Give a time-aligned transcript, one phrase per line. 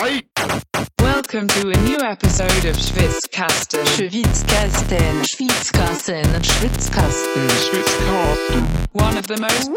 [0.00, 3.84] Welcome to a new episode of Schwitzkasten.
[3.84, 7.50] Schwitzkasten, Schwitzkasten, Schwitzkasten.
[8.92, 9.70] One of the most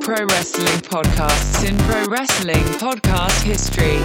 [0.00, 3.98] pro wrestling podcasts in pro wrestling podcast history.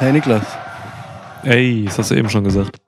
[0.00, 0.44] Hey Niklas,
[1.44, 2.80] Ey, das hast du eben schon gesagt.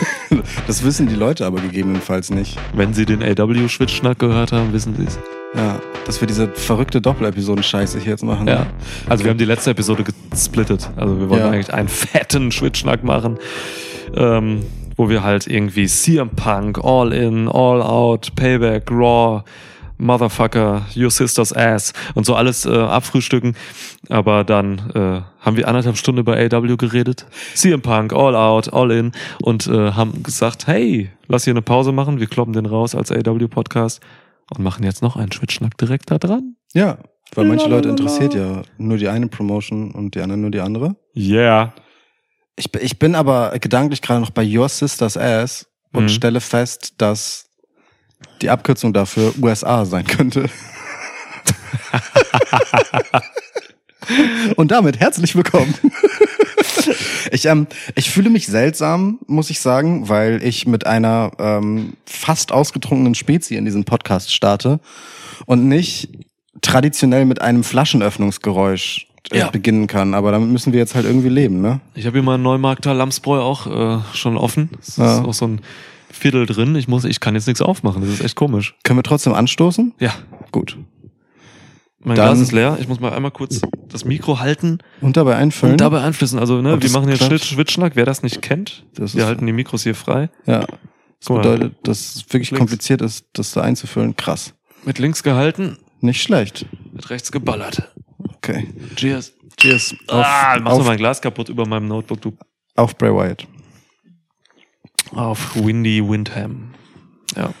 [0.66, 2.58] das wissen die Leute aber gegebenenfalls nicht.
[2.74, 5.18] Wenn sie den AW-Schwitzschnack gehört haben, wissen sie es.
[5.54, 8.48] Ja, dass wir diese verrückte Doppelepisoden-Scheiße hier jetzt machen.
[8.48, 8.66] Ja.
[9.10, 10.88] Also wir haben die letzte Episode gesplittet.
[10.96, 11.50] Also wir wollten Ja.
[11.50, 13.36] eigentlich einen fetten Schwitzschnack machen,
[14.16, 14.62] ähm,
[14.96, 19.42] wo wir halt irgendwie CM Punk, All In, All Out, Payback, Raw,
[19.98, 23.54] Motherfucker, Your Sister's Ass und so alles äh, abfrühstücken.
[24.08, 27.26] Aber dann äh, haben wir anderthalb Stunden über AW geredet.
[27.54, 29.12] CM Punk, All Out, All In
[29.42, 32.18] und äh, haben gesagt, hey, lass hier eine Pause machen.
[32.18, 34.00] Wir kloppen den raus als AW-Podcast
[34.56, 36.56] und machen jetzt noch einen Schwitzschnack direkt da dran.
[36.74, 36.98] Ja,
[37.34, 40.96] weil manche Leute interessiert ja nur die eine Promotion und die anderen nur die andere.
[41.16, 41.74] Yeah.
[42.56, 46.08] Ich, bin- ich bin aber gedanklich gerade noch bei Your Sister's Ass und Mhm.
[46.08, 47.50] stelle fest, dass
[48.42, 50.48] die Abkürzung dafür USA sein könnte.
[54.56, 55.74] und damit herzlich willkommen.
[57.32, 62.52] Ich, ähm, ich fühle mich seltsam, muss ich sagen, weil ich mit einer ähm, fast
[62.52, 64.80] ausgetrunkenen Spezie in diesen Podcast starte
[65.46, 66.08] und nicht
[66.62, 69.50] traditionell mit einem Flaschenöffnungsgeräusch äh, Ja.
[69.50, 70.14] beginnen kann.
[70.14, 71.80] Aber damit müssen wir jetzt halt irgendwie leben, ne?
[71.94, 74.70] Ich habe hier mal einen Neumarkter Lamsbräu auch äh, schon offen.
[74.80, 75.18] Es Ja.
[75.20, 75.60] ist auch so ein
[76.10, 76.74] Viertel drin.
[76.76, 78.00] Ich muss, ich kann jetzt nichts aufmachen.
[78.02, 78.74] Das ist echt komisch.
[78.82, 79.92] Können wir trotzdem anstoßen?
[80.00, 80.14] Ja,
[80.50, 80.76] Gut.
[82.08, 82.76] Mein Dann- Glas ist leer.
[82.80, 85.72] Ich muss mal einmal kurz das Mikro halten Und dabei einfüllen?
[85.74, 86.38] und dabei einfließen.
[86.38, 87.24] Also, ne, wir machen jetzt?
[87.24, 87.92] Schnitt, Schwitzschnack.
[87.94, 90.30] Wer das nicht kennt, Das wir halten die Mikros hier frei.
[90.46, 90.66] Ja.
[91.20, 92.58] Das bedeutet, dass es wirklich Links.
[92.58, 94.14] kompliziert ist, das da einzufüllen.
[94.16, 94.54] Krass.
[94.84, 96.66] Mit links gehalten, Nicht schlecht.
[96.92, 97.92] mit rechts geballert.
[98.36, 98.68] Okay.
[98.96, 99.32] Cheers.
[99.56, 99.94] Cheers.
[100.06, 102.36] Auf, ah, machst du mein Glas kaputt über meinem Notebook, du.
[102.76, 103.46] auf Bray Wyatt.
[105.12, 106.74] Auf Windy Windham.
[107.36, 107.52] Ja.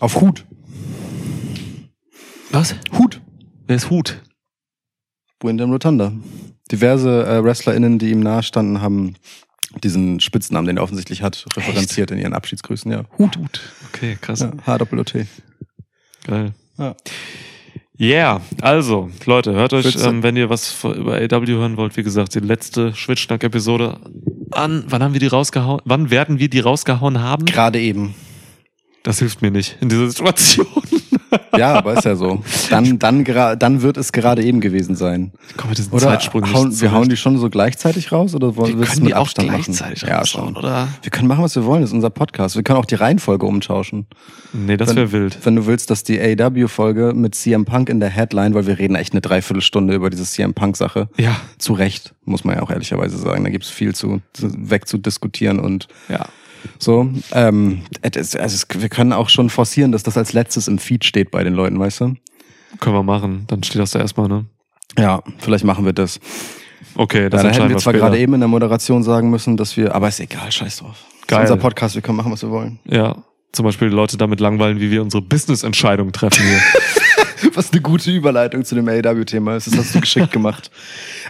[0.00, 0.44] Auf Hut.
[2.50, 2.74] Was?
[2.96, 3.20] Hut.
[3.66, 4.22] Wer ist Hut?
[5.40, 6.12] Wyndham Rotunda.
[6.72, 9.14] Diverse äh, WrestlerInnen, die ihm nahestanden, haben
[9.82, 12.90] diesen Spitznamen, den er offensichtlich hat, referenziert in ihren Abschiedsgrüßen.
[12.90, 13.04] Ja.
[13.18, 13.36] Hut.
[13.36, 13.60] Hut.
[13.88, 14.40] Okay, krass.
[14.40, 15.26] Ja, H-Doppel-O-T.
[16.26, 16.52] Geil.
[16.78, 16.96] Ja.
[18.00, 22.34] Yeah, also, Leute, hört euch, ähm, wenn ihr was über AW hören wollt, wie gesagt,
[22.34, 23.98] die letzte Schwitzschnack-Episode
[24.52, 24.84] an.
[24.86, 25.82] Wann haben wir die rausgehauen?
[25.84, 27.44] Wann werden wir die rausgehauen haben?
[27.44, 28.14] Gerade eben.
[29.02, 30.66] Das hilft mir nicht in dieser Situation.
[31.56, 32.42] Ja, aber ist ja so.
[32.70, 35.32] Dann, dann, dann wird es gerade eben gewesen sein.
[35.56, 38.56] Komm mit diesen Oder Zeitsprung hauen, nicht wir hauen die schon so gleichzeitig raus oder
[38.56, 40.12] wollen wir können mit die auch Abstand gleichzeitig machen?
[40.12, 40.56] Ja, schon.
[40.56, 40.88] oder?
[41.02, 41.80] Wir können machen, was wir wollen.
[41.82, 42.56] Das ist unser Podcast.
[42.56, 44.06] Wir können auch die Reihenfolge umtauschen.
[44.52, 45.38] Nee, das wäre wild.
[45.44, 48.94] Wenn du willst, dass die AEW-Folge mit CM Punk in der Headline, weil wir reden
[48.94, 51.08] echt eine Dreiviertelstunde über diese CM Punk-Sache.
[51.16, 53.44] Ja, Zu Recht, muss man ja auch ehrlicherweise sagen.
[53.44, 56.26] Da gibt's viel zu, zu wegzudiskutieren und ja.
[56.78, 57.08] So.
[57.32, 61.30] Ähm, also es, wir können auch schon forcieren, dass das als letztes im Feed steht
[61.30, 62.14] bei den Leuten, weißt du?
[62.80, 63.44] Können wir machen.
[63.46, 64.44] Dann steht das da erstmal, ne?
[64.98, 66.20] Ja, vielleicht machen wir das.
[66.94, 68.06] Okay, Ja, das dann hätten wir zwar später.
[68.06, 71.04] gerade eben in der Moderation sagen müssen, dass wir, aber ist egal, scheiß drauf.
[71.20, 71.44] Das Geil.
[71.44, 72.78] ist unser Podcast, wir können machen, was wir wollen.
[72.84, 73.16] Ja,
[73.52, 77.52] zum Beispiel Leute damit langweilen, wie wir unsere Business-Entscheidungen treffen hier.
[77.54, 79.68] Was eine gute Überleitung zu dem AEW-Thema ist.
[79.68, 80.70] Das hast du geschickt gemacht.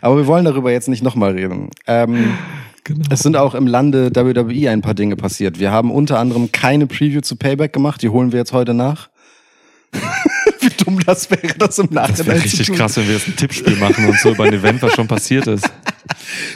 [0.01, 1.71] Aber wir wollen darüber jetzt nicht nochmal reden.
[1.87, 2.37] Ähm,
[2.85, 3.05] genau.
[3.11, 5.59] es sind auch im Lande WWE ein paar Dinge passiert.
[5.59, 8.03] Wir haben unter anderem keine Preview zu Payback gemacht.
[8.03, 9.09] Die holen wir jetzt heute nach.
[10.61, 12.77] Wie dumm das wäre, das im Nachhinein Das wäre zu richtig tun.
[12.77, 15.47] krass, wenn wir jetzt ein Tippspiel machen und so über ein Event, was schon passiert
[15.47, 15.71] ist.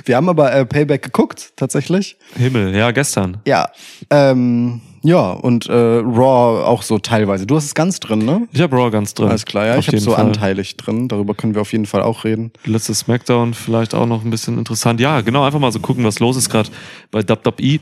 [0.05, 2.17] Wir haben aber äh, Payback geguckt, tatsächlich.
[2.37, 3.39] Himmel, ja, gestern.
[3.47, 3.71] Ja.
[4.11, 7.47] Ähm, ja, und äh, Raw auch so teilweise.
[7.47, 8.47] Du hast es ganz drin, ne?
[8.53, 9.29] Ich habe Raw ganz drin.
[9.29, 9.73] Alles klar, ja.
[9.75, 10.27] Auf ich habe so Fall.
[10.27, 11.09] anteilig drin.
[11.09, 12.53] Darüber können wir auf jeden Fall auch reden.
[12.65, 15.01] Letztes Smackdown vielleicht auch noch ein bisschen interessant.
[15.01, 16.71] Ja, genau, einfach mal so gucken, was los ist gerade
[17.11, 17.81] bei WWE.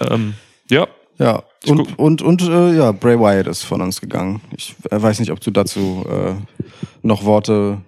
[0.00, 0.34] Ähm,
[0.68, 4.40] ja, Ja, und, und, und äh, ja, Bray Wyatt ist von uns gegangen.
[4.56, 6.34] Ich äh, weiß nicht, ob du dazu äh,
[7.02, 7.78] noch Worte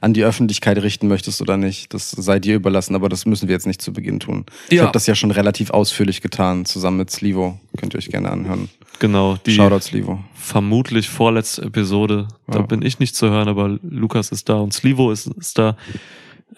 [0.00, 1.92] an die Öffentlichkeit richten möchtest oder nicht.
[1.94, 4.46] Das sei dir überlassen, aber das müssen wir jetzt nicht zu Beginn tun.
[4.68, 4.82] Ich Ja.
[4.82, 7.58] habe das ja schon relativ ausführlich getan, zusammen mit Slivo.
[7.76, 8.68] Könnt ihr euch gerne anhören.
[9.00, 9.36] genau.
[9.46, 10.18] Die Shoutout Slivo.
[10.34, 12.28] vermutlich vorletzte Episode.
[12.46, 12.62] Da Ja.
[12.66, 15.76] bin ich nicht zu hören, aber Lukas ist da und Slivo ist, ist da.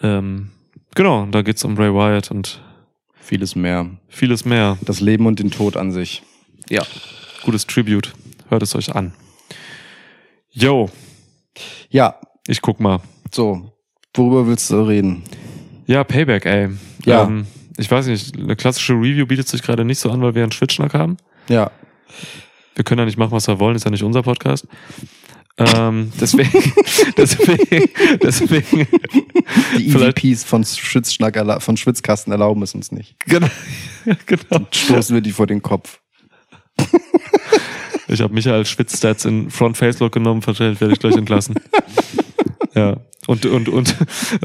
[0.01, 0.49] Ähm,
[0.95, 2.61] genau, da geht's um Bray Wyatt und
[3.19, 3.89] Vieles mehr.
[4.09, 4.77] vieles mehr.
[4.81, 6.23] Das Leben und den Tod an sich.
[6.69, 6.83] Ja.
[7.43, 8.13] Gutes Tribute.
[8.49, 9.13] Hört es euch an.
[10.51, 10.89] Yo,
[11.89, 12.15] Ja,
[12.47, 12.99] ich guck mal.
[13.35, 13.71] So.
[14.13, 15.23] Worüber willst du reden?
[15.87, 16.69] Ja, Payback, ey.
[17.05, 17.23] Ja.
[17.23, 17.47] Ähm,
[17.77, 20.51] ich weiß nicht, eine klassische Review bietet sich gerade nicht so an, weil wir einen
[20.51, 21.17] Schwitzschnack haben.
[21.47, 21.71] Ja.
[22.75, 24.67] Wir können ja nicht machen, was wir wollen, ist ja nicht unser Podcast.
[25.57, 26.49] Ähm, deswegen,
[27.17, 27.89] deswegen,
[28.23, 28.87] deswegen,
[29.77, 33.19] Die EVPs von, Schwitzschnack, von Schwitzkasten erlauben es uns nicht.
[33.25, 33.47] genau,
[34.25, 34.65] genau.
[34.71, 35.99] Stoßen wir die vor den Kopf.
[38.07, 41.55] Ich habe Michael Schwitzstats in Front Facelock genommen, verstellt, werde ich gleich entlassen.
[42.75, 42.97] ja.
[43.31, 43.95] Und, und, und,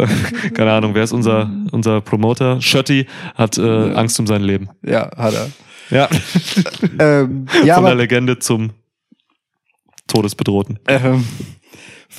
[0.55, 2.63] keine Ahnung, wer ist unser, unser Promoter?
[2.63, 4.69] Schötti hat äh, Angst um sein Leben.
[4.85, 5.51] Ja, hat er.
[5.91, 6.09] Ja.
[7.01, 8.71] Ähm, ja, Von der Legende zum
[10.07, 10.79] Todesbedrohten.
[10.87, 11.27] ähm,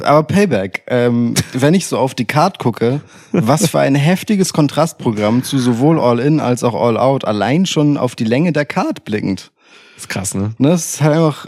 [0.02, 3.00] aber Payback, ähm, wenn ich so auf die Card gucke,
[3.32, 8.26] was für ein heftiges Kontrastprogramm zu sowohl All-In als auch All-Out, allein schon auf die
[8.26, 9.54] Länge der Card blickend.
[9.96, 10.54] ist krass, ne?
[10.58, 11.48] Ne, es ist halt einfach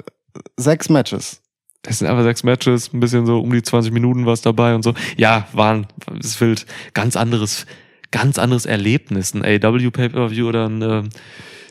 [0.56, 1.42] sechs Matches.
[1.86, 4.84] Es sind einfach sechs Matches, ein bisschen so um die 20 Minuten was dabei und
[4.84, 4.94] so.
[5.18, 5.88] Ja, waren,
[6.20, 6.66] es wild.
[6.94, 7.66] Ganz anderes,
[8.12, 11.10] ganz anderes Erlebnis, ein AW Pay-Per-View oder ein ähm,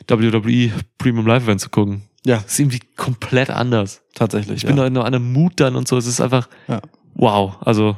[0.07, 2.03] WWE Premium Live Event zu gucken.
[2.25, 4.01] Ja, Das ist irgendwie komplett anders.
[4.15, 4.57] tatsächlich.
[4.57, 4.69] Ich ja.
[4.69, 5.95] bin da in einem Mut dann und so.
[5.97, 6.81] Es ist einfach, Ja.
[7.13, 7.95] wow, also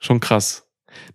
[0.00, 0.66] schon krass.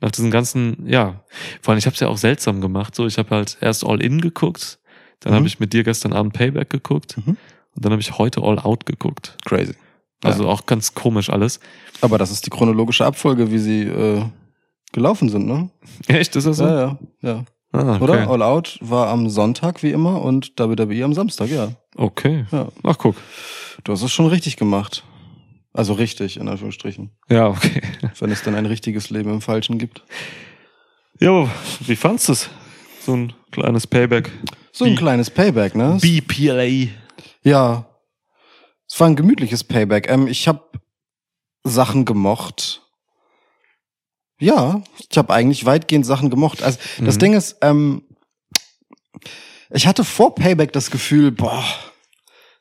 [0.02, 1.24] Nach diesen ganzen, ja,
[1.62, 2.96] vor allem, ich habe es ja auch seltsam gemacht.
[2.96, 4.80] So, ich habe halt erst All In geguckt,
[5.20, 5.38] dann Mhm.
[5.38, 7.38] habe ich mit dir gestern Abend Payback geguckt Mhm.
[7.76, 9.38] Und dann habe ich heute All Out geguckt.
[9.46, 9.74] crazy.
[10.24, 11.60] Also auch ganz komisch alles.
[12.02, 14.24] Aber das ist die chronologische Abfolge, wie sie äh,
[14.92, 15.70] gelaufen sind, ne?
[16.08, 16.66] Echt, ist das so?
[16.66, 17.46] Ja, ja, ja.
[17.72, 18.04] Ah, okay.
[18.04, 18.30] Oder?
[18.30, 21.70] All Out war am Sonntag wie immer und WWE am Samstag, ja.
[21.96, 22.46] Okay.
[22.52, 22.68] Ja.
[22.84, 23.16] Ach, guck.
[23.84, 25.04] Du hast es schon richtig gemacht.
[25.72, 27.12] Also richtig, in Anführungsstrichen.
[27.30, 27.82] Ja, okay.
[28.20, 30.04] Wenn es dann ein richtiges Leben im Falschen gibt.
[31.20, 31.48] Jo,
[31.86, 32.50] wie fandst du es?
[33.06, 34.32] So ein kleines Payback.
[34.74, 35.98] So ein Wie- kleines Payback, ne?
[36.02, 36.88] BPLA.
[37.44, 37.86] Ja.
[38.88, 40.10] Es war ein gemütliches Payback.
[40.10, 40.64] Ähm, ich habe
[41.64, 42.82] Sachen gemocht.
[44.40, 46.64] Ja, ich habe eigentlich weitgehend Sachen gemocht.
[46.64, 47.20] Also das Mhm.
[47.20, 48.04] Ding ist, ähm,
[49.70, 51.64] ich hatte vor Payback das Gefühl, boah,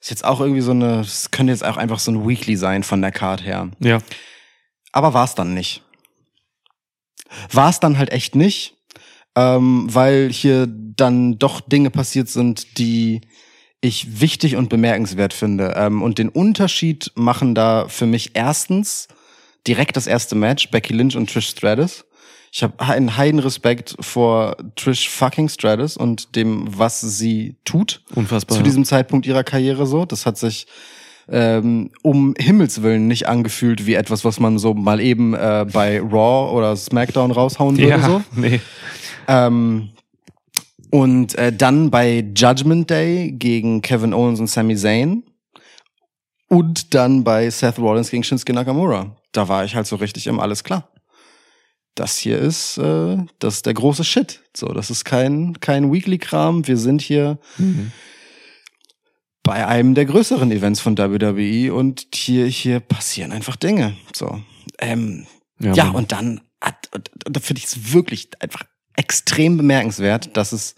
[0.01, 2.83] ist jetzt auch irgendwie so eine, es könnte jetzt auch einfach so ein Weekly sein
[2.83, 3.71] von der Card her.
[3.79, 3.99] Ja.
[4.93, 5.83] Aber war es dann nicht.
[7.53, 8.77] War es dann halt echt nicht,
[9.37, 13.21] ähm, weil hier dann doch Dinge passiert sind, die
[13.81, 15.75] ich wichtig und bemerkenswert finde.
[15.77, 19.09] Ähm, und den Unterschied machen da für mich erstens
[19.67, 22.05] direkt das erste Match, Becky Lynch und Trish Stratus.
[22.51, 28.57] Ich habe einen heiden Respekt vor Trish fucking Stratus und dem, was sie tut Unfassbar.
[28.57, 30.07] zu diesem Zeitpunkt ihrer Karriere so.
[30.07, 30.67] Das hat sich
[31.31, 36.01] ähm, um Himmels Willen nicht angefühlt wie etwas, was man so mal eben äh, bei
[36.01, 37.91] Raw oder SmackDown raushauen würde.
[37.91, 38.23] ja, So.
[38.35, 38.61] nee.
[39.29, 39.91] Ähm,
[40.91, 45.25] und äh, dann bei Judgment Day gegen Kevin Owens und Sami Zayn.
[46.51, 49.17] Und dann bei Seth Rollins gegen Shinsuke Nakamura.
[49.33, 50.91] Da war ich halt so richtig im Alles klar.
[51.95, 54.43] Das hier ist, äh, das ist der große Shit.
[54.57, 56.67] So, das ist kein, kein Weekly-Kram.
[56.67, 57.93] Wir sind hier Mhm.
[59.43, 63.97] bei einem der größeren Events von WWE und hier, hier passieren einfach Dinge.
[64.15, 64.41] So.
[64.79, 65.27] Ähm,
[65.61, 65.95] ja, Mann.
[65.97, 66.41] und dann,
[66.95, 68.65] und da finde ich es wirklich einfach
[68.99, 70.75] extrem bemerkenswert, dass es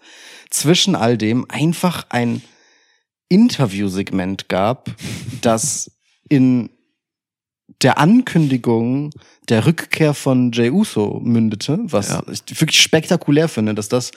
[0.51, 2.43] zwischen all dem einfach ein
[3.29, 4.91] Interviewsegment gab,
[5.41, 5.91] das
[6.29, 6.71] in
[7.83, 9.11] der Ankündigung
[9.49, 12.23] der Rückkehr von Jey Uso mündete, was Ja.
[12.31, 14.11] ich wirklich spektakulär finde, dass das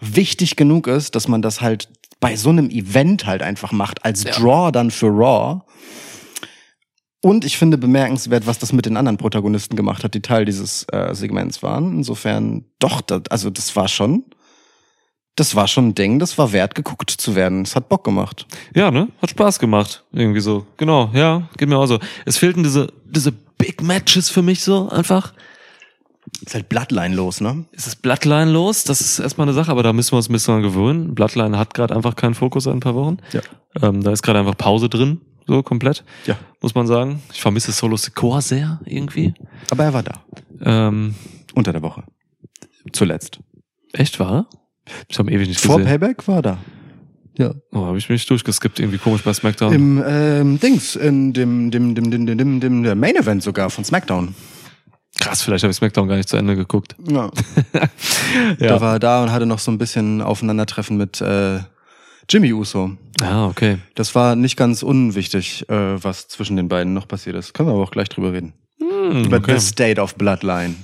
[0.00, 1.88] wichtig genug ist, dass man das halt
[2.20, 4.32] bei so einem Event halt einfach macht, als Ja.
[4.32, 5.62] Draw dann für Raw.
[7.28, 10.84] Und ich finde bemerkenswert, was das mit den anderen Protagonisten gemacht hat, die Teil dieses
[10.84, 11.98] äh, Segments waren.
[11.98, 14.24] Insofern, doch, das, also das war schon,
[15.36, 17.64] das war schon ein Ding, das war wert, geguckt zu werden.
[17.64, 18.46] Es hat Bock gemacht.
[18.74, 19.08] Ja, ne?
[19.20, 20.04] Hat Spaß gemacht.
[20.10, 20.64] Irgendwie so.
[20.78, 21.98] Genau, ja, geht mir auch so.
[22.24, 25.34] Es fehlten diese, diese Big Matches für mich so einfach.
[26.40, 27.66] Ist halt Bloodline los, ne?
[27.72, 30.32] Es ist Bloodline los, das ist erstmal eine Sache, aber da müssen wir uns ein
[30.32, 31.14] bisschen dran gewöhnen.
[31.14, 33.18] Bloodline hat gerade einfach keinen Fokus seit ein paar Wochen.
[33.34, 33.42] Ja.
[33.82, 36.36] Ähm, da ist gerade einfach Pause drin, so komplett, Ja.
[36.62, 37.20] muss man sagen.
[37.32, 39.34] Ich vermisse Solo Sikoa sehr irgendwie.
[39.70, 40.12] Aber er war da.
[40.60, 41.14] Ähm,
[41.54, 42.04] Unter der Woche.
[42.92, 43.40] Zuletzt.
[43.92, 44.48] echt wahr?
[45.08, 45.90] Ich habe ewig nicht Vor gesehen.
[45.90, 46.58] Payback war da.
[47.36, 47.54] Ja.
[47.72, 49.72] Oh, habe ich mich durchgeskippt, irgendwie komisch bei SmackDown.
[49.72, 53.70] Im ähm, Dings, in dem, dem, dem, dem, dem, dem, dem der Main Event sogar
[53.70, 54.34] von SmackDown.
[55.20, 56.94] Krass, vielleicht habe ich SmackDown gar nicht zu Ende geguckt.
[57.10, 57.30] Ja.
[58.58, 58.68] Ja.
[58.68, 61.60] Da war er da und hatte noch so ein bisschen Aufeinandertreffen mit äh,
[62.28, 62.92] Jimmy Uso.
[63.20, 63.78] Ah, okay.
[63.94, 67.54] Das war nicht ganz unwichtig, äh, was zwischen den beiden noch passiert ist.
[67.54, 68.52] Können wir aber auch gleich drüber reden.
[68.78, 69.58] Hm, Über okay.
[69.58, 70.74] the state of Bloodline.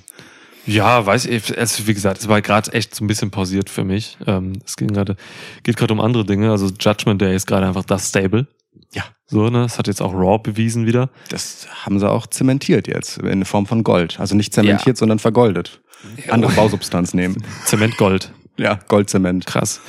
[0.67, 3.85] Ja, weiß ich, also wie gesagt, es war gerade echt so ein bisschen pausiert für
[3.85, 4.17] mich.
[4.27, 5.17] Ähm, es ging gerade,
[5.63, 6.51] geht gerade um andere Dinge.
[6.51, 8.47] Also Judgment Day ist gerade einfach das Stable.
[8.95, 9.05] Ja.
[9.27, 9.63] So, ne?
[9.63, 11.11] Das hat jetzt auch Raw bewiesen wieder.
[11.29, 14.19] Das haben sie auch zementiert jetzt in Form von Gold.
[14.19, 15.01] Also nicht zementiert, Ja.
[15.01, 15.83] sondern vergoldet.
[16.29, 17.43] Andere Bausubstanz nehmen.
[17.67, 18.33] Zementgold.
[18.57, 19.47] Ja, Goldzement.
[19.47, 19.81] Krass.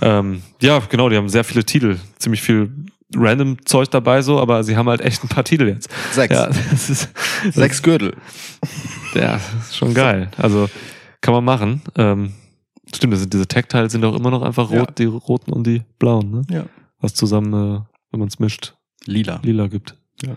[0.00, 2.70] Ähm, ja, genau, die haben sehr viele Titel, ziemlich viel
[3.14, 5.88] random Zeug dabei so, aber sie haben halt echt ein paar Titel jetzt.
[6.12, 6.34] Sechs.
[6.34, 7.08] Ja, das ist,
[7.52, 8.16] Sechs Gürtel.
[9.14, 10.30] ja, das ist schon geil.
[10.38, 10.68] Also
[11.20, 11.82] kann man machen.
[11.96, 12.32] Ähm,
[12.94, 14.94] stimmt, das sind, diese Tech-Teile sind auch immer noch einfach rot, Ja.
[14.98, 16.42] die roten und die blauen, ne?
[16.50, 16.64] Ja.
[17.00, 19.40] Was zusammen, äh, wenn man es mischt, Lila.
[19.42, 19.94] lila gibt.
[20.24, 20.36] Ja.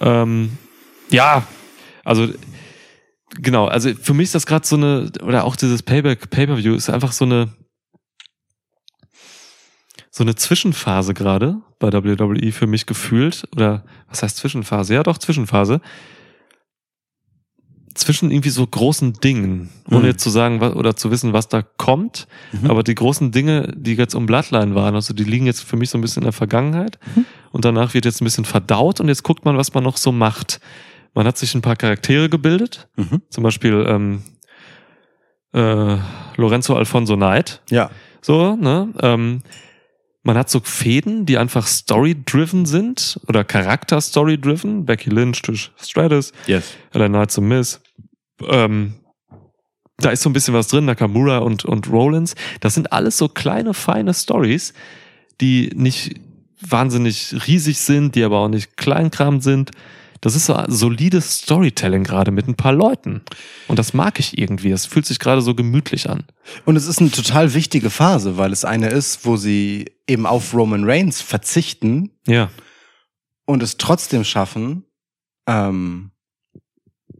[0.00, 0.56] Ähm,
[1.10, 1.42] ja,
[2.04, 2.28] also
[3.36, 6.90] genau, also für mich ist das gerade so eine, oder auch dieses Payback, Pay-Per-View ist
[6.90, 7.48] einfach so eine
[10.10, 13.46] so eine Zwischenphase gerade bei WWE für mich gefühlt.
[13.54, 14.94] Oder was heißt Zwischenphase?
[14.94, 15.80] Ja, doch, Zwischenphase.
[17.94, 20.06] Zwischen irgendwie so großen Dingen, ohne Mhm.
[20.06, 22.26] jetzt zu sagen oder zu wissen, was da kommt.
[22.50, 22.68] Mhm.
[22.70, 25.90] Aber die großen Dinge, die jetzt um Bloodline waren, also die liegen jetzt für mich
[25.90, 26.98] so ein bisschen in der Vergangenheit.
[27.14, 27.24] Mhm.
[27.52, 30.10] Und danach wird jetzt ein bisschen verdaut und jetzt guckt man, was man noch so
[30.10, 30.60] macht.
[31.14, 32.88] Man hat sich ein paar Charaktere gebildet.
[32.96, 33.22] Mhm.
[33.30, 34.22] Zum Beispiel ähm,
[35.52, 35.96] äh,
[36.36, 37.62] Lorenzo Alfonso Knight.
[37.70, 37.90] Ja.
[38.20, 38.92] So, ne?
[39.00, 39.42] Ähm,
[40.22, 44.84] man hat so Fäden, die einfach story-driven sind oder Charakter-story-driven.
[44.84, 46.74] Becky Lynch durch Stratus, Yes.
[46.92, 47.80] LA Knight zum Miss.
[48.46, 48.94] Ähm,
[49.96, 52.34] da ist so ein bisschen was drin, Nakamura und, und Rollins.
[52.60, 54.74] Das sind alles so kleine, feine Stories,
[55.40, 56.20] die nicht
[56.60, 59.70] wahnsinnig riesig sind, die aber auch nicht Kleinkram sind.
[60.20, 63.22] Das ist so solides Storytelling gerade mit ein paar Leuten.
[63.68, 64.70] Und das mag ich irgendwie.
[64.70, 66.24] Es fühlt sich gerade so gemütlich an.
[66.64, 70.54] Und es ist eine total wichtige Phase, weil es eine ist, wo sie eben auf
[70.54, 72.50] Roman Reigns verzichten Ja.
[73.46, 74.84] und es trotzdem schaffen,
[75.46, 76.10] ähm,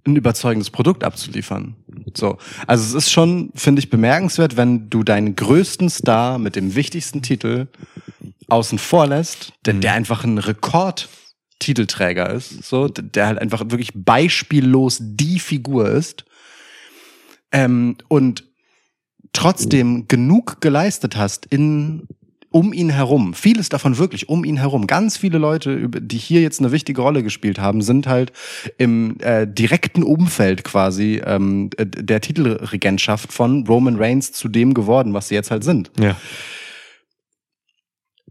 [0.06, 1.76] ein überzeugendes Produkt abzuliefern.
[2.16, 2.38] So.
[2.66, 7.20] Also es ist schon, finde ich, bemerkenswert, wenn du deinen größten Star mit dem wichtigsten
[7.22, 7.66] Titel
[8.48, 9.80] außen vor lässt, der, Mhm.
[9.82, 10.38] der einfach ein
[11.58, 16.24] Rekordtitelträger ist, so, der halt einfach wirklich beispiellos die Figur ist,
[17.50, 18.44] ähm, und
[19.32, 22.06] trotzdem genug geleistet hast in
[22.50, 24.86] um ihn herum, vieles davon wirklich um ihn herum.
[24.86, 28.32] Ganz viele Leute, die hier jetzt eine wichtige Rolle gespielt haben, sind halt
[28.78, 35.12] im äh, direkten Umfeld quasi ähm, äh, der Titelregentschaft von Roman Reigns zu dem geworden,
[35.12, 35.90] was sie jetzt halt sind.
[36.00, 36.16] Ja.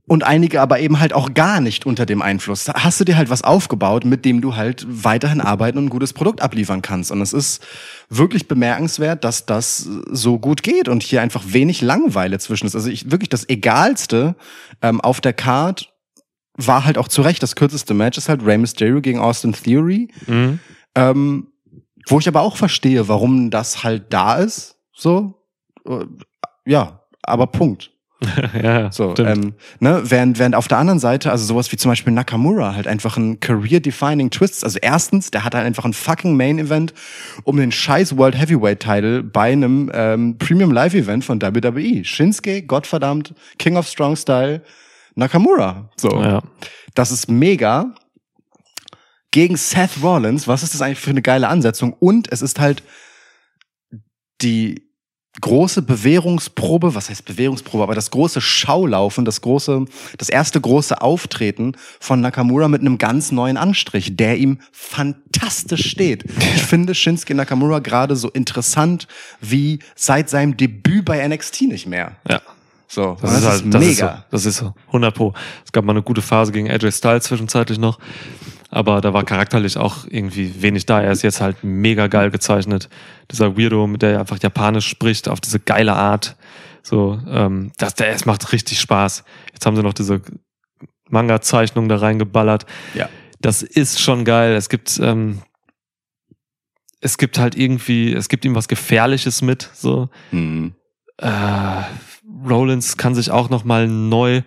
[0.09, 2.63] Und einige aber eben halt auch gar nicht unter dem Einfluss.
[2.63, 5.89] Da hast du dir halt was aufgebaut, mit dem du halt weiterhin arbeiten und ein
[5.89, 7.11] gutes Produkt abliefern kannst.
[7.11, 7.61] Und es ist
[8.09, 12.75] wirklich bemerkenswert, dass das so gut geht und hier einfach wenig Langeweile zwischen ist.
[12.75, 14.37] Also ich wirklich das Egalste
[14.81, 15.93] ähm, auf der Card
[16.55, 20.09] war halt auch zu Recht das kürzeste Match, ist halt Rey Mysterio gegen Austin Theory.
[20.25, 20.59] Mhm.
[20.95, 21.47] Ähm,
[22.07, 24.77] wo ich aber auch verstehe, warum das halt da ist.
[24.93, 25.35] So.
[25.85, 26.05] Äh,
[26.65, 27.91] Ja, aber Punkt.
[28.63, 29.29] ja, So, stimmt.
[29.29, 32.87] ähm, ne, während, während auf der anderen Seite, also sowas wie zum Beispiel Nakamura halt
[32.87, 34.63] einfach ein career-defining Twist.
[34.63, 36.93] Also erstens, der hat halt einfach ein fucking Main-Event
[37.43, 42.03] um den scheiß World Heavyweight-Title bei einem ähm, Premium Live-Event von WWE.
[42.03, 44.63] Shinsuke, Gottverdammt, King of Strong Style,
[45.15, 45.89] Nakamura.
[45.97, 46.41] So, ja.
[46.95, 47.93] das ist mega.
[49.31, 51.93] Gegen Seth Rollins, was ist das eigentlich für eine geile Ansetzung?
[51.93, 52.81] Und es ist halt
[54.41, 54.86] die
[55.41, 59.85] große Bewährungsprobe, was heißt Bewährungsprobe, aber das große Schaulaufen, das große,
[60.17, 66.25] das erste große Auftreten von Nakamura mit einem ganz neuen Anstrich, der ihm fantastisch steht.
[66.55, 69.07] Ich finde Shinsuke Nakamura gerade so interessant
[69.41, 72.17] wie seit seinem Debüt bei NXT nicht mehr.
[72.29, 72.41] ja.
[72.89, 74.05] So, Das, und ist halt, das ist so.
[74.05, 74.25] mega.
[74.31, 74.73] Das ist so.
[74.87, 75.33] 100 Pro.
[75.65, 77.99] Es gab mal eine gute Phase gegen AJ Styles zwischenzeitlich noch.
[78.69, 81.01] Aber da war charakterlich auch irgendwie wenig da.
[81.01, 82.89] Er ist jetzt halt mega geil gezeichnet.
[83.31, 86.35] Dieser Weirdo, mit der er einfach Japanisch spricht, auf diese geile Art.
[86.83, 89.23] So, ähm, das, der, es macht richtig Spaß.
[89.53, 90.21] Jetzt haben sie noch diese
[91.09, 92.65] Manga-Zeichnung da reingeballert.
[92.93, 93.07] Ja.
[93.39, 94.53] Das ist schon geil.
[94.55, 95.41] Es gibt, ähm,
[96.99, 100.73] es gibt halt irgendwie, es gibt ihm was Gefährliches mit, so Mhm.
[101.17, 101.83] äh,
[102.47, 104.41] Rollins kann sich auch noch mal neu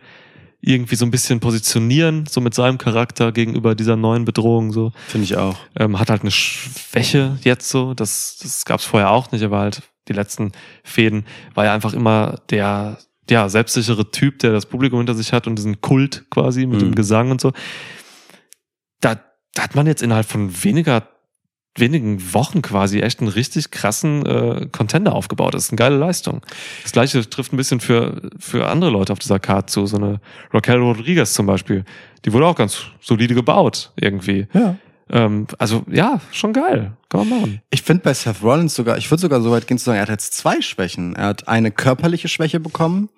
[0.62, 4.72] irgendwie so ein bisschen positionieren, so mit seinem Charakter gegenüber dieser neuen Bedrohung.
[4.72, 5.56] So Finde ich auch.
[5.78, 7.94] ähm, hat halt eine Schwäche jetzt so.
[7.94, 10.52] Das, das gab es vorher auch nicht, aber halt die letzten
[10.84, 11.24] Fäden
[11.54, 12.98] war ja einfach immer der
[13.30, 16.86] ja selbstsichere Typ, der das Publikum hinter sich hat und diesen Kult quasi mit Mhm.
[16.86, 17.52] dem Gesang und so.
[19.00, 19.18] Da,
[19.54, 21.08] da hat man jetzt innerhalb von weniger
[21.76, 25.54] wenigen Wochen quasi echt einen richtig krassen äh, Contender aufgebaut.
[25.54, 26.42] Das ist eine geile Leistung.
[26.82, 29.86] Das gleiche trifft ein bisschen für, für andere Leute auf dieser Karte zu.
[29.86, 30.20] So eine
[30.52, 31.84] Raquel Rodriguez zum Beispiel.
[32.24, 34.48] Die wurde auch ganz solide gebaut irgendwie.
[34.52, 34.76] Ja.
[35.10, 36.92] Ähm, also ja, schon geil.
[37.08, 37.62] Kann man machen.
[37.70, 40.02] Ich finde bei Seth Rollins sogar, ich würde sogar so weit gehen zu sagen, er
[40.02, 41.16] hat jetzt zwei Schwächen.
[41.16, 43.08] Er hat eine körperliche Schwäche bekommen,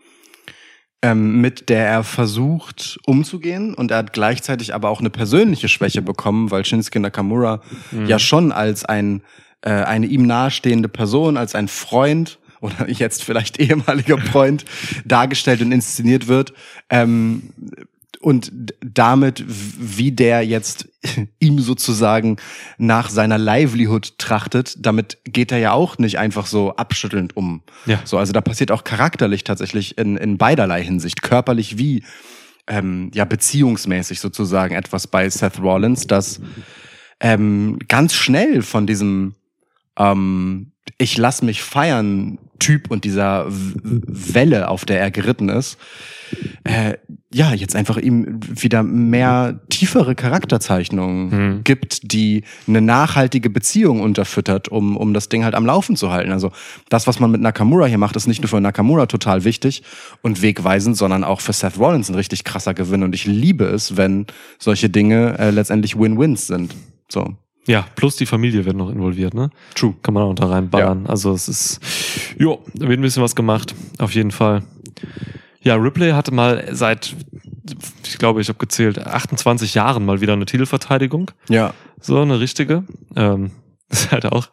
[1.02, 6.00] ähm, mit der er versucht umzugehen und er hat gleichzeitig aber auch eine persönliche Schwäche
[6.00, 7.60] bekommen, weil Shinsuke Nakamura
[8.06, 9.22] ja schon als ein
[9.62, 14.64] äh, eine ihm nahestehende Person, als ein Freund oder jetzt vielleicht ehemaliger Freund
[15.04, 16.52] dargestellt und inszeniert wird.
[16.90, 17.50] Ähm,
[18.22, 20.88] und damit, wie der jetzt
[21.38, 22.36] ihm sozusagen
[22.78, 27.62] nach seiner Livelihood trachtet, damit geht er ja auch nicht einfach so abschüttelnd um.
[27.86, 28.00] Ja.
[28.04, 32.04] So, also da passiert auch charakterlich tatsächlich in, in beiderlei Hinsicht, körperlich wie
[32.68, 36.40] ähm, ja beziehungsmäßig sozusagen etwas bei Seth Rollins, das
[37.20, 39.34] ähm, ganz schnell von diesem
[39.96, 45.78] ähm, ich lass mich feiern Typ und dieser Welle, auf der er geritten ist,
[46.64, 46.94] äh,
[47.34, 51.60] ja, jetzt einfach ihm wieder mehr tiefere Charakterzeichnungen Hm.
[51.64, 56.30] gibt, die eine nachhaltige Beziehung unterfüttert, um, um das Ding halt am Laufen zu halten.
[56.30, 56.52] Also
[56.88, 59.82] das, was man mit Nakamura hier macht, ist nicht nur für Nakamura total wichtig
[60.22, 63.02] und wegweisend, sondern auch für Seth Rollins ein richtig krasser Gewinn.
[63.02, 64.26] Und ich liebe es, wenn
[64.58, 66.74] solche Dinge äh, letztendlich Win-Wins sind.
[67.08, 67.36] So.
[67.66, 69.50] Ja, plus die Familie wird noch involviert, ne?
[69.74, 69.94] True.
[70.02, 71.06] Kann man auch da reinballern.
[71.06, 71.80] Also es ist,
[72.38, 73.74] jo, da wird ein bisschen was gemacht.
[73.98, 74.62] Auf jeden Fall.
[75.60, 77.14] Ja, Ripley hatte mal seit,
[78.04, 81.30] ich glaube, ich habe gezählt, 28 Jahren mal wieder eine Titelverteidigung.
[81.48, 81.72] Ja.
[82.00, 82.82] So, eine richtige.
[83.14, 83.52] Ähm,
[83.88, 84.48] ist halt auch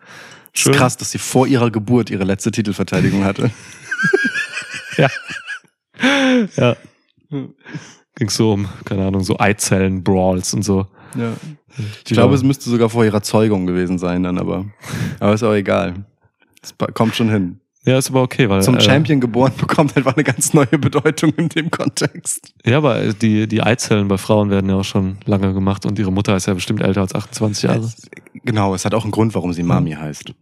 [0.54, 0.74] Ist schön.
[0.74, 3.50] krass, dass sie vor ihrer Geburt ihre letzte Titelverteidigung hatte.
[4.98, 5.10] Ja.
[6.58, 6.76] ja.
[8.16, 10.88] Ging so um, keine Ahnung, so Eizellen-Brawls und so.
[11.18, 11.34] Ja.
[12.06, 14.66] Ich glaube, es müsste sogar vor ihrer Zeugung gewesen sein dann, aber,
[15.20, 16.06] aber ist auch egal.
[16.62, 17.60] Es kommt schon hin.
[17.86, 18.62] Ja, ist aber okay, weil.
[18.62, 22.54] Zum äh, Champion geboren bekommt einfach eine ganz neue Bedeutung in dem Kontext.
[22.66, 26.12] Ja, aber die, die Eizellen bei Frauen werden ja auch schon lange gemacht und ihre
[26.12, 27.80] Mutter ist ja bestimmt älter als 28 Jahre.
[27.80, 28.10] Es,
[28.44, 30.34] genau, es hat auch einen Grund, warum sie Mami heißt.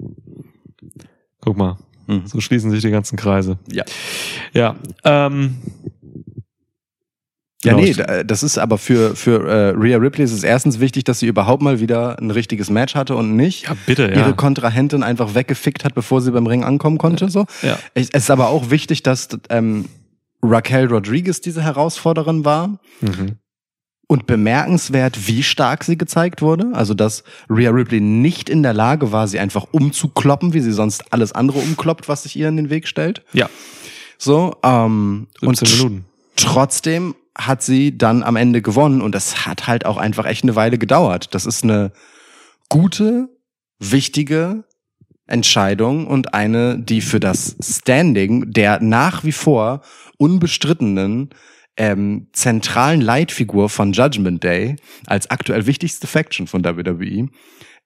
[1.41, 2.25] Guck mal, Mhm.
[2.25, 3.59] so schließen sich die ganzen Kreise.
[3.69, 3.83] Ja.
[4.53, 5.57] Ja, ähm,
[7.63, 10.79] Ja, Genau, nee, da- das ist aber für, für äh, Rhea Ripley ist es erstens
[10.79, 14.17] wichtig, dass sie überhaupt mal wieder ein richtiges Match hatte und nicht ja, bitte, ja.
[14.19, 17.29] ihre Kontrahentin einfach weggefickt hat, bevor sie beim Ring ankommen konnte.
[17.29, 17.45] So.
[17.63, 17.79] ja.
[17.95, 19.85] Es ist aber auch wichtig, dass ähm,
[20.43, 22.79] Raquel Rodriguez diese Herausforderin war.
[23.01, 23.37] Mhm.
[24.09, 26.69] Und bemerkenswert, wie stark sie gezeigt wurde.
[26.73, 31.11] Also, dass Rhea Ripley nicht in der Lage war, sie einfach umzukloppen, wie sie sonst
[31.11, 33.21] alles andere umkloppt, was sich ihr in den Weg stellt.
[33.33, 33.49] Ja,
[34.17, 36.05] So, ähm, und 17 Minuten.
[36.37, 40.55] trotzdem hat sie dann am Ende gewonnen und das hat halt auch einfach echt eine
[40.55, 41.33] Weile gedauert.
[41.33, 41.91] Das ist eine
[42.69, 43.29] gute,
[43.79, 44.63] wichtige
[45.27, 49.81] Entscheidung und eine, die für das Standing der nach wie vor
[50.17, 51.29] unbestrittenen
[51.75, 57.29] ähm, zentralen Leitfigur von Judgment Day als aktuell wichtigste Faction von WWE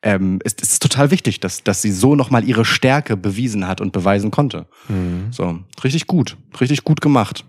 [0.04, 3.92] ähm, ist, ist total wichtig, dass, dass sie so nochmal ihre Stärke bewiesen hat und
[3.92, 4.68] beweisen konnte.
[4.88, 5.28] Mhm.
[5.32, 7.46] So, richtig gut, richtig gut gemacht.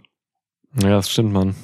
[0.81, 1.55] Ja, das stimmt, Mann.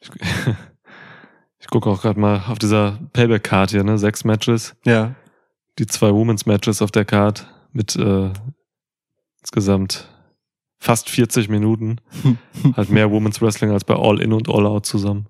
[0.00, 0.10] Ich,
[1.58, 3.98] ich gucke auch gerade mal auf dieser Payback-Card hier, ne?
[3.98, 4.74] Sechs Matches.
[4.84, 5.14] Ja.
[5.78, 8.30] Die zwei Women's Matches auf der Card mit äh,
[9.40, 10.08] insgesamt
[10.78, 12.00] fast 40 Minuten.
[12.76, 15.26] halt mehr Women's Wrestling als bei All In und All Out zusammen.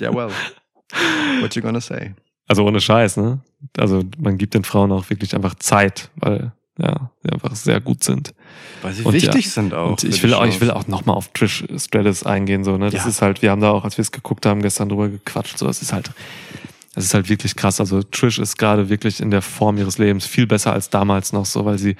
[0.00, 0.30] Yeah, well.
[1.40, 2.14] What you gonna say?
[2.46, 3.40] Also ohne Scheiß, ne?
[3.76, 8.32] Also man gibt den Frauen auch wirklich einfach Zeit, weil ja, einfach sehr gut sind.
[8.82, 9.90] Weil sie Und wichtig ja, sind auch.
[9.90, 12.90] Und ich will auch, ich will auch nochmal auf Trish Stratus eingehen, so, ne?
[12.90, 13.08] Das Ja.
[13.10, 15.66] ist halt, wir haben da auch, als wir es geguckt haben, gestern drüber gequatscht, so,
[15.66, 16.10] das ist halt,
[16.94, 17.80] das ist halt wirklich krass.
[17.80, 21.46] Also Trish ist gerade wirklich in der Form ihres Lebens viel besser als damals noch
[21.46, 21.96] so, weil sie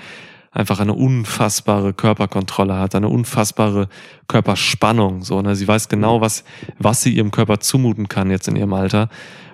[0.50, 3.88] einfach eine unfassbare Körperkontrolle hat, eine unfassbare
[4.28, 5.56] Körperspannung, so, ne?
[5.56, 6.44] Sie weiß genau, was,
[6.78, 9.08] was sie ihrem Körper zumuten kann jetzt in ihrem Alter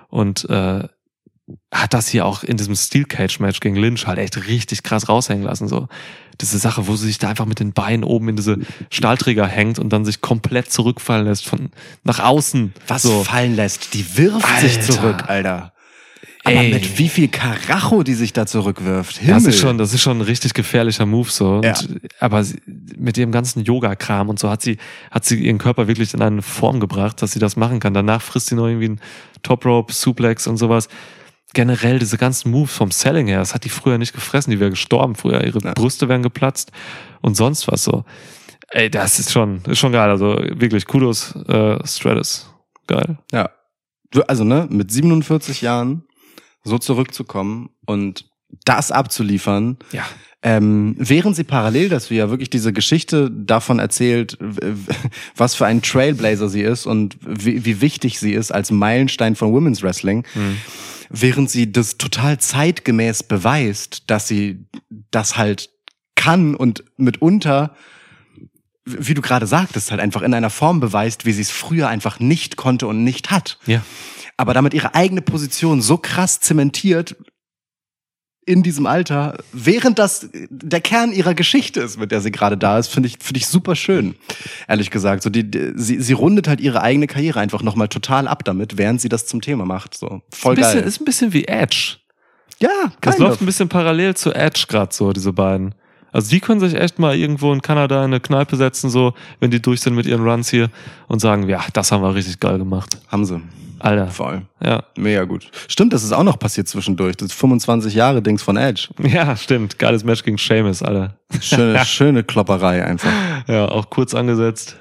[0.09, 0.87] und, äh,
[1.71, 5.09] hat das hier auch in diesem Steel Cage Match gegen Lynch halt echt richtig krass
[5.09, 5.87] raushängen lassen, so.
[6.41, 8.57] Diese Sache, wo sie sich da einfach mit den Beinen oben in diese
[8.89, 11.69] Stahlträger hängt und dann sich komplett zurückfallen lässt von
[12.03, 12.73] nach außen.
[12.87, 13.23] was so.
[13.23, 13.93] fallen lässt.
[13.93, 14.93] Die wirft sich Alter.
[14.93, 15.71] zurück, Alter.
[16.43, 16.73] Aber Ey.
[16.73, 19.17] mit wie viel Karacho die sich da zurückwirft.
[19.17, 19.33] Himmel.
[19.33, 21.55] Das ist schon, das ist schon ein richtig gefährlicher Move so.
[21.55, 21.75] Und, Ja.
[22.19, 22.61] Aber sie,
[22.97, 24.77] mit ihrem ganzen Yoga-Kram und so hat sie,
[25.09, 27.93] hat sie ihren Körper wirklich in eine Form gebracht, dass sie das machen kann.
[27.95, 29.01] Danach frisst sie noch irgendwie einen
[29.41, 30.87] Top Rope, Suplex und sowas.
[31.55, 34.51] Generell diese ganzen Moves vom Selling her, das hat die früher nicht gefressen.
[34.51, 35.43] Die wäre gestorben früher.
[35.43, 35.73] Ihre Ja.
[35.73, 36.71] Brüste wären geplatzt
[37.21, 38.03] und sonst was so.
[38.69, 40.09] Ey, das ist schon, ist schon geil.
[40.09, 42.51] Also wirklich Kudos, äh, Stratus.
[42.87, 43.17] Geil.
[43.31, 43.49] Ja.
[44.27, 46.03] Also, ne, mit 47 Jahren
[46.63, 48.25] so zurückzukommen und
[48.65, 50.03] das abzuliefern, Ja.
[50.47, 54.37] Ähm, während sie parallel, dass wir ja wirklich diese Geschichte davon erzählt,
[55.35, 59.51] was für ein Trailblazer sie ist und wie, wie wichtig sie ist als Meilenstein von
[59.51, 60.23] Women's Wrestling,
[61.09, 64.67] während sie das total zeitgemäß beweist, dass sie
[65.09, 65.71] das halt
[66.15, 67.75] kann und mitunter,
[68.85, 72.19] wie du gerade sagtest, halt einfach in einer Form beweist, wie sie es früher einfach
[72.19, 73.81] nicht konnte und nicht hat Ja.
[74.37, 77.15] aber damit ihre eigene Position so krass zementiert,
[78.45, 82.77] in diesem Alter, während das der Kern ihrer Geschichte ist, mit der sie gerade da
[82.77, 84.15] ist, finde ich, finde ich super schön.
[84.67, 88.27] Ehrlich gesagt, so die, die sie, sie rundet halt ihre eigene Karriere einfach nochmal total
[88.27, 89.95] ab damit, während sie das zum Thema macht.
[89.97, 90.87] So voll ein bisschen, geil.
[90.87, 91.97] ist ein bisschen wie Edge.
[92.59, 92.69] ja,
[93.01, 93.41] Das läuft of.
[93.41, 95.73] ein bisschen parallel zu Edge gerade so, diese beiden.
[96.11, 99.51] Also die können sich echt mal irgendwo in Kanada in eine Kneipe setzen, so, wenn
[99.51, 100.69] die durch sind mit ihren Runs hier
[101.07, 102.97] und sagen, ja, das haben wir richtig geil gemacht.
[103.09, 103.41] haben sie.
[103.79, 104.07] Alter.
[104.07, 104.43] Voll.
[104.63, 104.83] Ja.
[104.97, 105.49] Mega gut.
[105.67, 107.17] Stimmt, das ist auch noch passiert zwischendurch.
[107.17, 108.89] Das 25 Jahre Dings von Edge.
[109.03, 109.77] Ja, stimmt.
[109.79, 111.17] Geiles Match gegen Seamus, Alter.
[111.41, 113.11] Schöne, schöne Klopperei einfach.
[113.47, 114.77] Ja, auch kurz angesetzt.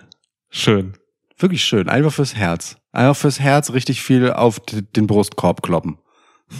[0.50, 0.94] Schön.
[1.38, 1.88] Wirklich schön.
[1.88, 2.76] Einfach fürs Herz.
[2.92, 5.98] Einfach fürs Herz richtig viel auf den Brustkorb kloppen.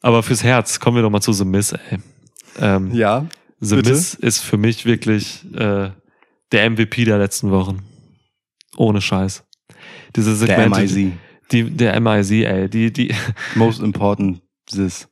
[0.00, 1.98] Aber fürs Herz kommen wir doch mal zu The Miz, ey.
[2.60, 3.26] Ähm, Ja.
[3.60, 3.90] The bitte?
[3.90, 5.90] Miz ist für mich wirklich äh,
[6.52, 7.80] der MVP der letzten Wochen.
[8.76, 9.44] Ohne Scheiß.
[10.18, 11.12] Diese Der Segmente, MIZ.
[11.52, 12.68] Die, der MIZ, ey.
[12.68, 13.14] Die, die,
[13.54, 15.08] Most important this.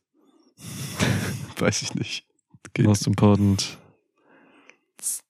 [1.59, 2.25] Weiß ich nicht.
[2.73, 2.85] Geht.
[2.85, 3.77] Most important.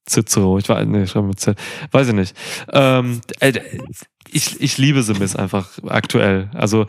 [0.09, 1.57] Cicero, ich weiß, nee, schreibe mit Z.
[1.91, 2.35] Weiß ich nicht.
[2.71, 3.51] Ähm, äh,
[4.31, 6.49] ich, ich liebe The Miz einfach aktuell.
[6.53, 6.87] Also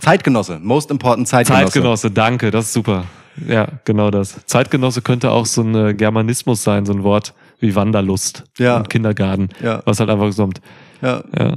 [0.00, 0.58] Zeitgenosse.
[0.62, 1.64] Most important Zeitgenosse.
[1.66, 3.04] Zeitgenosse, danke, das ist super.
[3.46, 4.44] Ja, genau das.
[4.46, 8.78] Zeitgenosse könnte auch so ein äh, Germanismus sein, so ein Wort wie Wanderlust Ja.
[8.78, 10.60] im Kindergarten, Ja, was halt einfach kommt.
[11.02, 11.22] ja.
[11.38, 11.56] Ja,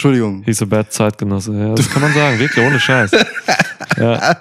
[0.00, 0.42] Entschuldigung.
[0.46, 1.52] he's a bad Zeitgenosse.
[1.52, 3.10] Ja, das kann man sagen, wirklich, ohne Scheiß.
[3.96, 4.36] Ja.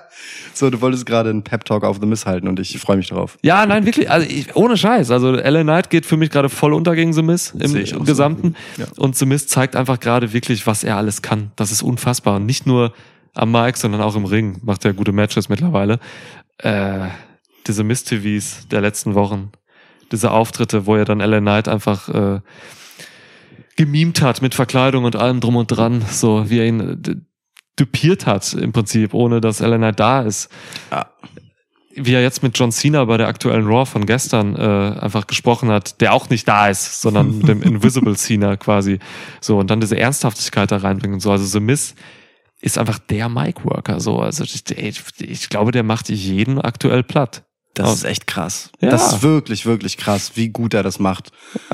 [0.54, 3.10] So, du wolltest gerade einen Pep Talk auf The Miss halten und ich freue mich
[3.10, 3.38] drauf.
[3.41, 5.10] Ja, nein, wirklich, also ich, ohne Scheiß.
[5.12, 8.00] Also LA Knight geht für mich gerade voll unter gegen The Miz im, im so.
[8.02, 8.56] Gesamten.
[8.78, 8.86] Ja.
[8.98, 11.52] Und The Miz zeigt einfach gerade wirklich, was er alles kann.
[11.56, 12.36] Das ist unfassbar.
[12.36, 12.93] Und nicht nur
[13.34, 14.60] am Mic, sondern auch im Ring.
[14.62, 16.00] Macht er gute Matches mittlerweile.
[16.60, 17.08] Äh,
[17.65, 19.52] diese Miz-TVs der letzten Wochen.
[20.12, 22.39] Diese Auftritte, wo er dann LA Knight einfach äh,
[23.80, 26.04] gemimt hat mit Verkleidung und allem drum und dran.
[26.12, 27.15] So wie er ihn äh,
[27.78, 30.52] dupiert hat im Prinzip, ohne dass Knight da ist
[30.92, 31.06] Ja.
[31.96, 35.70] wie er jetzt mit John Cena bei der aktuellen Raw von gestern äh, einfach gesprochen
[35.70, 39.00] hat, der auch nicht da ist, sondern mit dem Invisible Cena quasi.
[39.39, 41.32] So, und dann diese Ernsthaftigkeit da reinbringen und so.
[41.32, 41.96] Also The Miz
[42.60, 44.02] ist einfach der Mic-Worker.
[44.02, 44.62] So, also ich,
[45.22, 47.46] ich, glaube, der macht jeden aktuell platt.
[47.76, 48.72] Das ist echt krass.
[48.82, 48.89] Ja.
[48.89, 51.32] Das ist wirklich, wirklich krass, wie gut er das macht.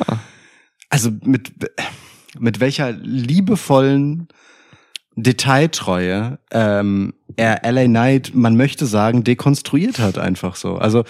[0.08, 0.20] Ja.
[0.90, 1.52] Also mit,
[2.40, 4.28] mit welcher liebevollen
[5.18, 10.76] Detailtreue ähm, er LA Knight, man möchte sagen, dekonstruiert hat einfach so.
[10.76, 11.06] Also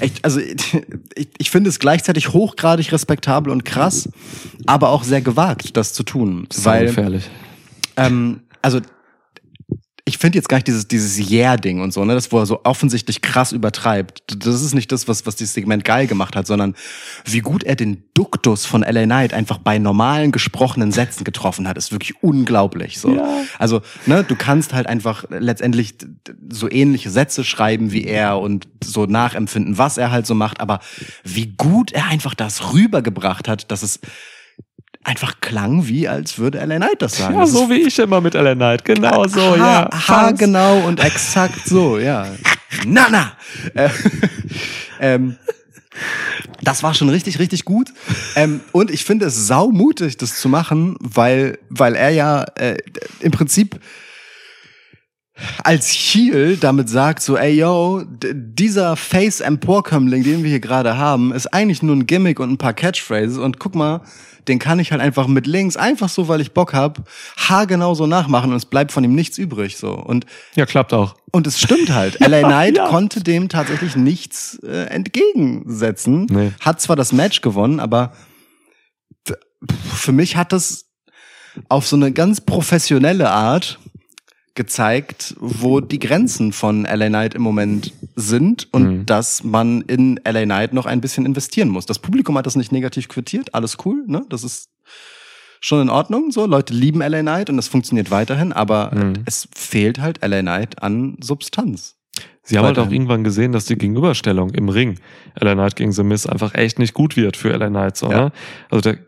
[0.00, 0.40] echt, also
[1.14, 4.08] ich, ich finde es gleichzeitig hochgradig respektabel und krass,
[4.66, 6.46] aber auch sehr gewagt, das zu tun.
[6.62, 7.30] Weil gefährlich.
[7.96, 8.80] ähm, also
[10.10, 12.60] ich finde jetzt gar nicht dieses, dieses Yeah-Ding und so, ne, das, wo er so
[12.64, 14.44] offensichtlich krass übertreibt.
[14.44, 16.74] Das ist nicht das, was, was dieses Segment geil gemacht hat, sondern
[17.24, 21.78] wie gut er den Duktus von LA Knight einfach bei normalen gesprochenen Sätzen getroffen hat,
[21.78, 23.14] ist wirklich unglaublich, so.
[23.14, 23.44] Ja.
[23.60, 25.94] Also, ne, du kannst halt einfach letztendlich
[26.48, 30.80] so ähnliche Sätze schreiben wie er und so nachempfinden, was er halt so macht, aber
[31.22, 34.00] wie gut er einfach das rübergebracht hat, dass es
[35.04, 37.34] einfach klang, wie als würde LA Knight das sagen.
[37.34, 38.84] Ja, Das so wie ich immer mit LA Knight.
[38.84, 40.08] Genau so, ha, ja.
[40.08, 42.26] Ha, genau und exakt so, ja.
[42.86, 43.32] Na, na.
[43.74, 43.88] Äh,
[45.00, 45.36] ähm,
[46.62, 47.92] das war schon richtig, richtig gut.
[48.36, 52.76] Ähm, und ich finde es saumutig, das zu machen, weil, weil er ja äh,
[53.20, 53.80] im Prinzip
[55.64, 61.32] als Heel damit sagt so, ey yo, dieser Face Emporkömmling, den wir hier gerade haben,
[61.32, 64.02] ist eigentlich nur ein Gimmick und ein paar Catchphrases und guck mal,
[64.48, 68.06] den kann ich halt einfach mit links, einfach so, weil ich Bock hab, haargenau so
[68.06, 69.92] nachmachen und es bleibt von ihm nichts übrig so.
[69.92, 70.24] Und
[70.56, 71.14] Ja, klappt auch.
[71.30, 72.18] und es stimmt halt.
[72.26, 72.88] LA Knight Ja.
[72.88, 76.26] konnte dem tatsächlich nichts äh, entgegensetzen.
[76.30, 76.52] Nee.
[76.60, 78.12] Hat zwar das Match gewonnen, aber
[79.94, 80.86] für mich hat das
[81.68, 83.78] auf so eine ganz professionelle Art
[84.54, 89.06] gezeigt, wo die Grenzen von LA Knight im Moment sind und Mhm.
[89.06, 91.86] dass man in LA Knight noch ein bisschen investieren muss.
[91.86, 94.24] Das Publikum hat das nicht negativ quittiert, alles cool, ne?
[94.28, 94.68] Das ist
[95.60, 99.12] schon in Ordnung, so Leute lieben LA Knight und das funktioniert weiterhin, aber Mhm.
[99.26, 101.96] es fehlt halt LA Knight an Substanz.
[102.42, 104.98] Sie haben halt auch irgendwann gesehen, dass die Gegenüberstellung im Ring
[105.40, 107.96] LA Knight gegen The Miz einfach echt nicht gut wird für LA Knight.
[107.96, 108.24] So, Ja.
[108.24, 108.32] ne?
[108.70, 108.98] Also der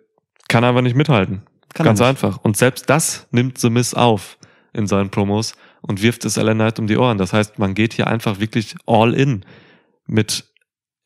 [0.48, 1.42] kann einfach nicht mithalten.
[1.74, 2.38] Kann Ganz einfach.
[2.42, 4.36] Und selbst das nimmt The Miz auf
[4.72, 7.18] in seinen Promos und wirft es LA Knight um die Ohren.
[7.18, 9.44] Das heißt, man geht hier einfach wirklich all in
[10.06, 10.44] mit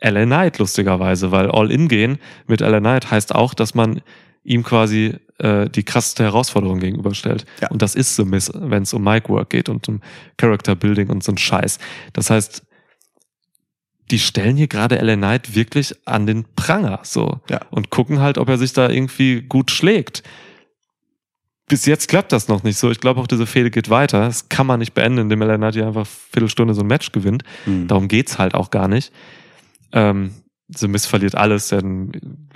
[0.01, 4.03] LA Knight, lustigerweise, weil all in gehen mit LA Knight heißt auch, dass man
[4.45, 7.45] ihm quasi äh, die krasseste Herausforderung gegenüberstellt.
[7.61, 7.69] Ja.
[7.69, 10.01] Und das ist The Miz, wenn es um Mic Work geht und um
[10.37, 11.79] Character Building und so ein Scheiß.
[12.13, 12.63] Das heißt,
[14.11, 17.61] die stellen hier gerade LA Knight wirklich an den Pranger so Ja.
[17.71, 20.23] und gucken halt, ob er sich da irgendwie gut schlägt.
[21.69, 22.91] Bis jetzt klappt das noch nicht so.
[22.91, 24.21] Ich glaube auch, diese Fehde geht weiter.
[24.21, 27.43] Das kann man nicht beenden, indem Knight hier einfach Viertelstunde so ein Match gewinnt.
[27.67, 27.89] Mhm.
[27.89, 29.13] Darum geht's halt auch gar nicht.
[29.93, 30.31] Ähm,
[30.69, 31.81] The Miz verliert alles, der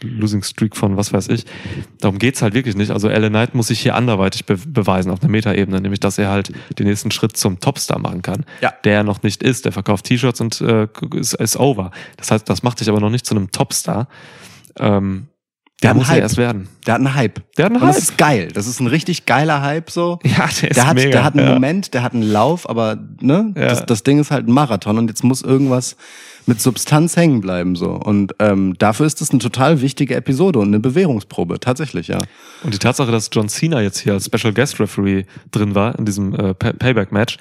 [0.03, 1.45] Losing Streak von was weiß ich.
[2.01, 2.91] Darum geht's halt wirklich nicht.
[2.91, 6.29] Also LA Knight muss sich hier anderweitig be beweisen auf einer Metaebene, nämlich dass er
[6.29, 8.73] halt den nächsten Schritt zum Topstar machen kann, Ja.
[8.83, 9.65] der er noch nicht ist.
[9.65, 11.93] Der verkauft T-Shirts und äh, ist, ist over.
[12.17, 14.09] Das heißt, das macht dich aber noch nicht zu einem Topstar.
[14.77, 15.29] Ähm,
[15.83, 16.23] Der der hat muss einen Hype.
[16.23, 16.69] erst werden.
[16.87, 17.57] Der hat einen Hype.
[17.57, 18.03] Der hat einen Und das Hype.
[18.03, 18.49] ist geil.
[18.53, 20.19] Das ist ein richtig geiler Hype so.
[20.25, 21.11] Ja, der ist Der hat, mega.
[21.11, 21.55] der hat einen ja.
[21.55, 23.69] Moment, der hat einen Lauf, aber ne, Ja.
[23.69, 25.97] das, das Ding ist halt ein Marathon und jetzt muss irgendwas
[26.47, 27.91] mit Substanz hängen bleiben so.
[27.93, 32.19] Und ähm, dafür ist es eine total wichtige Episode und eine Bewährungsprobe, tatsächlich, ja.
[32.63, 36.05] Und die Tatsache, dass John Cena jetzt hier als Special Guest Referee drin war in
[36.05, 37.39] diesem äh, Pay- Payback-Match,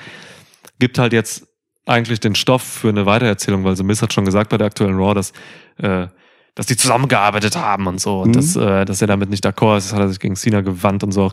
[0.79, 1.43] gibt halt jetzt
[1.85, 4.95] eigentlich den Stoff für eine Weitererzählung, weil The Miz hat schon gesagt bei der aktuellen
[4.97, 5.33] Raw, dass,
[5.77, 6.07] äh,
[6.59, 8.33] dass die zusammengearbeitet haben und so und Mhm.
[8.33, 11.13] dass, äh, dass er damit nicht d'accord ist, hat er sich gegen Cena gewandt und
[11.13, 11.31] so.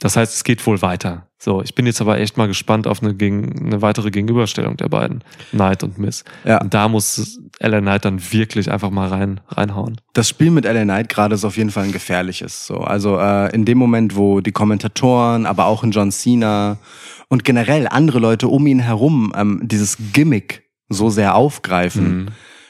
[0.00, 1.28] Das heißt, es geht wohl weiter.
[1.38, 4.90] So, ich bin jetzt aber echt mal gespannt auf eine, gegen, eine weitere Gegenüberstellung der
[4.90, 6.24] beiden, Knight und Miz.
[6.44, 6.60] Ja.
[6.60, 9.98] Und da muss LA Knight dann wirklich einfach mal rein, reinhauen.
[10.12, 12.66] Das Spiel mit LA Knight gerade ist auf jeden Fall ein gefährliches.
[12.66, 16.76] So, also äh, in dem Moment, wo die Kommentatoren, aber auch in John Cena
[17.28, 22.26] und generell andere Leute um ihn herum ähm, dieses Gimmick so sehr aufgreifen Mhm.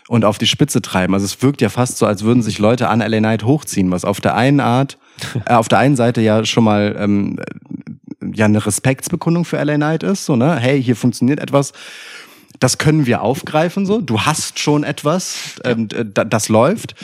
[0.08, 1.14] Und auf die Spitze treiben.
[1.14, 4.04] Also es wirkt ja fast so, als würden sich Leute an LA Knight hochziehen, was
[4.04, 4.98] auf der einen Art,
[5.46, 7.38] äh, auf der einen Seite ja schon mal ähm,
[8.34, 11.72] ja eine Respektsbekundung für LA Knight ist, so ne, hey, hier funktioniert etwas.
[12.58, 14.00] Das können wir aufgreifen, so.
[14.00, 16.94] Du hast schon etwas, ähm, das läuft.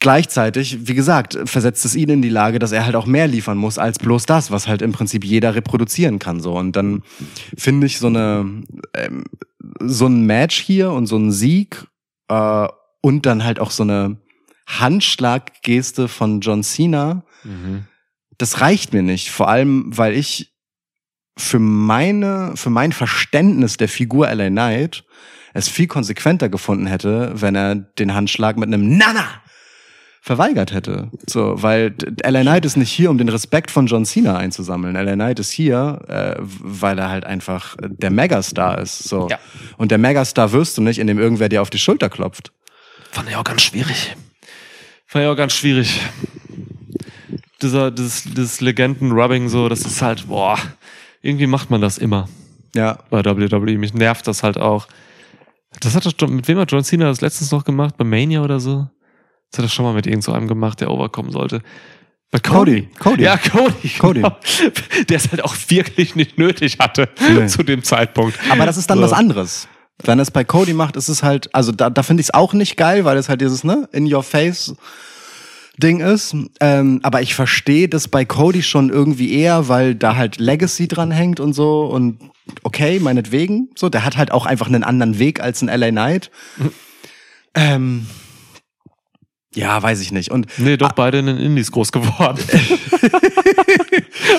[0.00, 3.56] Gleichzeitig, wie gesagt, versetzt es ihn in die Lage, dass er halt auch mehr liefern
[3.56, 6.40] muss als bloß das, was halt im Prinzip jeder reproduzieren kann.
[6.40, 7.02] So und dann
[7.56, 8.62] finde ich so eine
[8.94, 9.24] ähm,
[9.80, 11.86] so ein Match hier und so ein Sieg
[12.34, 12.68] äh,
[13.00, 14.18] und dann halt auch so eine
[14.66, 17.24] Handschlaggeste von John Cena.
[17.44, 17.86] Mhm.
[18.38, 20.54] Das reicht mir nicht, vor allem weil ich
[21.36, 25.04] für meine für mein Verständnis der Figur LA Knight
[25.52, 29.26] es viel konsequenter gefunden hätte, wenn er den Handschlag mit einem Nana
[30.24, 31.10] verweigert hätte.
[31.28, 34.94] So, weil LA Knight ist nicht hier, um den Respekt von John Cena einzusammeln.
[34.94, 39.00] LA Knight ist hier, äh, weil er halt einfach der Megastar ist.
[39.06, 39.28] So.
[39.28, 39.38] Ja.
[39.76, 42.52] Und der Megastar wirst du nicht, indem irgendwer dir auf die Schulter klopft.
[43.10, 44.16] Fand ich auch ganz schwierig.
[45.04, 46.00] Fand ich auch ganz schwierig.
[47.60, 50.58] Dieser, dieses, dieses Legenden-Rubbing so, das ist halt, boah,
[51.20, 52.30] irgendwie macht man das immer
[52.74, 52.98] Ja.
[53.10, 53.76] bei WWE.
[53.76, 54.88] Mich nervt das halt auch.
[55.80, 57.98] Das hat er schon, mit wem hat John Cena das letztens noch gemacht?
[57.98, 58.88] Bei Mania oder so?
[59.50, 61.62] Das hat er schon mal mit irgend so einem gemacht, der overkommen sollte.
[62.30, 62.88] Bei Cody.
[62.98, 63.22] Cody.
[63.22, 63.88] Ja, Cody.
[63.98, 64.20] Cody.
[64.22, 64.36] genau.
[65.08, 67.46] Der es halt auch wirklich nicht nötig hatte Nee.
[67.46, 68.38] zu dem Zeitpunkt.
[68.50, 69.04] Aber das ist dann So.
[69.04, 69.68] was anderes.
[70.02, 72.34] Wenn er es bei Cody macht, ist es halt, also da, da finde ich es
[72.34, 74.74] auch nicht geil, weil es halt dieses, ne, in your face
[75.80, 76.34] Ding ist.
[76.60, 81.12] Ähm, aber ich verstehe das bei Cody schon irgendwie eher, weil da halt Legacy dran
[81.12, 82.18] hängt und so und
[82.64, 83.68] okay, meinetwegen.
[83.76, 86.30] So, der hat halt auch einfach einen anderen Weg als ein LA Knight.
[87.54, 88.06] ähm,
[89.54, 90.30] ja, weiß ich nicht.
[90.30, 92.38] Und Nee, doch beide in den Indies groß geworden.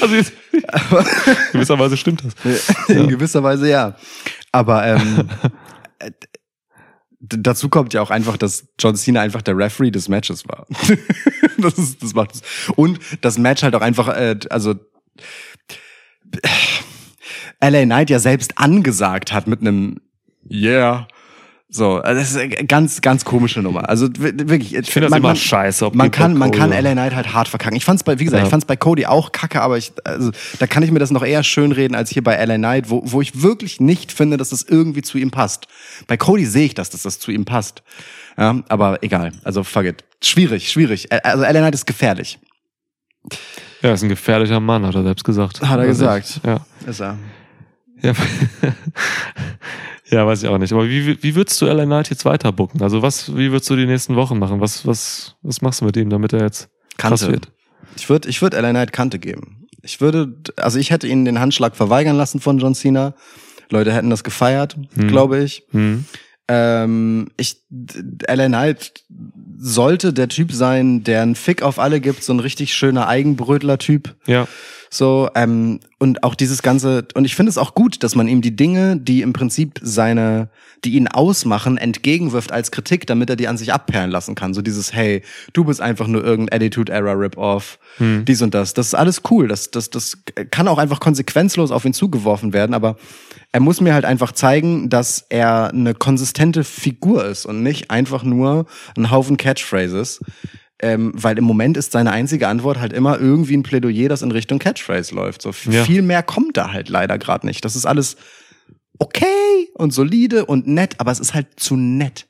[0.02, 0.34] also jetzt,
[1.52, 2.34] gewisserweise stimmt das.
[2.90, 3.96] In gewisser Weise ja.
[4.52, 5.30] Aber ähm,
[6.00, 6.12] äh,
[7.20, 10.68] dazu kommt ja auch einfach, dass John Cena einfach der Referee des Matches war.
[11.58, 12.42] das, ist, das macht es.
[12.76, 14.76] Und das Match halt auch einfach, äh, also
[17.62, 20.02] LA Knight ja selbst angesagt hat mit einem
[20.50, 21.08] Yeah.
[21.76, 23.90] So, also das ist eine ganz, ganz komische Nummer.
[23.90, 25.86] Also wirklich, Ich finde das immer scheiße.
[25.86, 27.76] ob man kann, man kann LA Knight halt hart verkacken.
[27.76, 28.46] Ich fand's bei, wie gesagt, Ja.
[28.46, 31.24] ich fand's bei Cody auch kacke, aber ich, also, da kann ich mir das noch
[31.24, 34.50] eher schön reden als hier bei LA Knight, wo, wo ich wirklich nicht finde, dass
[34.52, 35.68] das irgendwie zu ihm passt.
[36.08, 37.84] Bei Cody sehe ich das, dass das zu ihm passt.
[38.38, 39.34] Ja, aber egal.
[39.44, 40.06] Also fuck it.
[40.24, 41.12] Schwierig, schwierig.
[41.26, 42.40] Also LA Knight ist gefährlich.
[43.82, 45.62] Ja, ist ein gefährlicher Mann, hat er selbst gesagt.
[45.62, 46.40] Hat er gesagt.
[46.46, 46.66] Ja.
[46.88, 47.18] Ist er.
[48.02, 48.14] Ja.
[50.10, 50.72] Ja, weiß ich auch nicht.
[50.74, 52.82] Aber wie, wie würdest du LA Knight jetzt weiter booken?
[52.82, 54.62] Also was, wie würdest du die nächsten Wochen machen?
[54.62, 57.34] Was, was, was machst du mit ihm, damit er jetzt krass Kante.
[57.34, 57.52] wird?
[57.98, 59.68] Ich würde ich würd LA Knight Kante geben.
[59.82, 63.14] Ich würde, also ich hätte ihnen den Handschlag verweigern lassen von John Cena.
[63.70, 65.08] Leute hätten das gefeiert, Hm.
[65.08, 65.64] glaube ich.
[65.72, 66.06] Hm.
[66.48, 67.64] Ähm, ich,
[68.28, 69.04] LA Knight
[69.58, 74.16] sollte der Typ sein, der einen Fick auf alle gibt, so ein richtig schöner Eigenbrötler-Typ.
[74.28, 74.48] Ja.
[74.90, 78.42] So, ähm, und auch dieses ganze, und ich finde es auch gut, dass man ihm
[78.42, 80.50] die Dinge, die im Prinzip seine,
[80.84, 84.54] die ihn ausmachen, entgegenwirft als Kritik, damit er die an sich abperlen lassen kann.
[84.54, 85.22] So dieses, hey,
[85.54, 88.74] du bist einfach nur irgendein Attitude-Era-Rip-Off, dies und das.
[88.74, 89.48] Das ist alles cool.
[89.48, 90.18] Das, das, das
[90.52, 92.98] kann auch einfach konsequenzlos auf ihn zugeworfen werden, aber
[93.52, 98.24] er muss mir halt einfach zeigen, dass er eine konsistente Figur ist und nicht einfach
[98.24, 98.66] nur
[98.98, 100.20] ein Haufen Catchphrases
[100.82, 104.32] ähm, weil im Moment ist seine einzige Antwort halt immer irgendwie ein Plädoyer, das in
[104.32, 105.42] Richtung Catchphrase läuft.
[105.42, 105.86] So Ja.
[105.86, 107.64] viel mehr kommt da halt leider gerade nicht.
[107.64, 108.18] Das ist alles
[109.00, 112.28] okay und solide und nett, aber es ist halt zu nett.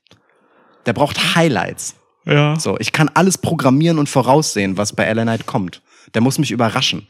[0.85, 1.95] Der braucht Highlights.
[2.25, 2.55] Ja.
[2.59, 5.81] So, ich kann alles programmieren und voraussehen, was bei Ellen Knight kommt.
[6.13, 7.07] Der muss mich überraschen.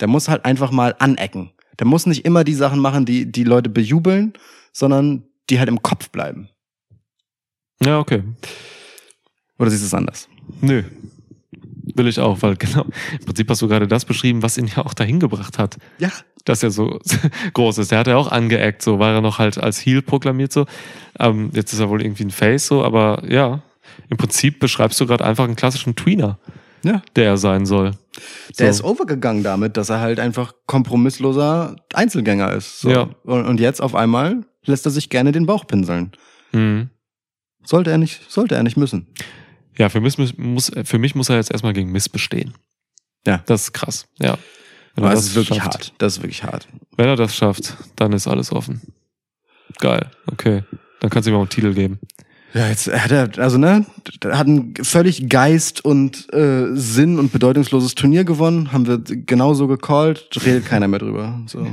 [0.00, 1.52] Der muss halt einfach mal anecken.
[1.78, 4.32] Der muss nicht immer die Sachen machen, die die Leute bejubeln,
[4.72, 6.48] sondern die halt im Kopf bleiben.
[7.84, 8.22] Ja, okay.
[9.62, 10.28] Oder siehst du es anders?
[10.60, 10.82] Nö.
[11.94, 12.84] Will ich auch, weil genau,
[13.18, 16.10] im Prinzip hast du gerade das beschrieben, was ihn ja auch dahin gebracht hat, Ja.
[16.44, 16.98] dass er so
[17.54, 17.92] groß ist.
[17.92, 20.66] Der hat ja auch angeeckt, so war er noch halt als Heel proklamiert so.
[21.20, 23.62] Ähm, jetzt ist er wohl irgendwie ein Face so, aber ja,
[24.10, 26.38] im Prinzip beschreibst du gerade einfach einen klassischen Tweener,
[26.82, 27.02] Ja.
[27.14, 27.92] der er sein soll.
[28.58, 28.80] Der so.
[28.80, 32.80] ist overgegangen damit, dass er halt einfach kompromissloser Einzelgänger ist.
[32.80, 32.90] So.
[32.90, 33.08] Ja.
[33.24, 36.12] Und, jetzt auf einmal lässt er sich gerne den Bauch pinseln.
[36.52, 36.90] Mhm.
[37.64, 39.06] Sollte er nicht, sollte er nicht müssen.
[39.78, 42.54] Ja, für mich, muss, für mich muss er jetzt erstmal gegen Miss bestehen.
[43.26, 43.42] Ja.
[43.46, 44.36] Das ist krass, ja.
[44.94, 45.74] Wenn er Aber es ist wirklich schafft.
[45.74, 45.92] hart.
[45.98, 46.68] Das ist wirklich hart.
[46.96, 48.82] Wenn er das schafft, dann ist alles offen.
[49.78, 50.64] Geil, okay.
[51.00, 51.98] Dann kannst du ihm auch einen Titel geben.
[52.54, 53.86] Ja, jetzt hat er, also ne,
[54.26, 60.28] hat ein völlig geist- und äh, sinn- und bedeutungsloses Turnier gewonnen, haben wir genauso gecallt,
[60.44, 61.40] redet keiner mehr drüber.
[61.46, 61.66] So.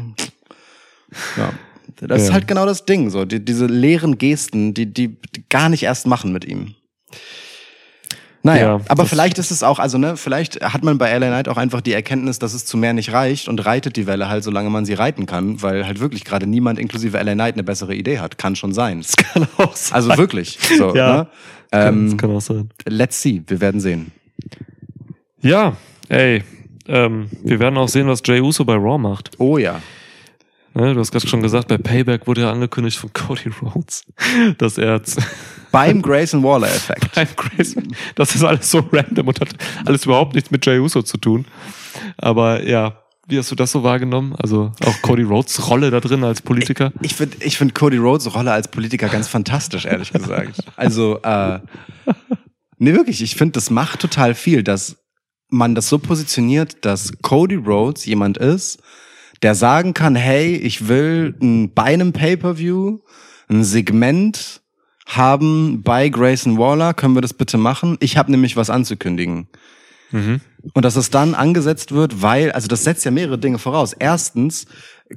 [1.35, 1.51] Ja.
[1.99, 2.33] Das ist Ja.
[2.35, 6.07] halt genau das Ding, so, die, diese leeren Gesten, die, die, die gar nicht erst
[6.07, 6.75] machen mit ihm.
[8.41, 11.49] Naja, Ja, aber vielleicht ist es auch, also ne, vielleicht hat man bei LA Knight
[11.49, 14.43] auch einfach die Erkenntnis, dass es zu mehr nicht reicht und reitet die Welle halt,
[14.45, 17.93] solange man sie reiten kann, weil halt wirklich gerade niemand inklusive LA Knight eine bessere
[17.93, 18.37] Idee hat.
[18.37, 18.99] Kann schon sein.
[19.01, 19.95] Das kann auch sein.
[19.95, 20.57] Also wirklich.
[20.77, 21.17] So, Ja.
[21.17, 21.27] ne?
[21.71, 22.69] kann, ähm, das kann auch sein.
[22.87, 24.11] let's see, wir werden sehen.
[25.41, 25.75] Ja,
[26.09, 26.43] ey,
[26.87, 29.31] ähm, wir werden auch sehen, was Jay Uso bei Raw macht.
[29.37, 29.81] Oh ja.
[30.73, 34.05] Ne, du hast gerade schon gesagt, bei Payback wurde ja angekündigt von Cody Rhodes,
[34.57, 35.01] dass er
[35.71, 37.13] Beim Grayson Waller Effekt.
[37.15, 37.75] beim Grace,
[38.15, 39.49] das ist alles so random und hat
[39.85, 41.45] alles überhaupt nichts mit Jay Uso zu tun.
[42.17, 44.35] Aber ja, wie hast du das so wahrgenommen?
[44.41, 46.91] Also auch Cody Rhodes Rolle da drin als Politiker?
[47.01, 50.63] Ich finde ich find Cody Rhodes Rolle als Politiker ganz fantastisch, ehrlich gesagt.
[50.75, 51.59] Also, äh,
[52.79, 54.97] nee, wirklich, ich finde, das macht total viel, dass
[55.49, 58.79] man das so positioniert, dass Cody Rhodes jemand ist,
[59.43, 62.99] der sagen kann, hey, ich will ein, bei einem Pay-Per-View
[63.49, 64.61] ein Segment
[65.09, 67.97] haben bei Grayson Waller, können wir das bitte machen?
[67.99, 69.47] Ich habe nämlich was anzukündigen.
[70.11, 70.41] Mhm.
[70.73, 73.93] Und dass es dann angesetzt wird, weil, also das setzt ja mehrere Dinge voraus.
[73.93, 74.65] Erstens,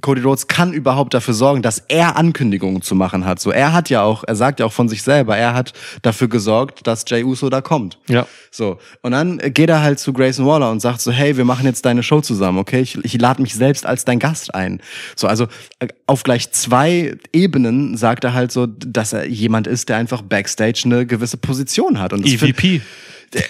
[0.01, 3.41] Cody Rhodes kann überhaupt dafür sorgen, dass er Ankündigungen zu machen hat.
[3.41, 6.29] So, er hat ja auch, er sagt ja auch von sich selber, er hat dafür
[6.29, 7.99] gesorgt, dass Jay Uso da kommt.
[8.09, 8.27] Ja.
[8.51, 8.79] So.
[9.03, 11.85] Und dann geht er halt zu Grayson Waller und sagt so, hey, wir machen jetzt
[11.85, 12.81] deine Show zusammen, okay?
[12.81, 14.81] Ich, ich lade mich selbst als dein Gast ein.
[15.15, 15.47] So, also
[15.79, 20.23] äh, auf gleich zwei Ebenen sagt er halt so, dass er jemand ist, der einfach
[20.23, 22.15] Backstage eine gewisse Position hat.
[22.15, 22.81] Und das find- EVP.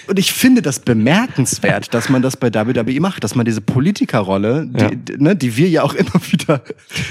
[0.07, 4.65] Und ich finde das bemerkenswert, dass man das bei WWE macht, dass man diese Politikerrolle,
[4.67, 5.17] die, Ja.
[5.17, 6.61] ne, die wir ja auch immer wieder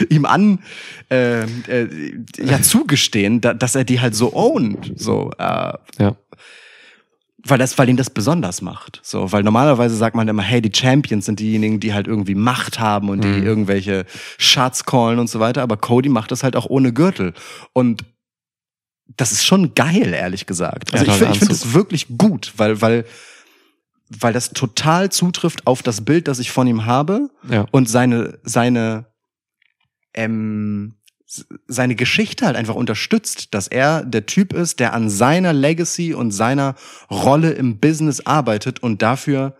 [0.08, 0.60] ihm an
[1.10, 6.16] äh, äh, ja zugestehen, da, dass er die halt so ownt, so äh, Ja.
[7.44, 9.00] weil das, weil ihn das besonders macht.
[9.02, 12.78] So, weil normalerweise sagt man immer, hey, die Champions sind diejenigen, die halt irgendwie Macht
[12.78, 14.04] haben und die irgendwelche
[14.38, 15.62] Shots callen und so weiter.
[15.62, 17.34] Aber Cody macht das halt auch ohne Gürtel.
[17.72, 18.04] Und
[19.16, 20.92] das ist schon geil, ehrlich gesagt.
[20.92, 23.04] Also Ja, ich finde, es wirklich gut, weil, weil,
[24.08, 27.66] weil das total zutrifft auf das Bild, das ich von ihm habe Ja.
[27.70, 29.06] und seine, seine,
[30.14, 30.94] ähm,
[31.66, 36.30] seine Geschichte halt einfach unterstützt, dass er der Typ ist, der an seiner Legacy und
[36.30, 36.74] seiner
[37.10, 39.56] Rolle im Business arbeitet und dafür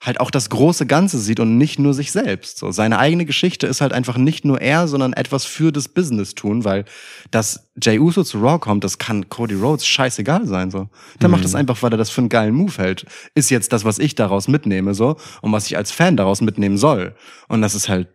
[0.00, 2.58] halt auch das große Ganze sieht und nicht nur sich selbst.
[2.58, 6.34] So seine eigene Geschichte ist halt einfach nicht nur er, sondern etwas für das Business
[6.34, 6.86] tun, weil
[7.30, 10.88] dass Jay Uso zu Raw kommt, das kann Cody Rhodes scheißegal sein so.
[11.20, 13.04] Der macht das einfach, weil er das für einen geilen Move hält.
[13.34, 16.78] Ist jetzt das, was ich daraus mitnehme so und was ich als Fan daraus mitnehmen
[16.78, 17.14] soll.
[17.48, 18.08] Und das ist halt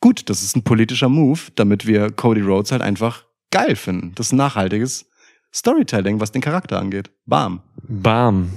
[0.00, 4.12] gut, das ist ein politischer Move, damit wir Cody Rhodes halt einfach geil finden.
[4.14, 5.07] Das ist ein nachhaltiges
[5.54, 7.10] Storytelling, was den Charakter angeht.
[7.26, 7.60] Bam.
[7.88, 8.50] Bam.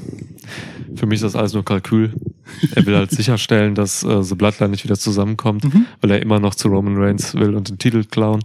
[0.95, 2.13] Für mich ist das alles nur Kalkül.
[2.75, 5.85] Er will halt sicherstellen, dass äh, The Bloodline nicht wieder zusammenkommt, Mhm.
[6.01, 8.43] weil er immer noch zu Roman Reigns will und den Titel klauen.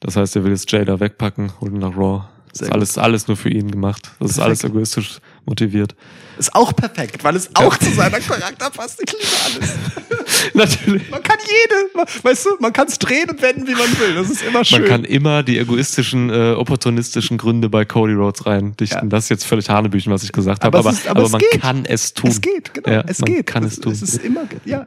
[0.00, 2.24] Das heißt, er will jetzt Jay da wegpacken, ihn nach Raw.
[2.50, 4.10] Das Sehr ist alles, alles nur für ihn gemacht.
[4.20, 4.46] Das ist Perfekt.
[4.46, 5.94] alles egoistisch motiviert.
[6.38, 9.00] Ist auch perfekt, weil es auch zu seiner Charakter passt.
[9.04, 9.70] Ich liebe alles.
[10.54, 11.10] Natürlich.
[11.10, 14.14] Man kann jede, weißt du, man kann es drehen und wenden, wie man will.
[14.14, 14.80] Das ist immer schön.
[14.80, 19.02] Man kann immer die egoistischen, äh, opportunistischen Gründe bei Cody Rhodes reindichten.
[19.02, 19.08] Ja.
[19.08, 20.88] Das ist jetzt völlig Hanebüchen, was ich gesagt Aber habe.
[20.90, 21.60] es Aber, ist- aber aber, man geht.
[21.60, 22.30] kann es tun.
[22.30, 22.90] es geht, genau.
[22.90, 23.46] Ja, es man geht.
[23.46, 23.92] kann es, es tun.
[23.92, 24.86] Es ist immer, ja,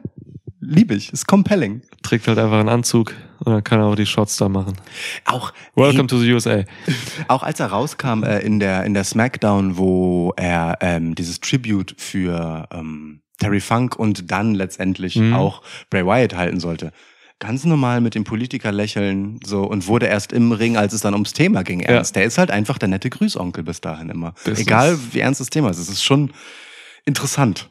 [0.60, 1.12] liebe ich.
[1.12, 1.82] Ist compelling.
[2.02, 3.12] Trägt halt einfach einen Anzug
[3.46, 4.74] Und dann kann er auch die Shots da machen.
[5.24, 6.64] Auch, Welcome to the USA.
[7.28, 11.94] auch als er rauskam äh, in der in der Smackdown, wo er ähm, dieses Tribute
[11.96, 15.32] für ähm, Terry Funk und dann letztendlich Mhm.
[15.34, 16.90] auch Bray Wyatt halten sollte.
[17.38, 21.12] Ganz normal mit dem Politiker lächeln so und wurde erst im Ring, als es dann
[21.14, 22.16] ums Thema ging, ernst.
[22.16, 24.34] Der ist halt einfach der nette Grüßonkel bis dahin immer.
[24.44, 25.78] Das Egal wie ernst das Thema ist.
[25.78, 26.32] Es ist schon
[27.04, 27.70] interessant.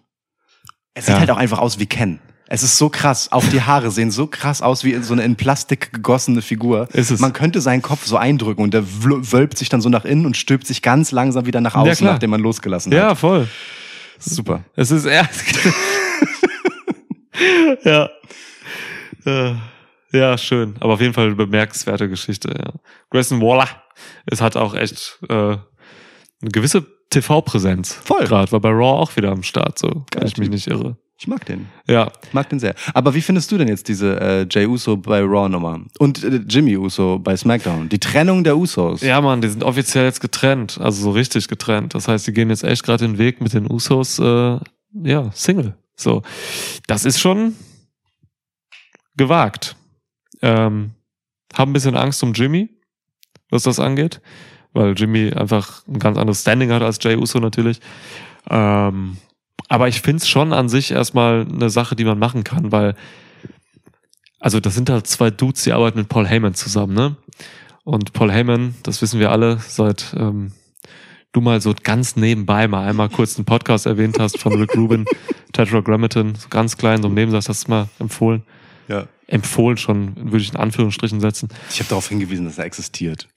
[0.94, 1.20] Es sieht Ja.
[1.20, 2.20] halt auch einfach aus wie Ken.
[2.48, 3.32] Es ist so krass.
[3.32, 6.88] Auch die Haare sehen so krass aus wie so eine in Plastik gegossene Figur.
[6.94, 7.20] Ist es.
[7.20, 10.38] Man könnte seinen Kopf so eindrücken und der wölbt sich dann so nach innen und
[10.38, 12.12] stülpt sich ganz langsam wieder nach Ja, außen, klar.
[12.14, 13.18] nachdem man losgelassen Ja, hat.
[13.18, 13.48] voll.
[14.20, 14.64] Super.
[14.76, 15.44] Es ist erst.
[17.84, 18.10] ja.
[19.26, 19.54] Äh,
[20.12, 20.76] Ja, schön.
[20.80, 22.72] Aber auf jeden Fall eine bemerkenswerte Geschichte, ja.
[23.10, 23.68] Grayson Waller.
[24.26, 25.62] Es hat auch echt äh, eine
[26.52, 27.94] gewisse TV-Präsenz.
[27.94, 28.26] Voll.
[28.26, 30.98] Gerade, war bei Raw auch wieder am Start, so, wenn ich mich nicht irre.
[31.18, 31.68] Ich mag den.
[31.88, 32.12] Ja.
[32.24, 32.76] Ich mag den sehr.
[32.94, 35.80] Aber wie findest du denn jetzt diese äh, Jay Uso bei Raw Nummer?
[35.98, 37.88] Und äh, Jimmy Uso bei SmackDown?
[37.88, 39.02] Die Trennung der Usos.
[39.02, 40.78] Ja, Mann, die sind offiziell jetzt getrennt.
[40.80, 41.96] Also so richtig getrennt.
[41.96, 44.60] Das heißt, die gehen jetzt echt gerade den Weg mit den Usos, äh,
[45.04, 45.76] ja, Single.
[45.96, 46.22] So.
[46.88, 47.56] Das ist schon
[49.16, 49.78] gewagt.
[50.42, 50.92] Ähm,
[51.54, 52.70] hab ein bisschen Angst um Jimmy,
[53.50, 54.22] was das angeht.
[54.74, 57.80] Weil Jimmy einfach ein ganz anderes Standing hat als Jay Uso natürlich.
[58.50, 59.16] Ähm,
[59.68, 62.96] aber ich find's schon an sich erstmal eine Sache, die man machen kann, weil,
[64.40, 67.16] also das sind halt zwei Dudes, die arbeiten mit Paul Heyman zusammen, ne?
[67.84, 70.52] Und Paul Heyman, das wissen wir alle, seit ähm,
[71.32, 75.06] du mal so ganz nebenbei mal einmal kurz einen Podcast erwähnt hast von Rick Rubin,
[75.54, 78.44] Tetragrammaton, so ganz klein, so im Nebensatz hast du mal empfohlen.
[78.88, 79.08] Ja.
[79.28, 81.50] Empfohlen schon, würde ich in Anführungsstrichen setzen.
[81.70, 83.28] Ich habe darauf hingewiesen, dass er existiert.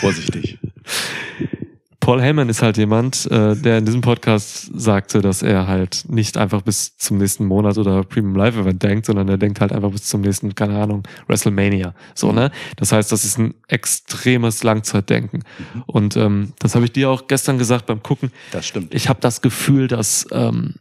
[0.00, 0.58] Vorsichtig.
[2.00, 6.38] Paul Heyman ist halt jemand, äh, der in diesem Podcast sagte, dass er halt nicht
[6.38, 9.90] einfach bis zum nächsten Monat oder Premium Live Event denkt, sondern er denkt halt einfach
[9.90, 11.94] bis zum nächsten, keine Ahnung, WrestleMania.
[12.14, 12.50] So, ne?
[12.76, 15.44] Das heißt, das ist ein extremes Langzeitdenken.
[15.86, 18.32] Und ähm, das habe ich dir auch gestern gesagt beim Gucken.
[18.50, 18.94] Das stimmt.
[18.94, 20.76] Ich habe das Gefühl, dass ähm,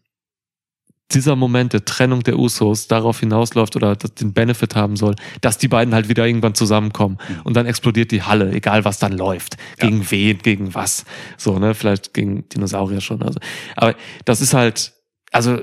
[1.12, 5.68] dieser Moment der Trennung der Usos darauf hinausläuft oder den Benefit haben soll, dass die
[5.68, 7.18] beiden halt wieder irgendwann zusammenkommen.
[7.44, 11.06] Und dann explodiert die Halle, egal was dann läuft, gegen wen, gegen was,
[11.38, 13.40] so ne, vielleicht gegen Dinosaurier schon, also,
[13.76, 13.96] aber
[14.26, 14.94] das ist halt,
[15.32, 15.60] also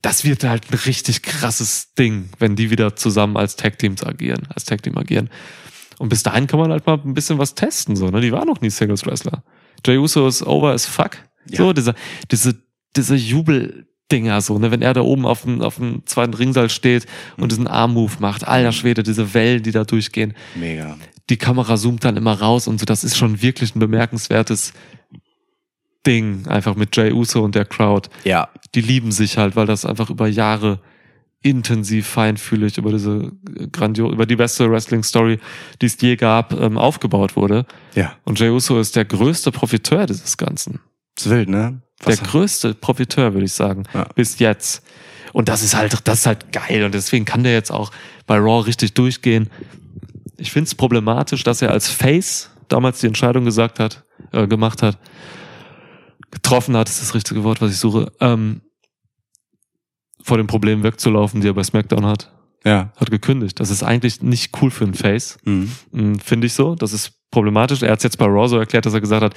[0.00, 4.46] das wird halt ein richtig krasses Ding, wenn die wieder zusammen als Tag Teams agieren,
[4.54, 5.30] als Tag Team agieren.
[5.98, 8.46] Und bis dahin kann man halt mal ein bisschen was testen, so ne, die waren
[8.46, 9.42] noch nie Singles Wrestler.
[9.84, 11.16] Jey Uso ist over as fuck,
[11.48, 11.58] Ja.
[11.58, 11.94] so diese
[12.30, 12.62] diese
[12.96, 16.68] diese Jubel Dinger so, ne, wenn er da oben auf dem, auf dem zweiten Ringsaal
[16.68, 20.98] steht und diesen Arm-Move macht, alter Schwede, diese Wellen, die da durchgehen, Mega.
[21.30, 24.74] die Kamera zoomt dann immer raus und so, das ist schon wirklich ein bemerkenswertes
[26.06, 28.10] Ding, einfach mit Jay Uso und der Crowd.
[28.24, 28.48] Ja.
[28.74, 30.80] Die lieben sich halt, weil das einfach über Jahre
[31.44, 33.32] intensiv feinfühlig über diese
[33.70, 35.38] grandio über die beste Wrestling-Story,
[35.80, 37.66] die es je gab, ähm, aufgebaut wurde.
[37.94, 38.16] Ja.
[38.24, 40.80] Und Jay Uso ist der größte Profiteur dieses Ganzen.
[41.16, 41.82] Ist wild, ne?
[42.06, 44.04] Der größte Profiteur, würde ich sagen, Ja.
[44.14, 44.82] bis jetzt.
[45.32, 46.84] Und das ist halt, das ist halt geil.
[46.84, 47.90] Und deswegen kann der jetzt auch
[48.26, 49.48] bei Raw richtig durchgehen.
[50.36, 54.82] Ich finde es problematisch, dass er als Face damals die Entscheidung gesagt hat, äh, gemacht
[54.82, 54.98] hat,
[56.30, 58.60] getroffen hat, ist das richtige Wort, was ich suche, ähm,
[60.22, 62.32] vor den Problemen wegzulaufen, die er bei SmackDown hat.
[62.64, 62.92] ja.
[62.96, 63.60] Hat gekündigt.
[63.60, 65.36] Das ist eigentlich nicht cool für einen Face.
[65.44, 65.70] Mhm.
[65.92, 66.74] Mm, Finde ich so.
[66.74, 67.82] Das ist problematisch.
[67.82, 69.34] Er hat jetzt bei Raw so erklärt, dass er gesagt hat,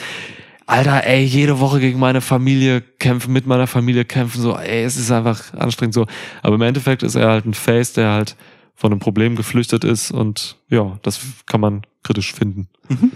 [0.68, 4.98] Alter, ey, jede Woche gegen meine Familie kämpfen, mit meiner Familie kämpfen, so, ey, es
[4.98, 6.06] ist einfach anstrengend so.
[6.44, 8.36] Aber im Endeffekt ist er halt ein Face, der halt
[8.76, 12.68] von einem Problem geflüchtet ist und ja, das kann man kritisch finden.
[12.90, 13.14] Mhm.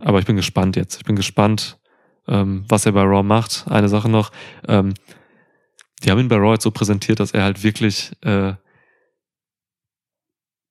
[0.00, 0.96] Aber ich bin gespannt jetzt.
[0.96, 1.78] Ich bin gespannt,
[2.26, 3.66] ähm, was er bei Raw macht.
[3.68, 4.32] Eine Sache noch,
[4.66, 4.92] ähm,
[6.02, 8.54] die haben ihn bei Raw jetzt so präsentiert, dass er halt wirklich äh,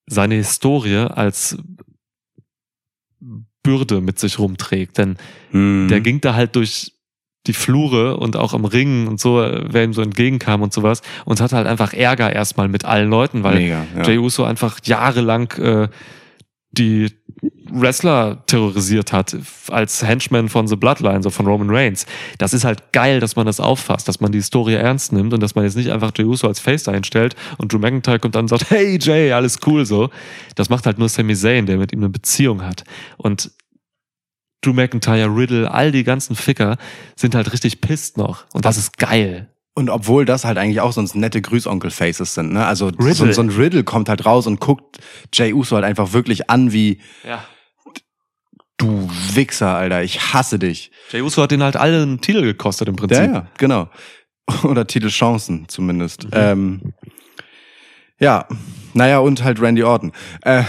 [0.08, 1.58] seine Historie als
[3.66, 4.97] Bürde mit sich rumträgt.
[4.97, 5.18] Denn
[5.51, 5.88] Mhm.
[5.89, 6.91] der ging da halt durch
[7.47, 11.41] die Flure und auch am Ring und so, wer ihm so entgegenkam und sowas und
[11.41, 13.86] hatte halt einfach Ärger erstmal mit allen Leuten, weil Mega.
[13.95, 14.03] Ja.
[14.03, 15.88] Jey Uso einfach jahrelang äh,
[16.72, 17.11] die
[17.72, 19.36] Wrestler terrorisiert hat
[19.70, 22.05] als Henchman von The Bloodline, so von Roman Reigns.
[22.38, 25.41] Das ist halt geil, dass man das auffasst, dass man die Historie ernst nimmt und
[25.41, 28.45] dass man jetzt nicht einfach Jey Uso als Face einstellt und Drew McIntyre kommt dann
[28.45, 30.09] und sagt, hey Jay, alles cool so.
[30.55, 32.84] Das macht halt nur Sami Zayn, der mit ihm eine Beziehung hat.
[33.18, 33.51] Und
[34.66, 36.78] Drew McIntyre, Riddle, all die ganzen Ficker
[37.16, 38.45] sind halt richtig pisst noch.
[38.53, 39.49] Und das ist geil.
[39.76, 42.66] Und obwohl das halt eigentlich auch sonst nette Grüßonkel-Faces sind, ne?
[42.66, 43.34] Also so, Riddle.
[43.34, 44.99] so ein Riddle kommt halt raus und guckt
[45.34, 47.43] Jay Uso halt einfach wirklich an wie, Ja.
[48.78, 50.91] du Wichser, Alter, ich hasse dich.
[51.11, 53.18] Jey Uso hat den halt alle einen Titel gekostet im Prinzip.
[53.18, 53.89] Ja, ja, genau.
[54.63, 56.28] Oder Titelchancen zumindest.
[56.32, 56.93] Ähm,
[58.20, 58.47] ja,
[58.93, 60.13] Naja, und halt Randy Orton.
[60.43, 60.63] Äh,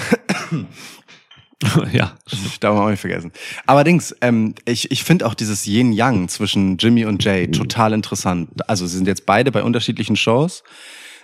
[1.93, 2.17] ja.
[2.31, 3.33] Ich darf man auch nicht vergessen.
[3.67, 8.51] Allerdings, ähm, ich, ich finde auch dieses Yin-Yang zwischen Jimmy und Jay total interessant.
[8.69, 10.63] Also sie sind jetzt beide bei unterschiedlichen Shows,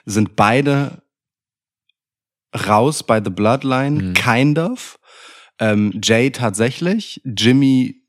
[0.06, 1.02] sind beide
[2.66, 4.14] raus bei The Bloodline, Mhm.
[4.14, 4.98] kind of.
[5.58, 8.02] Ähm, Jay tatsächlich, Jimmy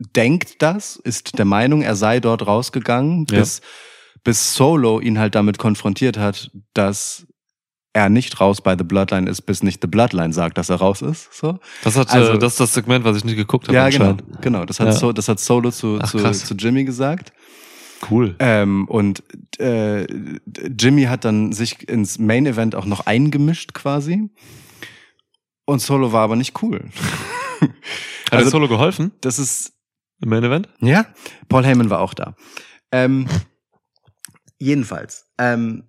[0.00, 3.38] denkt das, ist der Meinung, er sei dort rausgegangen, Ja.
[3.40, 3.60] bis,
[4.24, 7.26] bis Solo ihn halt damit konfrontiert hat, dass
[7.92, 11.02] er nicht raus bei The Bloodline ist, bis nicht The Bloodline sagt, dass er raus
[11.02, 11.32] ist.
[11.32, 11.58] So.
[11.82, 13.76] Das, hat, Also- äh, das ist das Segment, was ich nicht geguckt habe.
[13.76, 14.64] Ja, genau, genau.
[14.64, 14.92] Das hat, Ja.
[14.92, 17.32] so, das hat Solo zu, Ach, zu, zu Jimmy gesagt.
[18.10, 18.36] Cool.
[18.38, 19.24] Ähm, und
[19.58, 20.04] äh,
[20.78, 24.30] Jimmy hat dann sich ins Main Event auch noch eingemischt quasi.
[25.64, 26.84] Und Solo war aber nicht cool.
[27.60, 27.70] Hat
[28.30, 29.72] also- Solo geholfen Das ist
[30.22, 30.68] im Main Event?
[30.80, 31.06] ja,
[31.48, 32.36] Paul Heyman war auch da.
[32.92, 33.26] Ähm,
[34.58, 35.84] jedenfalls, ähm,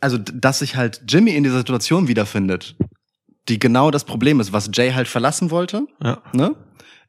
[0.00, 2.76] also dass sich halt Jimmy in dieser Situation wiederfindet,
[3.48, 5.86] die genau das Problem ist, was Jay halt verlassen wollte.
[6.02, 6.22] Ja.
[6.32, 6.54] ne?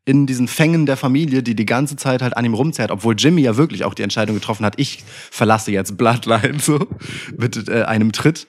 [0.05, 3.41] In diesen Fängen der Familie, die die ganze Zeit halt an ihm rumzerrt, obwohl Jimmy
[3.41, 6.87] ja wirklich auch die Entscheidung getroffen hat, ich verlasse jetzt Bloodline so
[7.37, 8.47] mit äh, einem Tritt.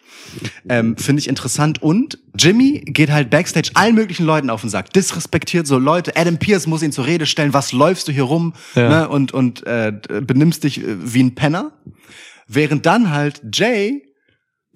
[0.69, 1.83] Ähm, Finde ich interessant.
[1.83, 6.15] Und Jimmy geht halt backstage allen möglichen Leuten auf den Sack, disrespektiert so Leute.
[6.15, 8.89] Adam Pierce muss ihn zur Rede stellen, was läufst du hier rum Ja.
[8.89, 9.09] ne?
[9.09, 11.73] und, und äh, benimmst dich äh, wie ein Penner.
[12.47, 14.05] Während dann halt Jay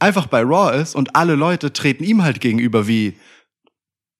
[0.00, 3.16] einfach bei Raw ist und alle Leute treten ihm halt gegenüber wie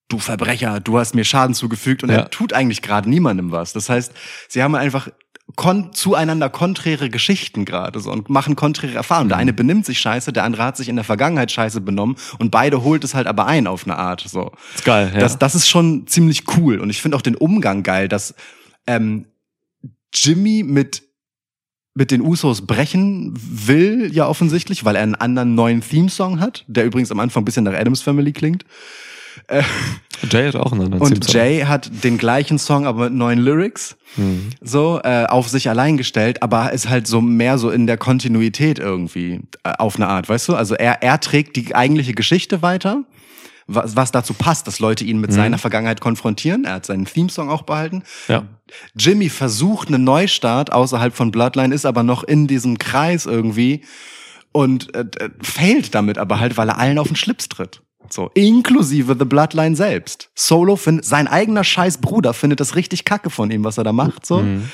[0.08, 2.16] du Verbrecher, du hast mir Schaden zugefügt und Ja.
[2.16, 3.72] er tut eigentlich gerade niemandem was.
[3.72, 4.12] Das heißt,
[4.48, 5.08] sie haben einfach
[5.56, 9.28] kon zueinander konträre Geschichten gerade so und machen konträre Erfahrungen.
[9.28, 12.50] Der eine benimmt sich scheiße, der andere hat sich in der Vergangenheit scheiße benommen und
[12.50, 14.52] beide holt es halt aber ein auf eine Art so.
[14.74, 15.20] Ist geil, ja.
[15.20, 16.78] Das, das ist schon ziemlich cool.
[16.78, 18.34] Und ich finde auch den Umgang geil, dass
[18.86, 19.26] ähm,
[20.14, 21.02] Jimmy mit,
[21.95, 26.84] mit den Usos brechen will, ja offensichtlich, weil er einen anderen neuen Theme-Song hat, der
[26.86, 28.64] übrigens am Anfang ein bisschen nach Adams Family klingt.
[30.30, 31.34] Jay hat auch einen anderen Und Theme-Song.
[31.34, 34.51] Jay hat den gleichen Song, aber mit neuen Lyrics Mhm.
[34.61, 38.78] so äh, auf sich allein gestellt, aber ist halt so mehr so in der Kontinuität
[38.78, 40.55] irgendwie äh, auf eine Art, weißt du?
[40.55, 43.05] Also er er trägt die eigentliche Geschichte weiter,
[43.66, 45.34] was, was dazu passt, dass Leute ihn mit Mhm.
[45.36, 46.64] seiner Vergangenheit konfrontieren.
[46.66, 48.03] Er hat seinen Theme-Song auch behalten.
[48.28, 48.45] Ja.
[48.94, 53.82] Jimmy versucht einen Neustart außerhalb von Bloodline, ist aber noch in diesem Kreis irgendwie
[54.52, 55.06] und äh,
[55.40, 57.82] failt damit aber halt, weil er allen auf den Schlips tritt.
[58.10, 60.30] So, inklusive The Bloodline selbst.
[60.34, 63.92] Solo findet, sein eigener scheiß Bruder findet das richtig kacke von ihm, was er da
[63.92, 64.40] macht, so.
[64.40, 64.68] Mhm.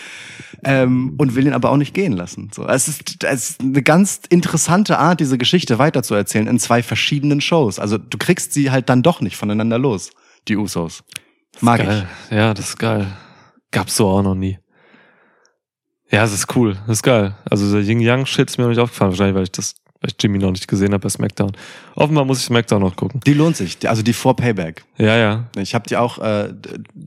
[0.64, 2.50] Ähm, und will ihn aber auch nicht gehen lassen.
[2.52, 7.40] So, es ist, es ist eine ganz interessante Art, diese Geschichte weiterzuerzählen in zwei verschiedenen
[7.40, 7.78] Shows.
[7.78, 10.10] Also du kriegst sie halt dann doch nicht voneinander los,
[10.48, 11.04] die Usos.
[11.60, 12.08] Mag geil.
[12.30, 13.06] Ja, das ist geil.
[13.70, 14.58] Gab's so auch noch nie.
[16.10, 16.74] Ja, es ist cool.
[16.86, 17.36] Das ist geil.
[17.50, 20.38] Also der Yin-Yang-Shit ist mir noch nicht aufgefallen, wahrscheinlich, weil ich das, weil ich Jimmy
[20.38, 21.52] noch nicht gesehen habe bei SmackDown.
[21.96, 23.20] Offenbar muss ich SmackDown noch gucken.
[23.26, 24.84] Die lohnt sich, also die vor Payback.
[24.96, 25.44] Ja, ja.
[25.58, 26.54] Ich habe die auch äh,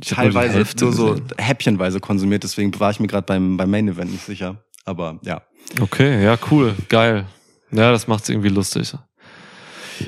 [0.07, 1.27] teilweise nur so gesehen.
[1.37, 4.63] häppchenweise konsumiert, deswegen war ich mir gerade beim, beim Main Event nicht sicher.
[4.85, 5.41] Aber ja.
[5.79, 6.75] Okay, ja, cool.
[6.89, 7.25] Geil.
[7.71, 8.93] Ja, das macht's irgendwie lustig.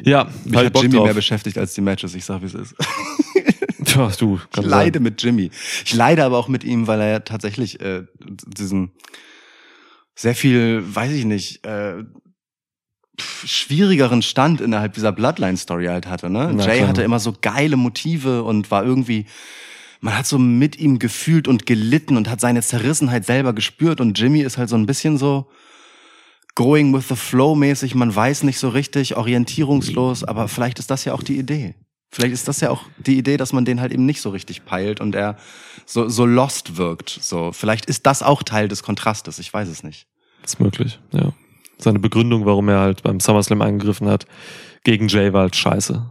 [0.03, 1.05] Ja, Mich ich hat Bock Jimmy drauf.
[1.05, 2.75] mehr beschäftigt als die Matches, ich sag wie es ist.
[3.93, 4.39] Tja, du.
[4.55, 5.03] Ich leide sein.
[5.03, 5.51] mit Jimmy.
[5.85, 8.91] Ich leide aber auch mit ihm, weil er ja tatsächlich äh, diesen
[10.15, 12.03] sehr viel, weiß ich nicht, äh,
[13.19, 16.29] schwierigeren Stand innerhalb dieser Bloodline-Story halt hatte.
[16.29, 16.51] Ne?
[16.53, 16.89] Na Jay klar.
[16.89, 19.25] hatte immer so geile Motive und war irgendwie,
[20.01, 24.17] man hat so mit ihm gefühlt und gelitten und hat seine Zerrissenheit selber gespürt und
[24.17, 25.49] Jimmy ist halt so ein bisschen so
[26.55, 31.05] going with the flow mäßig, man weiß nicht so richtig, orientierungslos, aber vielleicht ist das
[31.05, 31.75] ja auch die Idee.
[32.13, 34.65] Vielleicht ist das ja auch die Idee, dass man den halt eben nicht so richtig
[34.65, 35.35] peilt und er
[35.87, 37.09] so, so lost wirkt.
[37.09, 39.39] So, vielleicht ist das auch Teil des Kontrastes.
[39.39, 40.05] Ich weiß es nicht.
[40.43, 41.33] ist möglich, ja.
[41.79, 44.27] Seine Begründung, warum er halt beim SummerSlam eingegriffen hat,
[44.83, 46.07] gegen Jay war halt scheiße.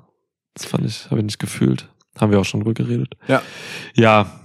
[0.55, 1.89] Das fand ich, habe ich nicht gefühlt.
[2.19, 3.15] Haben wir auch schon drüber geredet.
[3.29, 3.41] Ja.
[3.95, 4.43] Ja,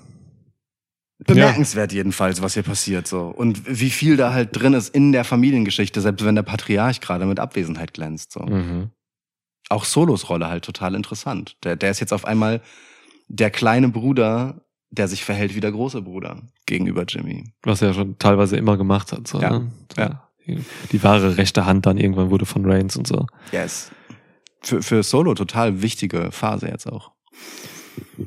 [1.26, 5.24] Bemerkenswert jedenfalls, was hier passiert so und wie viel da halt drin ist in der
[5.24, 8.34] Familiengeschichte, selbst wenn der Patriarch gerade mit Abwesenheit glänzt.
[8.34, 8.42] So.
[8.42, 8.92] mhm.
[9.70, 11.58] Auch Solos Rolle halt total interessant.
[11.64, 12.62] Der, der ist jetzt auf einmal
[13.28, 17.54] der kleine Bruder, der sich verhält wie der große Bruder gegenüber Jimmy.
[17.64, 19.28] was er ja schon teilweise immer gemacht hat.
[19.28, 19.72] So, Ja, ne?
[19.98, 20.24] ja.
[20.94, 23.28] Die wahre rechte Hand dann irgendwann wurde von Reigns und so.
[23.52, 23.92] Yes.
[24.62, 27.12] Für, für Solo total wichtige Phase jetzt auch.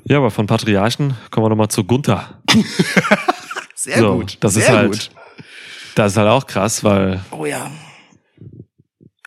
[0.05, 2.43] Ja, aber von Patriarchen kommen wir nochmal zu Gunther.
[3.75, 4.37] Sehr So, gut.
[4.41, 5.11] das Sehr ist halt- gut.
[5.95, 7.71] Das ist halt auch krass, weil Oh ja.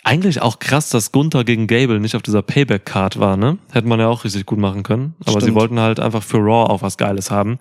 [0.04, 3.58] Eigentlich auch krass, dass Gunther gegen Gable nicht auf dieser Payback-Card war, ne?
[3.72, 5.16] Hätte man ja auch richtig gut machen können.
[5.26, 5.56] Aber sie Stimmt.
[5.56, 7.60] wollten halt einfach für Raw auch was Geiles haben.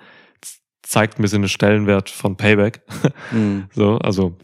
[0.83, 2.81] Zeigt ein bisschen den Stellenwert von Payback.
[3.31, 3.65] Hm.
[3.73, 4.35] So, also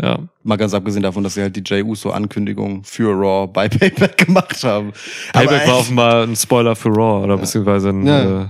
[0.00, 0.18] Ja.
[0.42, 4.64] Mal ganz abgesehen davon, dass sie halt die Jey Uso-Ankündigung für Raw bei Payback gemacht
[4.64, 4.92] haben.
[5.32, 8.42] Payback Aber war offenbar ein Spoiler für Raw oder beziehungsweise ein Ja.
[8.44, 8.48] äh,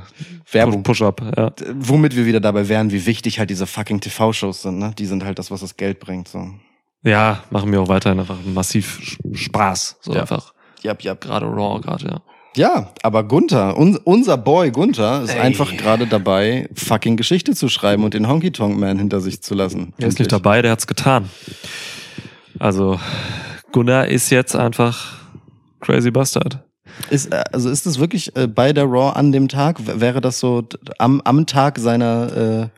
[0.53, 0.85] Werbung.
[0.85, 1.21] Push-Up.
[1.37, 1.53] Ja.
[1.75, 4.93] Womit wir wieder dabei wären, wie wichtig halt diese fucking TV-Shows sind, ne?
[4.97, 6.51] Die sind halt das, was das Geld bringt, so.
[7.07, 9.97] Ja, machen mir auch weiterhin einfach massiv Spaß.
[10.03, 10.21] So Ja.
[10.23, 10.53] einfach.
[10.83, 11.21] Jap, jap.
[11.21, 12.21] Gerade Raw, gerade, ja.
[12.57, 15.41] Ja, aber Gunther, un unser Boy Gunther, ist Ey.
[15.41, 19.55] einfach gerade dabei, fucking Geschichte zu schreiben und den Honky Tonk Man hinter sich zu
[19.55, 19.93] lassen.
[19.99, 21.29] Er ist nicht dabei, der hat's getan.
[22.59, 22.99] Also,
[23.73, 25.19] Gunnar ist jetzt einfach
[25.81, 26.61] Crazy Bastard.
[27.11, 29.77] Ist, äh, also ist es wirklich äh, bei der Raw an dem Tag?
[30.01, 30.63] Wäre das so
[30.99, 32.69] am, am Tag seiner äh,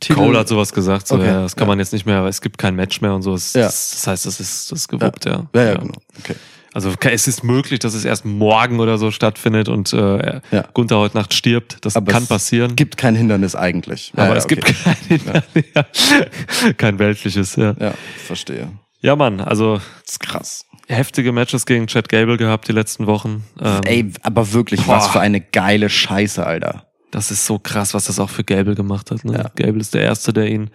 [0.00, 0.14] Titel?
[0.14, 1.72] Cole hat sowas gesagt, so, Okay, ja, das kann ja.
[1.72, 3.34] man jetzt nicht mehr, aber es gibt kein Match mehr und so.
[3.34, 3.62] Es, Ja.
[3.62, 5.46] das, das heißt, das ist, das ist gewuppt, ja.
[5.54, 5.94] Ja, ja, genau.
[6.18, 6.34] Okay.
[6.74, 10.64] Also es ist möglich, dass es erst morgen oder so stattfindet und äh, Ja.
[10.74, 11.78] Gunther heute Nacht stirbt.
[11.86, 12.76] Das Aber kann es passieren.
[12.76, 14.12] Gibt kein Hindernis eigentlich.
[14.14, 14.74] Ja, aber ja, es gibt okay.
[15.08, 16.72] kein, ja.
[16.76, 17.56] kein weltliches.
[17.56, 17.74] Ja.
[17.80, 17.94] Ja,
[18.26, 18.68] verstehe.
[19.00, 20.66] ja, Mann, also Das ist krass.
[20.86, 23.44] heftige Matches gegen Chad Gable gehabt die letzten Wochen.
[23.58, 24.96] Ähm, Ey, aber wirklich, Boah.
[24.98, 26.86] was für eine geile Scheiße, Alter.
[27.16, 29.24] Das ist so krass, was das auch für Gable gemacht hat.
[29.24, 29.32] Ne?
[29.38, 29.50] Ja.
[29.56, 30.68] Gable ist der Erste, der ihn,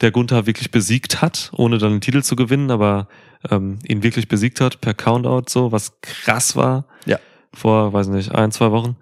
[0.00, 3.08] der Gunther wirklich besiegt hat, ohne dann den Titel zu gewinnen, aber
[3.50, 6.84] ähm, ihn wirklich besiegt hat per Countout, so, was krass war.
[7.06, 7.18] Ja.
[7.52, 8.94] Vor, weiß nicht, ein, zwei Wochen.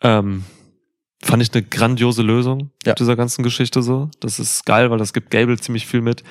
[0.00, 0.44] Ähm,
[1.24, 2.94] fand ich eine grandiose Lösung Ja.
[2.94, 4.08] dieser ganzen Geschichte so.
[4.20, 6.22] Das ist geil, weil das gibt Gable ziemlich viel mit.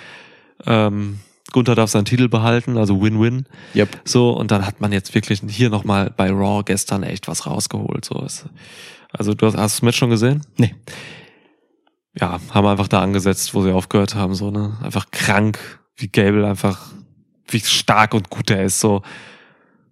[0.66, 1.20] Ähm,
[1.52, 3.46] Gunther darf seinen Titel behalten, also Win-Win.
[3.76, 3.90] Yep.
[4.06, 8.06] So, und dann hat man jetzt wirklich hier nochmal bei Raw gestern echt was rausgeholt.
[8.06, 8.24] So.
[8.26, 8.46] Es-
[9.14, 10.42] Also du hast, hast du das Match schon gesehen?
[10.58, 10.76] Nee.
[12.20, 14.34] Ja, haben einfach da angesetzt, wo sie aufgehört haben.
[14.36, 14.78] So, ne?
[14.82, 15.60] Einfach krank,
[15.96, 16.92] wie Gable einfach,
[17.48, 18.80] wie stark und gut er ist.
[18.80, 19.02] So.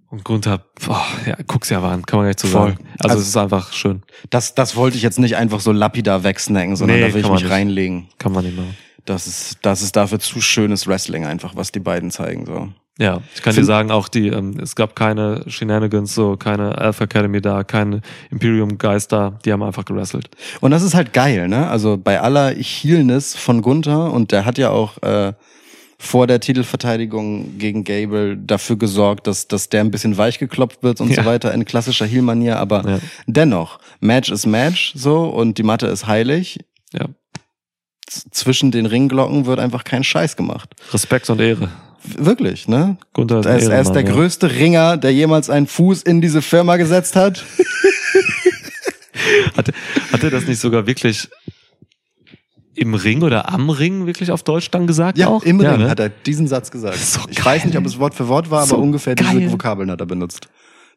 [0.09, 2.71] Und Gunther, boah, ja, guck's ja an, kann man gar nicht so Voll.
[2.71, 2.85] sagen.
[2.99, 4.01] Also, Also- es ist einfach schön.
[4.31, 7.29] Das, das wollte ich jetzt nicht einfach so lapidar wegsnacken, sondern Nee, da will ich
[7.29, 7.51] mich nicht.
[7.51, 8.09] reinlegen.
[8.17, 8.75] Kann man nicht machen.
[9.05, 12.69] Das ist, das ist dafür zu schönes Wrestling einfach, was die beiden zeigen, so.
[13.01, 16.77] Ja, ich kann dir Find- sagen, auch die, ähm, es gab keine Shenanigans, so keine
[16.77, 20.29] Alpha Academy da, keine Imperium Geist da, die haben einfach gewrestelt.
[20.59, 21.69] Und das ist halt geil, ne?
[21.69, 25.31] Also bei aller Healness von Gunther und der hat ja auch äh,
[25.97, 30.99] vor der Titelverteidigung gegen Gable dafür gesorgt, dass, dass der ein bisschen weich geklopft wird
[30.99, 31.23] und Ja.
[31.23, 32.99] so weiter in klassischer Heel-Manier, aber Ja.
[33.27, 36.59] dennoch, Match ist Match so und die Matte ist heilig.
[36.93, 37.05] Ja.
[38.07, 40.69] Z zwischen den Ringglocken wird einfach kein Scheiß gemacht.
[40.93, 41.69] Respekt und Ehre.
[42.03, 42.97] Wirklich, ne?
[43.13, 44.11] Gunther ist, Er ist, er ist der ja.
[44.11, 47.43] größte Ringer, der jemals einen Fuß in diese Firma gesetzt hat.
[49.55, 49.71] Hat,
[50.11, 51.29] hat er das nicht sogar wirklich
[52.75, 55.43] im Ring oder am Ring wirklich auf Deutsch dann gesagt Ja, auch?
[55.43, 55.89] im Ring ne?
[55.89, 56.97] hat er diesen Satz gesagt.
[56.97, 57.45] So ich geil.
[57.45, 59.37] weiß nicht, ob es Wort für Wort war, So aber ungefähr geil.
[59.39, 60.47] diese Vokabeln hat er benutzt.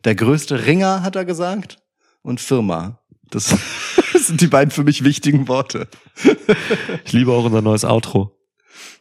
[0.05, 1.79] Der größte Ringer hat er gesagt
[2.23, 3.01] und Firma.
[3.31, 3.55] Das
[4.15, 5.89] sind die beiden für mich wichtigen Worte.
[7.05, 8.33] Ich liebe auch unser neues Outro.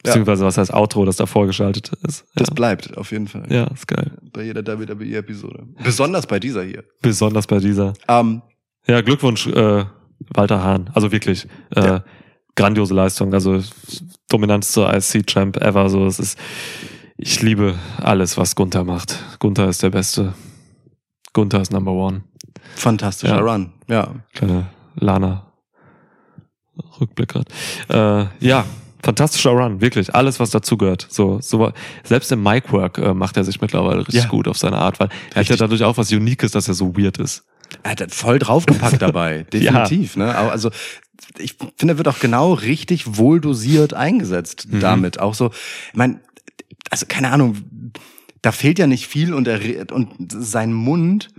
[0.04, 2.26] Beziehungsweise, was heißt Outro, das davor geschaltet ist.
[2.36, 3.46] Das bleibt auf jeden Fall.
[3.50, 4.12] ja ist geil.
[4.34, 5.68] Bei jeder WWE-Episode.
[5.84, 6.84] Besonders bei dieser hier.
[7.02, 7.94] Besonders bei dieser.
[8.08, 8.42] Ähm,
[8.88, 9.86] Ja, Glückwunsch, äh,
[10.34, 10.90] Walter Hahn.
[10.94, 12.00] Also wirklich, äh,
[12.56, 13.34] grandiose Leistung.
[13.34, 13.62] Also
[14.30, 15.90] dominantste IC-Champ ever.
[15.90, 16.40] So, es ist,
[17.18, 19.20] ich liebe alles, was Gunther macht.
[19.40, 20.34] Gunther ist der Beste.
[21.34, 22.24] Gunther ist Number One.
[22.76, 23.42] fantastischer Ja.
[23.42, 23.72] Run.
[23.88, 24.16] Ja.
[24.34, 25.48] Kleine Lana.
[27.00, 28.30] Rückblick gerade.
[28.42, 28.66] Äh, ja,
[29.04, 30.14] fantastischer Run, wirklich.
[30.14, 31.08] Alles, was dazugehört.
[31.10, 31.72] So, so,
[32.04, 34.30] selbst im Micwork äh, macht er sich mittlerweile richtig Ja.
[34.30, 36.96] gut auf seine Art, weil er hat ja dadurch auch was Uniques, dass er so
[36.98, 37.44] weird ist.
[37.84, 39.46] Er hat voll draufgepackt dabei.
[39.54, 40.18] Definitiv.
[40.18, 40.36] Ne?
[40.36, 40.72] Aber Also
[41.38, 44.80] ich finde, er wird auch genau richtig wohl dosiert eingesetzt Mhm.
[44.82, 45.20] damit.
[45.20, 45.52] Auch so,
[45.92, 46.20] ich meine,
[46.90, 47.58] also keine Ahnung,
[48.42, 49.60] da fehlt ja nicht viel und er
[49.92, 51.30] und sein Mund,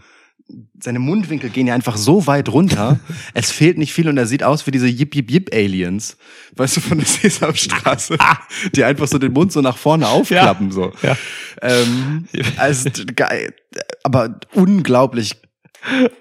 [0.80, 2.99] seine Mundwinkel gehen ja einfach so weit runter.
[3.34, 6.16] es fehlt nicht viel und er sieht aus wie diese Yip Yip Yip Aliens,
[6.57, 8.18] weißt du, von der Sesamstraße,
[8.74, 10.93] die einfach so den Mund so nach vorne aufklappen so.
[11.03, 11.16] Ja.
[11.62, 12.26] Ähm,
[12.57, 13.55] also geil,
[14.03, 15.36] aber unglaublich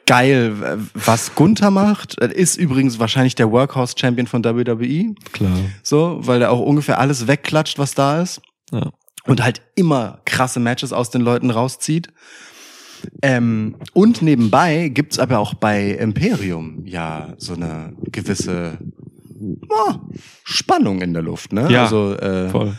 [0.06, 2.18] geil, was Gunther macht.
[2.20, 5.52] Er Ist übrigens wahrscheinlich der Workhorse-Champion von WWE, Klar.
[5.84, 8.42] so, weil er auch ungefähr alles wegklatscht, was da ist
[8.72, 8.90] Ja.
[9.26, 12.08] und halt immer krasse Matches aus den Leuten rauszieht.
[13.22, 18.78] Ähm, und nebenbei gibt's aber auch bei Imperium ja so eine gewisse
[19.70, 19.94] oh,
[20.44, 21.72] Spannung in der Luft, ne?
[21.72, 22.76] Ja, also äh, Voll.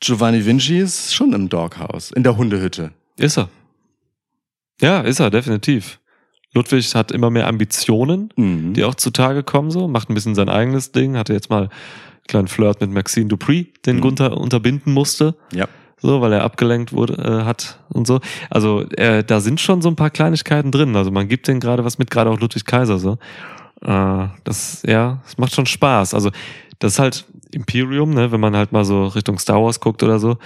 [0.00, 2.92] Giovanni Vinci ist schon im Doghouse, in der Hundehütte.
[3.16, 3.48] Ist er.
[4.80, 6.00] Ja, ist er, definitiv.
[6.52, 8.74] Ludwig hat immer mehr Ambitionen, Mhm.
[8.74, 11.70] die auch zutage kommen, so, macht ein bisschen sein eigenes Ding, hatte jetzt mal einen
[12.28, 14.00] kleinen Flirt mit Maxine Dupree, den Mhm.
[14.02, 15.66] Gunther unterbinden musste, Ja.
[15.98, 18.20] So, weil er abgelenkt wurde, äh, hat und so.
[18.50, 20.94] Also, äh, da sind schon so ein paar Kleinigkeiten drin.
[20.96, 23.18] Also, man gibt denen gerade was mit, gerade auch Ludwig Kaiser, so.
[23.82, 26.14] Äh, das, ja, es macht schon Spaß.
[26.14, 26.30] Also,
[26.78, 30.18] das ist halt Imperium, ne, wenn man halt mal so Richtung Star Wars guckt oder
[30.18, 30.38] so.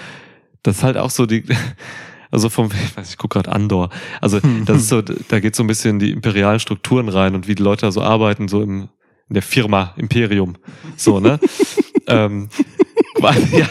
[0.63, 1.45] Das ist halt auch so die,
[2.31, 3.91] also vom, ich weiß, ich guck gerade Andor.
[4.21, 7.55] Also das ist so, da geht so ein bisschen die imperialen Strukturen rein und wie
[7.55, 8.89] die Leute da so arbeiten, so im,
[9.29, 10.57] in der Firma Imperium.
[10.97, 11.39] So, ne?
[12.07, 12.49] ähm,
[13.23, 13.67] ja.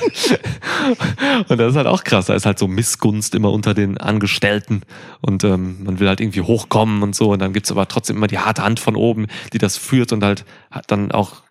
[1.47, 2.27] Und das ist halt auch krass.
[2.27, 4.81] Da ist halt so Missgunst immer unter den Angestellten.
[5.21, 7.31] Und ähm, man will halt irgendwie hochkommen und so.
[7.31, 10.23] Und dann gibt's aber trotzdem immer die harte Hand von oben, die das führt und
[10.23, 10.45] halt
[10.87, 11.43] dann auch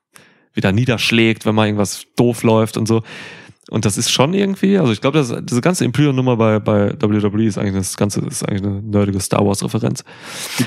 [0.54, 3.02] wieder niederschlägt, wenn mal irgendwas doof läuft und so.
[3.70, 7.58] Und das ist schon irgendwie, also ich glaube, diese ganze Imperium-Nummer bei, bei WWE ist
[7.58, 10.04] eigentlich das Ganze, ist eigentlich eine nerdige Star Wars-Referenz.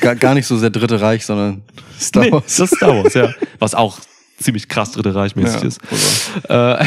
[0.00, 1.62] Gar, gar nicht so sehr Dritte Reich, sondern
[2.00, 2.56] Star Nee, Wars.
[2.56, 3.34] das ist Star Wars, ja.
[3.58, 3.98] Was auch
[4.38, 5.80] ziemlich krass Dritte Reich-mäßig Ja, ist.
[6.48, 6.84] Äh,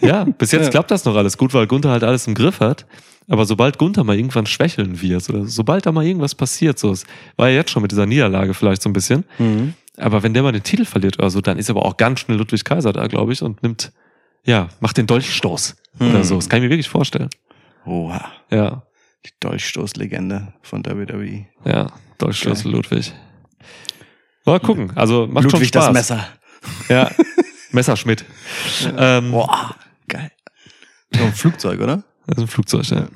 [0.06, 0.70] ja, bis jetzt Ja.
[0.70, 2.86] klappt das noch alles gut, weil Gunther halt alles im Griff hat.
[3.28, 7.04] Aber sobald Gunther mal irgendwann schwächeln wird, oder sobald da mal irgendwas passiert, so, es
[7.36, 9.24] war ja jetzt schon mit dieser Niederlage vielleicht so ein bisschen.
[9.38, 9.74] Mhm.
[9.96, 12.36] Aber wenn der mal den Titel verliert oder so, dann ist aber auch ganz schnell
[12.36, 13.92] Ludwig Kaiser da, glaube ich, und nimmt,
[14.44, 16.22] ja, macht den Dolchstoß oder Hm.
[16.24, 16.36] so.
[16.36, 17.30] Das kann ich mir wirklich vorstellen.
[17.84, 18.30] Oha.
[18.50, 18.82] Ja,
[19.24, 21.46] Die Dolchstoßlegende von WWE.
[21.64, 21.86] ja,
[22.18, 23.12] Dolchstoß Ludwig.
[24.46, 24.92] Mal gucken.
[24.94, 25.86] Also macht Ludwig schon Spaß.
[25.86, 26.28] das Messer.
[26.88, 27.10] Ja,
[27.72, 28.24] Messerschmidt.
[28.96, 29.74] Ähm, Boah,
[30.08, 30.30] geil.
[31.14, 32.02] So ein Flugzeug, oder?
[32.26, 33.08] Das ist ein Flugzeug, ja.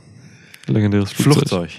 [0.67, 1.49] Legendäres Flugzeug.
[1.49, 1.71] Flugzeug.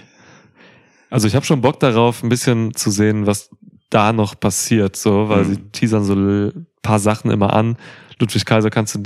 [1.09, 3.49] Also ich habe schon Bock darauf, ein bisschen zu sehen, was
[3.89, 5.49] da noch passiert, so, weil Mhm.
[5.53, 7.77] sie teasern so ein paar Sachen immer an.
[8.19, 9.03] Ludwig Kaiser kannst du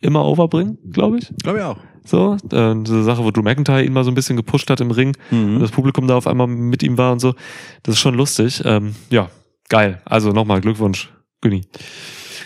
[0.00, 1.30] immer overbringen, glaube ich.
[1.42, 1.76] Glaube ich auch.
[2.04, 4.90] So, äh, diese Sache, wo Drew McIntyre ihn mal so ein bisschen gepusht hat im
[4.90, 5.60] Ring und Mhm.
[5.60, 7.34] das Publikum da auf einmal mit ihm war und so.
[7.82, 8.62] Das ist schon lustig.
[8.64, 9.30] Ähm, ja,
[9.68, 10.02] geil.
[10.04, 11.62] Also nochmal Glückwunsch, Günni.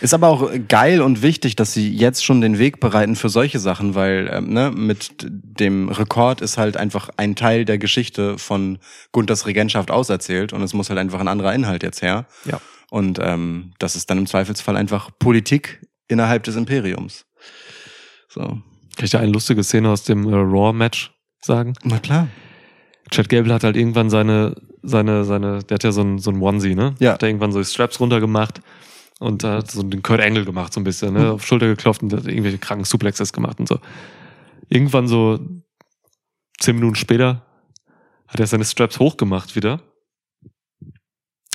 [0.01, 3.59] Ist aber auch geil und wichtig, dass sie jetzt schon den Weg bereiten für solche
[3.59, 8.79] Sachen, weil ähm, ne, mit dem Rekord ist halt einfach ein Teil der Geschichte von
[9.11, 12.27] Gunthers Regentschaft auserzählt und es muss halt einfach ein anderer Inhalt jetzt her.
[12.45, 12.61] Ja.
[12.91, 17.27] Und ähm, das ist dann im Zweifelsfall einfach Politik innerhalb des Imperiums.
[18.29, 18.61] So.
[18.99, 21.75] Kann ich dir eine lustige Szene aus dem äh, Raw-Match sagen?
[21.85, 22.27] Na klar.
[23.13, 26.43] Chad Gable hat halt irgendwann seine, seine, seine, der hat ja so ein, so ein
[26.43, 26.97] Onesie, ne?
[26.99, 27.13] Ja.
[27.13, 28.61] Hat er irgendwann so die Straps runtergemacht
[29.21, 31.31] und hat so den Kurt Angle gemacht, so ein bisschen, ne?
[31.31, 33.79] Auf Schulter geklopft und hat irgendwelche kranken Suplexes gemacht und so.
[34.69, 35.39] Irgendwann so
[36.59, 37.47] zehn Minuten später
[38.27, 39.81] hat er seine Straps hochgemacht wieder.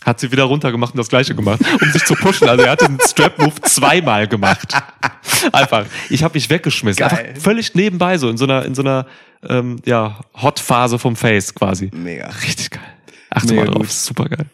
[0.06, 2.49] Hat sie wieder runtergemacht und das gleiche gemacht, um sich zu pushen.
[2.49, 4.74] Also er hat den Strap-Move zweimal gemacht.
[5.51, 5.86] Einfach.
[6.10, 6.99] Ich habe mich weggeschmissen.
[7.08, 7.10] Geil.
[7.28, 9.06] Einfach völlig nebenbei, so in so einer, in so einer
[9.47, 11.89] ähm, ja, Hot-Phase vom Face quasi.
[11.93, 12.28] Mega.
[12.28, 12.82] Richtig geil.
[13.30, 13.91] Achte Mega mal drauf, gut.
[13.91, 14.45] super geil.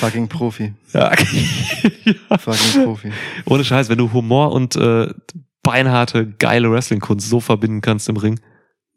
[0.00, 0.72] Fucking Profi.
[0.92, 1.12] Ja.
[2.04, 2.38] ja.
[2.38, 3.12] Fucking Profi.
[3.44, 5.08] Ohne Scheiß, wenn du Humor und äh,
[5.62, 8.38] beinharte, geile Wrestling-Kunst so verbinden kannst im Ring,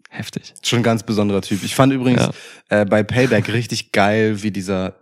[0.09, 0.53] heftig.
[0.63, 1.63] Schon ein ganz besonderer Typ.
[1.63, 2.29] Ich fand übrigens
[2.69, 2.81] Ja.
[2.81, 4.95] äh, bei Payback richtig geil, wie dieser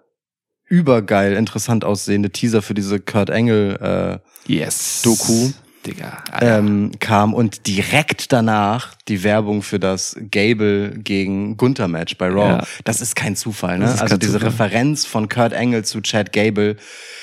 [0.67, 5.01] übergeil interessant aussehende Teaser für diese Kurt Angle Yes.
[5.03, 5.51] Doku.
[5.85, 6.23] Digga.
[6.41, 12.27] äh, ähm, kam und direkt danach die Werbung für das Gable gegen Gunther Match bei
[12.27, 12.49] Raw.
[12.57, 12.63] Ja.
[12.83, 13.95] Das ist kein Zufall, ne?
[14.01, 14.49] Also diese Zufall.
[14.49, 16.75] Referenz von Kurt Angle zu Chad Gable,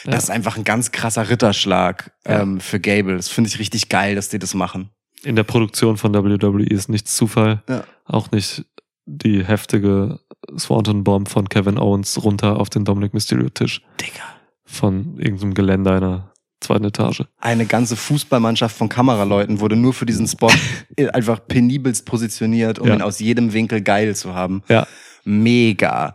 [0.05, 0.13] Ja.
[0.13, 2.41] das ist einfach ein ganz krasser Ritterschlag Ja.
[2.41, 3.17] ähm, für Gable.
[3.17, 4.89] Das finde ich richtig geil, dass die das machen.
[5.25, 7.63] In der Produktion von WWE ist nichts Zufall.
[7.69, 7.85] Ja.
[8.07, 8.65] Auch nicht
[9.07, 10.21] die heftige
[10.59, 14.23] Swanton Bomb von Kevin Owens runter auf den Dominic Mysterio Tisch Digga.
[14.65, 16.31] von irgendeinem Geländer einer
[16.61, 17.25] zweiten Etage.
[17.39, 20.51] eine ganze Fußballmannschaft von Kameraleuten wurde nur für diesen Spot
[21.13, 22.95] einfach penibelst positioniert, um Ja.
[22.95, 24.63] ihn aus jedem Winkel geil zu haben.
[24.69, 24.87] Ja.
[25.25, 26.15] Mega.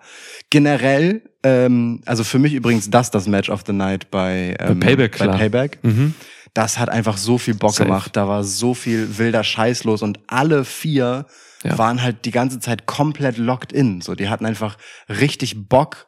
[0.49, 5.17] Generell, ähm, also für mich übrigens das das Match of the Night bei, ähm, Payback,
[5.19, 5.37] bei klar.
[5.37, 5.79] Payback.
[5.83, 6.13] Mhm.
[6.55, 7.85] Das hat einfach so viel Bock Safe.
[7.85, 8.15] gemacht.
[8.15, 11.25] Da war so viel wilder Scheiß los und alle vier
[11.63, 11.77] Ja.
[11.77, 14.01] waren halt die ganze Zeit komplett locked in.
[14.01, 14.77] So, die hatten einfach
[15.09, 16.07] richtig Bock,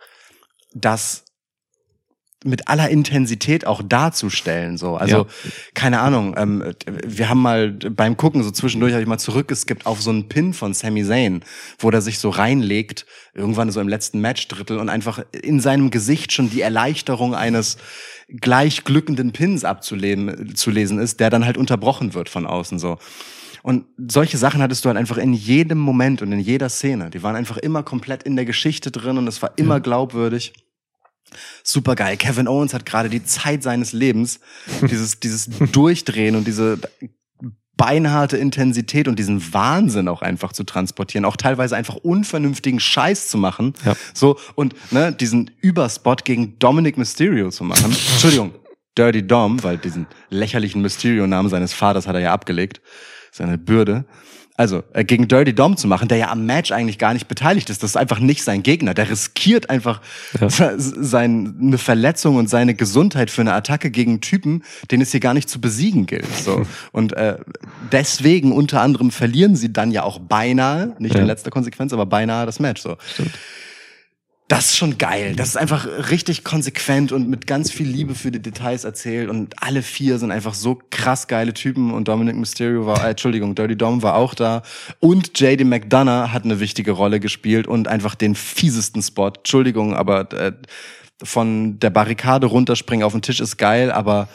[0.73, 1.25] das
[2.43, 4.77] mit aller Intensität auch darzustellen.
[4.77, 5.25] So, also Ja.
[5.75, 6.33] keine Ahnung.
[6.37, 6.73] Ähm,
[7.05, 10.53] wir haben mal beim Gucken so zwischendurch habe ich mal zurückgeskippt auf so einen Pin
[10.53, 11.43] von Sami Zayn,
[11.77, 16.31] wo der sich so reinlegt, irgendwann so im letzten Matchdrittel und einfach in seinem Gesicht
[16.33, 17.77] schon die Erleichterung eines
[18.27, 22.97] gleich glückenden Pins abzulesen zu lesen ist, der dann halt unterbrochen wird von außen so.
[23.63, 27.09] Und solche Sachen hattest du halt einfach in jedem Moment und in jeder Szene.
[27.09, 30.53] Die waren einfach immer komplett in der Geschichte drin und es war immer glaubwürdig.
[31.63, 32.17] Super geil.
[32.17, 34.39] Kevin Owens hat gerade die Zeit seines Lebens,
[34.81, 36.79] dieses, dieses Durchdrehen und diese
[37.77, 43.39] beinharte Intensität und diesen Wahnsinn auch einfach zu transportieren, auch teilweise einfach unvernünftigen Scheiß zu
[43.39, 43.73] machen.
[43.83, 43.95] Ja.
[44.13, 47.85] So, und ne, diesen Überspot gegen Dominic Mysterio zu machen.
[47.85, 48.53] Entschuldigung,
[48.95, 52.81] Dirty Dom, weil diesen lächerlichen Mysterio-Namen seines Vaters hat er ja abgelegt.
[53.31, 54.05] Seine Bürde.
[54.57, 57.69] also äh, gegen Dirty Dom zu machen, der ja am Match eigentlich gar nicht beteiligt
[57.71, 57.81] ist.
[57.81, 58.93] Das ist einfach nicht sein Gegner.
[58.93, 60.01] Der riskiert einfach
[60.39, 60.49] Ja.
[60.49, 65.19] se- seine Verletzung und seine Gesundheit für eine Attacke gegen einen Typen, den es hier
[65.21, 66.27] gar nicht zu besiegen gilt.
[66.43, 66.63] So.
[66.91, 67.37] Und äh,
[67.91, 71.21] deswegen unter anderem verlieren sie dann ja auch beinahe, nicht Ja.
[71.21, 72.81] in letzter Konsequenz, aber beinahe das Match.
[72.81, 72.97] So.
[74.51, 75.33] Das ist schon geil.
[75.37, 79.29] Das ist einfach richtig konsequent und mit ganz viel Liebe für die Details erzählt.
[79.29, 81.93] Und alle vier sind einfach so krass geile Typen.
[81.93, 84.61] Und Dominic Mysterio war, äh, Entschuldigung, Dirty Dom war auch da.
[84.99, 89.29] Und JD McDonough hat eine wichtige Rolle gespielt und einfach den fiesesten Spot.
[89.29, 90.51] Entschuldigung, aber äh,
[91.23, 94.27] von der Barrikade runterspringen auf den Tisch ist geil, aber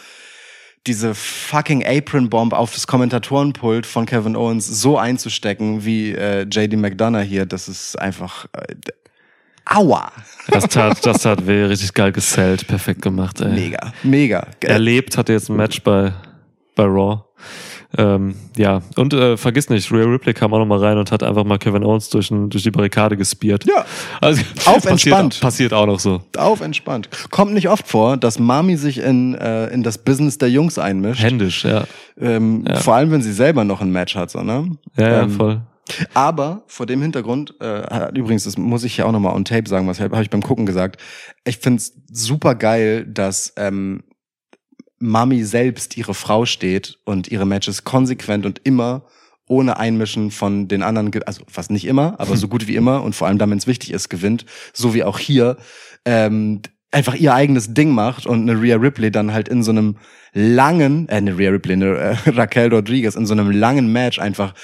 [0.87, 6.79] diese fucking Apron Bomb auf das Kommentatorenpult von Kevin Owens so einzustecken wie äh, JD
[6.79, 8.75] McDonough hier, das ist einfach äh,
[9.67, 10.11] aua.
[10.49, 13.49] Das tat, das tat weh, richtig geil gesellt, perfekt gemacht, ey.
[13.53, 14.47] Mega, mega.
[14.63, 16.13] Erlebt hatte jetzt ein Match bei,
[16.75, 17.23] bei Raw.
[17.99, 21.23] Ähm, ja, und äh, vergiss nicht, Rhea Ripley kam auch noch mal rein und hat
[21.23, 23.65] einfach mal Kevin Owens durch, ein, durch die Barrikade gespiert.
[23.65, 23.87] Ja.
[24.21, 25.41] also, Auf passiert, entspannt.
[25.41, 26.21] Passiert auch noch so.
[26.37, 27.09] Auf entspannt.
[27.31, 31.23] Kommt nicht oft vor, dass Mami sich in, äh, in das Business der Jungs einmischt.
[31.23, 31.85] Händisch, ja.
[32.21, 32.77] Ähm, Ja.
[32.77, 34.73] Vor allem, wenn sie selber noch ein Match hat, so, ne?
[34.97, 35.61] Ja, ja, Ähm, voll.
[36.15, 39.69] Aber vor dem Hintergrund, äh, hat- übrigens, das muss ich ja auch nochmal on tape
[39.69, 41.01] sagen, was habe ich beim Gucken gesagt.
[41.45, 44.03] Ich find's super geil, dass ähm,
[44.99, 49.05] Mami selbst ihre Frau steht und ihre Matches konsequent und immer
[49.49, 53.15] ohne Einmischen von den anderen, also fast nicht immer, aber so gut wie immer und
[53.15, 55.57] vor allem dann, wenn es wichtig ist, gewinnt, so wie auch hier,
[56.05, 59.97] ähm, einfach ihr eigenes Ding macht und eine Rhea Ripley dann halt in so einem
[60.33, 64.55] langen, äh, eine Rhea Ripley, eine äh, Raquel Rodriguez in so einem langen Match einfach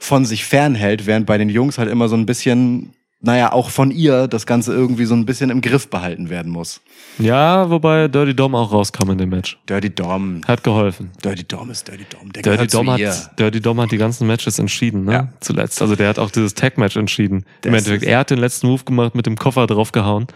[0.00, 3.90] von sich fernhält, während bei den Jungs halt immer so ein bisschen, naja, auch von
[3.90, 6.80] ihr das Ganze irgendwie so ein bisschen im Griff behalten werden muss.
[7.18, 9.58] Ja, wobei Dirty Dom auch rauskam in dem Match.
[9.68, 10.40] Dirty Dom.
[10.48, 11.10] Hat geholfen.
[11.22, 12.32] Dirty Dom ist Dirty Dom.
[12.32, 13.10] Der Dirty Dom, ihr.
[13.10, 15.12] hat, Dirty Dom hat die ganzen Matches entschieden, ne?
[15.12, 15.28] Ja.
[15.40, 15.82] Zuletzt.
[15.82, 17.44] Also der hat auch dieses Tag-Match entschieden.
[17.62, 20.26] Im Endeffekt, er hat den letzten Move gemacht, mit dem Koffer draufgehauen.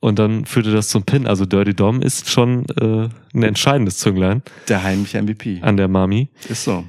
[0.00, 1.28] Und dann führte das zum Pin.
[1.28, 5.60] Also Dirty Dom ist schon äh, ein entscheidendes Zünglein Der heimliche MVP.
[5.62, 6.28] an der Mami.
[6.48, 6.82] Ist so.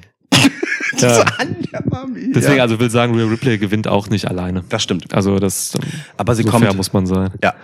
[1.00, 1.24] Ja.
[1.38, 2.32] An der Mami.
[2.34, 2.62] Deswegen, ja.
[2.62, 4.64] also will sagen, Rhea Ripley gewinnt auch nicht alleine.
[4.68, 5.12] Das stimmt.
[5.12, 5.74] Also das
[6.16, 6.64] Aber sie so kommt.
[6.64, 7.30] fair muss man sein.
[7.42, 7.54] Ja.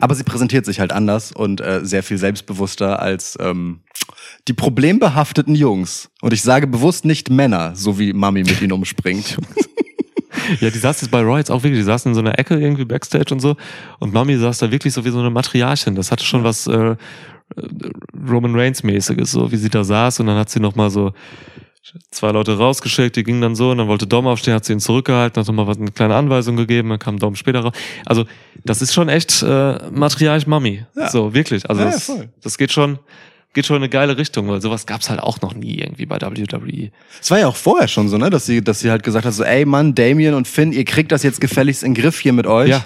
[0.00, 3.80] Aber sie präsentiert sich halt anders und äh, sehr viel selbstbewusster als ähm,
[4.48, 6.10] die problembehafteten Jungs.
[6.20, 9.36] Und ich sage bewusst nicht Männer, so wie Mami mit ihnen umspringt.
[10.60, 12.58] Ja, die saß jetzt bei Roy jetzt auch wirklich, die saßen in so einer Ecke
[12.58, 13.56] irgendwie Backstage und so.
[13.98, 15.94] Und Mami saß da wirklich so wie so eine Matriarchin.
[15.94, 16.96] Das hatte schon was äh, äh,
[18.28, 20.20] Roman Reigns mäßiges, so wie sie da saß.
[20.20, 21.12] Und dann hat sie noch mal so
[22.10, 24.80] zwei Leute rausgeschickt, die gingen dann so und dann wollte Dom aufstehen, hat sie ihn
[24.80, 27.72] zurückgehalten, hat nochmal eine kleine Anweisung gegeben, dann kam Dom später raus.
[28.04, 28.24] Also
[28.64, 30.84] das ist schon echt äh, Matriarch Mami.
[30.96, 31.10] Ja.
[31.10, 31.68] So, wirklich.
[31.68, 32.12] Also Ja, das,
[32.42, 32.98] das geht schon,
[33.52, 36.20] geht schon in eine geile Richtung, weil sowas gab's halt auch noch nie irgendwie bei.
[36.20, 36.90] WWE.
[37.20, 39.34] Es war ja auch vorher schon so, ne, dass sie, dass sie halt gesagt hat,
[39.34, 42.32] so, ey Mann, Damien und Finn, ihr kriegt das jetzt gefälligst in den Griff hier
[42.32, 42.70] mit euch.
[42.70, 42.84] Ja.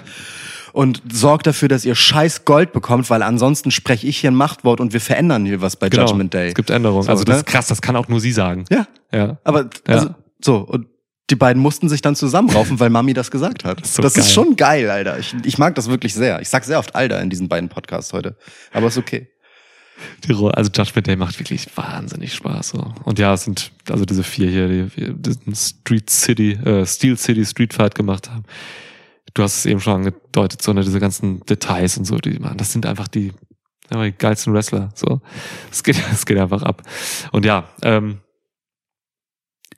[0.73, 4.79] Und sorgt dafür, dass ihr scheiß Gold bekommt, weil ansonsten spreche ich hier ein Machtwort
[4.79, 6.39] und wir verändern hier was bei Judgment Day.
[6.41, 6.49] Genau.
[6.49, 7.03] Es gibt Änderungen.
[7.03, 7.39] So, also das ne?
[7.41, 8.65] ist krass, das kann auch nur sie sagen.
[8.69, 8.87] Ja.
[9.11, 9.37] Ja.
[9.43, 9.93] Aber Ja.
[9.95, 10.87] also, so, und
[11.29, 13.81] die beiden mussten sich dann zusammenraufen, weil Mami das gesagt hat.
[13.83, 14.33] ist so das ist geil.
[14.33, 15.19] schon geil, Alter.
[15.19, 16.41] Ich, ich mag das wirklich sehr.
[16.41, 18.35] Ich sag sehr oft Alter in diesen beiden Podcasts heute.
[18.73, 19.27] Aber ist okay.
[20.25, 22.69] Die Ro- Also Judgment Day macht wirklich wahnsinnig Spaß.
[22.69, 22.93] So.
[23.03, 27.45] Und ja, es sind also diese vier hier, die, die Street City, äh, Steel City
[27.45, 28.43] Street Fight gemacht haben.
[29.33, 32.57] Du hast es eben schon angedeutet, so ne, diese ganzen Details und so, die machen.
[32.57, 33.31] Das sind einfach die,
[33.91, 34.89] ja, die geilsten Wrestler.
[34.95, 35.21] So,
[35.71, 36.83] es geht, es geht einfach ab.
[37.31, 38.19] Und ja, ähm,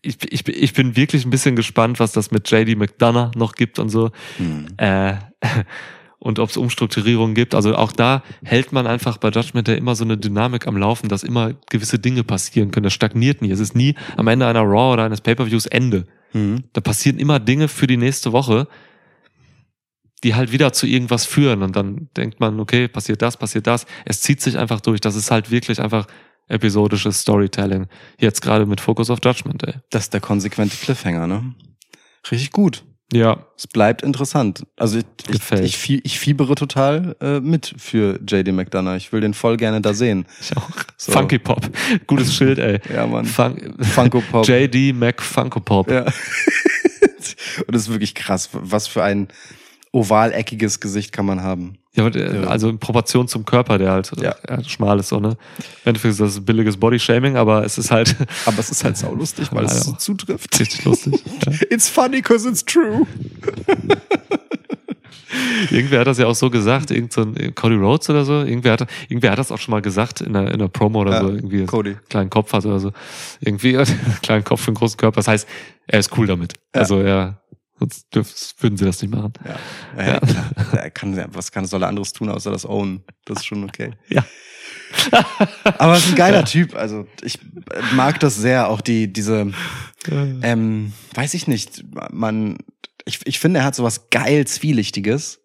[0.02, 3.80] ich, ich, ich bin wirklich ein bisschen gespannt, was das mit JD McDonough noch gibt
[3.80, 4.12] und so.
[4.38, 4.68] Hm.
[4.78, 5.16] Äh,
[6.20, 7.54] und ob es Umstrukturierungen gibt.
[7.54, 11.10] Also auch da hält man einfach bei Judgment Day immer so eine Dynamik am Laufen,
[11.10, 12.86] dass immer gewisse Dinge passieren können.
[12.86, 13.52] Das stagniert nie.
[13.52, 16.08] Es ist nie am Ende einer Raw oder eines Pay-Per-Views Ende.
[16.32, 16.64] Hm.
[16.72, 18.68] Da passieren immer Dinge für die nächste Woche,
[20.24, 21.62] die halt wieder zu irgendwas führen.
[21.64, 23.86] Und dann denkt man, okay, passiert das, passiert das.
[24.06, 25.02] Es zieht sich einfach durch.
[25.02, 26.08] Das ist halt wirklich einfach
[26.48, 27.88] episodisches Storytelling.
[28.20, 29.76] Jetzt gerade mit Focus auf Judgment Day.
[29.90, 31.54] Das ist der konsequente Cliffhanger, ne?
[32.32, 32.84] Richtig gut.
[33.12, 34.66] Ja, Es bleibt interessant.
[34.76, 35.66] Also ich, ich, Gefällt.
[35.66, 38.96] ich, fie- ich fiebere total äh, mit für JD McDonough.
[38.96, 40.26] Ich will den voll gerne da sehen.
[40.42, 40.68] ich auch.
[40.98, 41.12] So.
[41.12, 41.70] Funky Pop.
[42.08, 42.80] Gutes Schild, ey.
[42.94, 43.26] Ja, Mann.
[43.26, 44.48] Fun Funko Pop.
[44.48, 45.92] JD Mac Funko Pop.
[45.92, 46.06] Ja.
[46.06, 48.50] Und das ist wirklich krass.
[48.54, 49.28] Was für ein
[49.94, 51.78] ovaleckiges Gesicht kann man haben.
[51.96, 52.48] Ja, der, Ja.
[52.48, 54.36] also in Proportion zum Körper, der halt Ja.
[54.50, 54.64] ja.
[54.64, 55.38] schmal ist, so, ne?
[55.86, 58.16] Im Endeffekt ist das billiges Bodyshaming, aber es ist halt
[58.46, 60.60] Aber es ist halt saulustig, weil es so zutrifft.
[60.60, 61.24] richtig lustig.
[61.46, 61.52] Ja.
[61.70, 63.06] It's funny cause it's true.
[65.72, 68.42] Irgendwer hat das ja auch so gesagt, irgend so ein Cody Rhodes oder so.
[68.44, 71.12] Irgendwer hat, irgendwer hat das auch schon mal gesagt in der, in der Promo oder
[71.14, 71.30] Ja, so.
[71.30, 71.92] Irgendwie Cody.
[71.92, 72.92] er einen kleinen Kopf hat oder so.
[73.40, 73.88] Irgendwie einen
[74.22, 75.16] kleinen Kopf für einen großen Körper.
[75.18, 75.48] Das heißt,
[75.88, 76.54] er ist cool damit.
[76.76, 76.82] Ja.
[76.82, 77.40] Also ja,
[77.80, 79.34] sonst dürf, würden sie das nicht machen.
[79.98, 80.06] Ja.
[80.06, 80.52] Ja, klar.
[80.74, 83.04] Er kann, was kann, soll er anderes tun, außer das Own?
[83.26, 83.92] Das ist schon okay.
[84.10, 84.24] Ja.
[85.80, 86.76] Aber er ist ein geiler Typ.
[86.76, 87.40] Also ich
[87.94, 89.52] mag das sehr, auch die, diese,
[90.10, 92.58] ähm, weiß ich nicht, man,
[93.06, 95.42] ich, ich finde, er hat sowas geil Zwielichtiges.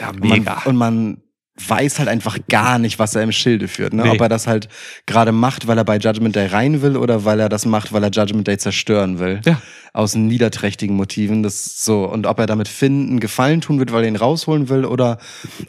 [0.00, 1.22] Ja, Und man, und man
[1.66, 3.94] weiß halt einfach gar nicht, was er im Schilde führt.
[3.94, 4.02] Ne?
[4.02, 4.10] Nee.
[4.10, 4.68] Ob er das halt
[5.06, 8.02] gerade macht, weil er bei Judgment Day rein will oder weil er das macht, weil
[8.02, 9.40] er Judgment Day zerstören will.
[9.44, 9.60] Ja.
[9.92, 11.42] Aus niederträchtigen Motiven.
[11.42, 12.04] Das so.
[12.04, 15.18] Und ob er damit Finn einen Gefallen tun wird, weil er ihn rausholen will oder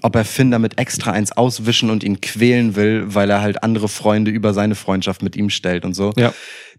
[0.02, 3.88] ob er Finn damit extra eins auswischen und ihn quälen will, weil er halt andere
[3.88, 6.12] Freunde über seine Freundschaft mit ihm stellt und so.
[6.18, 6.34] Ja,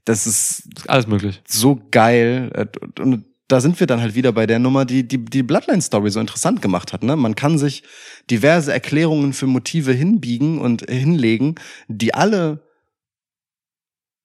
[0.04, 1.40] Das ist alles möglich.
[1.48, 2.68] so geil.
[2.98, 6.20] Und da sind wir dann halt wieder bei der Nummer, die die, die Bloodline-Story so
[6.20, 7.02] interessant gemacht hat.
[7.02, 7.16] Ne?
[7.16, 7.82] Man kann sich
[8.30, 11.54] diverse Erklärungen für Motive hinbiegen und hinlegen,
[11.88, 12.60] die alle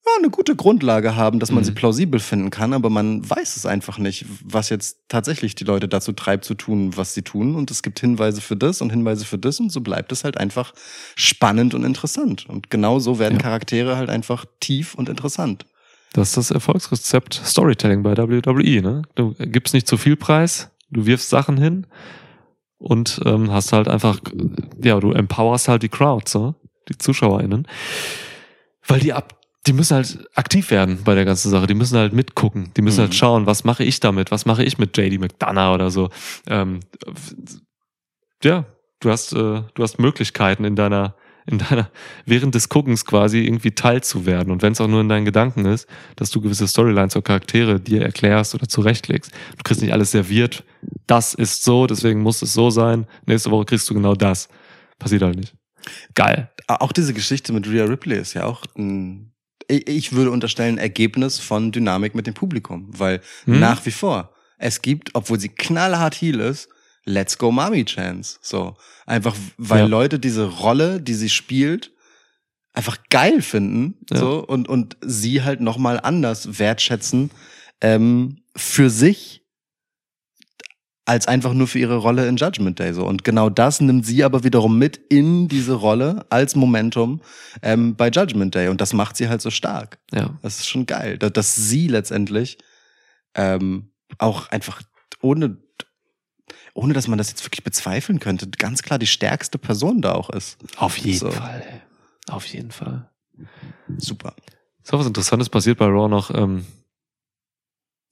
[0.06, 1.68] ja, eine gute Grundlage haben, dass man Mhm.
[1.68, 5.88] sie plausibel finden kann, aber man weiß es einfach nicht, was jetzt tatsächlich die Leute
[5.88, 7.56] dazu treibt, zu tun, was sie tun.
[7.56, 10.36] Und es gibt Hinweise für das und Hinweise für das und so bleibt es halt
[10.38, 10.74] einfach
[11.16, 12.50] spannend und interessant.
[12.50, 13.42] Und genau so werden Ja.
[13.44, 15.66] Charaktere halt einfach tief und interessant.
[16.14, 18.82] Das ist das Erfolgsrezept Storytelling bei WWE.
[18.82, 19.02] Ne?
[19.16, 21.88] Du gibst nicht zu viel Preis, du wirfst Sachen hin
[22.78, 24.20] und ähm, hast halt einfach,
[24.82, 26.56] ja, du empowerst halt die Crowd, so,
[26.90, 27.68] die ZuschauerInnen.
[28.88, 31.68] Weil die ab, die müssen halt aktiv werden bei der ganzen Sache.
[31.68, 32.72] Die müssen halt mitgucken.
[32.76, 33.04] Die müssen Mhm.
[33.04, 34.30] halt schauen, was mache ich damit?
[34.30, 36.10] Was mache ich mit JD McDonough oder so?
[36.48, 36.82] Ähm,
[38.44, 38.66] ja,
[39.00, 39.36] du hast, äh,
[39.74, 41.16] du hast Möglichkeiten in deiner,
[41.46, 41.90] in deiner,
[42.26, 44.52] während des Guckens quasi irgendwie teilzuwerden.
[44.52, 47.80] Und wenn es auch nur in deinen Gedanken ist, dass du gewisse Storylines oder Charaktere
[47.80, 49.32] dir erklärst oder zurechtlegst.
[49.58, 50.64] Du kriegst nicht alles serviert.
[51.08, 53.08] Das ist so, deswegen muss es so sein.
[53.26, 54.48] Nächste Woche kriegst du genau das.
[55.00, 55.56] Passiert halt nicht.
[56.16, 56.50] Geil.
[56.68, 59.34] Auch diese Geschichte mit Rhea Ripley ist ja auch ein,
[59.68, 63.60] ich ich würde unterstellen, Ergebnis von Dynamik mit dem Publikum, weil Hm?
[63.60, 66.70] nach wie vor es gibt, obwohl sie knallhart Heel ist,
[67.06, 68.38] Let's Go Mommy Chance.
[68.42, 68.76] So
[69.06, 69.86] einfach, weil Ja.
[69.88, 71.92] Leute diese Rolle, die sie spielt,
[72.74, 74.18] einfach geil finden, Ja.
[74.18, 77.30] so und und sie halt noch mal anders wertschätzen
[77.82, 79.42] ähm, für sich
[81.06, 84.24] als einfach nur für ihre Rolle in Judgment Day so und genau das nimmt sie
[84.24, 87.22] aber wiederum mit in diese Rolle als Momentum
[87.62, 90.00] ähm, bei Judgment Day und das macht sie halt so stark.
[90.14, 90.30] Ja.
[90.42, 92.58] Das ist schon geil, dass, dass sie letztendlich
[93.36, 94.82] ähm, auch einfach
[95.22, 95.58] ohne
[96.74, 100.30] ohne dass man das jetzt wirklich bezweifeln könnte, ganz klar die stärkste Person da auch
[100.30, 100.58] ist.
[100.78, 101.32] Auf jeden So.
[101.32, 101.64] Fall.
[102.30, 103.10] Auf jeden Fall.
[103.98, 104.34] Super.
[104.84, 106.32] Ist auch was Interessantes passiert bei Raw noch.
[106.34, 106.66] Ähm,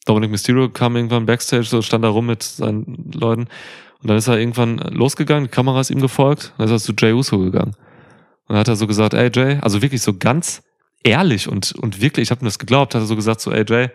[0.05, 3.47] Dominic Mysterio kam irgendwann backstage, so stand da rum mit seinen Leuten.
[4.01, 6.93] Und dann ist er irgendwann losgegangen, die Kamera ist ihm gefolgt, dann ist er zu
[6.97, 7.75] Jay Uso gegangen.
[8.47, 10.63] Und dann hat er so gesagt, ey Jay, also wirklich so ganz
[11.03, 13.63] ehrlich und, und wirklich, ich habe mir das geglaubt, hat er so gesagt, so, ey
[13.67, 13.89] Jay,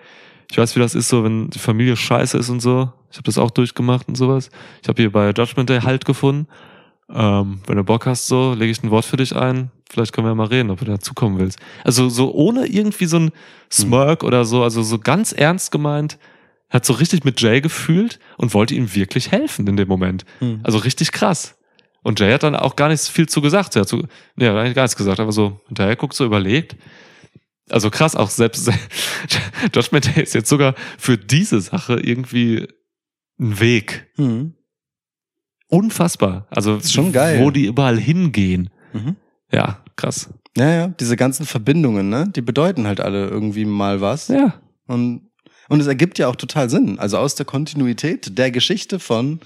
[0.50, 2.92] ich weiß, wie das ist, so wenn die Familie scheiße ist und so.
[3.10, 4.50] Ich habe das auch durchgemacht und sowas.
[4.82, 6.46] Ich habe hier bei Judgment Day Halt gefunden.
[7.08, 9.70] Ähm, wenn du Bock hast, so, lege ich ein Wort für dich ein.
[9.88, 11.58] Vielleicht können wir ja mal reden, ob du dazukommen willst.
[11.84, 13.32] Also so ohne irgendwie so ein
[13.70, 16.18] Smirk oder so, also so ganz ernst gemeint,
[16.68, 20.24] hat so richtig mit Jay gefühlt und wollte ihm wirklich helfen in dem Moment.
[20.40, 20.60] Mhm.
[20.64, 21.56] Also richtig krass.
[22.02, 23.76] Und Jay hat dann auch gar nicht viel zu gesagt.
[23.76, 24.02] Er hat so,
[24.36, 26.76] er eigentlich gar nichts gesagt, aber so hinterher guckt, so überlegt.
[27.70, 28.70] Also krass, auch selbst
[29.74, 32.68] Judgment Day ist jetzt sogar für diese Sache irgendwie
[33.38, 34.08] ein Weg.
[34.16, 34.54] Mhm.
[35.68, 36.46] Unfassbar.
[36.50, 37.40] Also Ist schon geil.
[37.40, 38.70] wo die überall hingehen.
[38.92, 39.16] Mhm.
[39.52, 40.30] Ja, krass.
[40.56, 44.28] Ja, ja, diese ganzen Verbindungen, ne, die bedeuten halt alle irgendwie mal was.
[44.28, 44.60] Ja.
[44.86, 45.28] Und,
[45.68, 46.98] und es ergibt ja auch total Sinn.
[46.98, 49.40] Also aus der Kontinuität der Geschichte von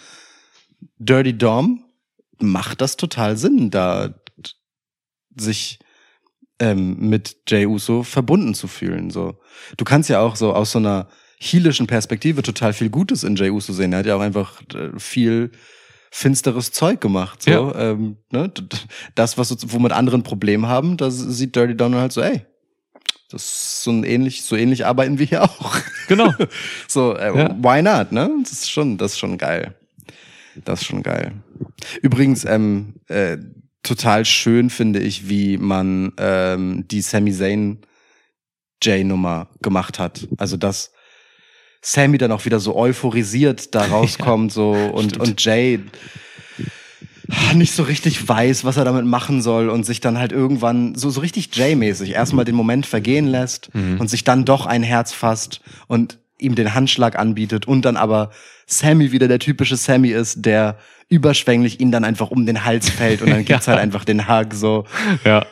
[0.99, 1.85] Dirty Dom
[2.39, 4.15] macht das total Sinn, da
[5.37, 5.79] sich
[6.61, 9.11] ähm, mit Jay Uso verbunden zu fühlen.
[9.11, 9.39] So,
[9.77, 11.09] du kannst ja auch so aus so einer
[11.39, 13.93] heelischen Perspektive total viel Gutes in Jay Uso sehen.
[13.93, 15.51] Er hat ja auch einfach äh, viel
[16.13, 17.43] finsteres Zeug gemacht.
[17.43, 17.91] So, Ja.
[17.93, 18.53] ähm, ne?
[19.15, 22.43] Das, was so, womit anderen Probleme haben, da sieht Dirty Dom halt so, ey,
[23.31, 25.77] das ist so ein ähnlich, so ähnlich arbeiten wir hier auch.
[26.09, 26.35] Genau.
[26.89, 27.57] So, äh, Ja.
[27.63, 28.29] why not, ne?
[28.43, 29.75] Das ist schon, das ist schon geil.
[30.65, 31.33] Das ist schon geil.
[32.03, 33.39] Übrigens, ähm, äh,
[33.83, 37.79] total schön finde ich, wie man ähm, die Sami Zayn
[38.83, 40.27] J-Nummer gemacht hat.
[40.39, 40.93] Also dass
[41.83, 45.29] Sammy dann auch wieder so euphorisiert da rauskommt so und, stimmt.
[45.29, 45.81] und Jay
[47.55, 51.11] nicht so richtig weiß, was er damit machen soll und sich dann halt irgendwann so,
[51.11, 54.01] so richtig Jay-mäßig erstmal den Moment vergehen lässt Mhm.
[54.01, 58.31] und sich dann doch ein Herz fasst und ihm den Handschlag anbietet und dann aber
[58.67, 60.79] Sammy wieder der typische Sammy ist, der
[61.11, 63.73] überschwänglich ihn dann einfach um den Hals fällt und dann gibt's Ja.
[63.75, 64.85] halt einfach den Hug so.
[65.25, 65.45] Ja.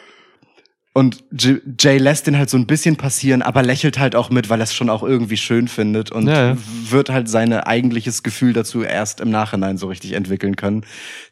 [0.94, 4.61] Und Jay lässt den halt so ein bisschen passieren, aber lächelt halt auch mit, weil
[4.61, 6.56] er es schon auch irgendwie schön findet und Ja, ja.
[6.88, 10.84] wird halt sein eigentliches Gefühl dazu erst im Nachhinein so richtig entwickeln können.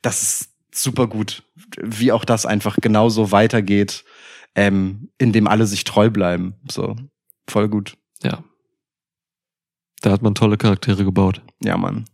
[0.03, 1.43] Das ist super gut,
[1.83, 4.05] wie auch das einfach genauso weitergeht,
[4.55, 6.55] ähm, indem alle sich treu bleiben.
[6.71, 6.95] So,
[7.49, 7.97] voll gut.
[8.23, 8.45] Ja.
[10.03, 11.41] Da hat man tolle Charaktere gebaut.
[11.65, 12.05] Ja, Mann.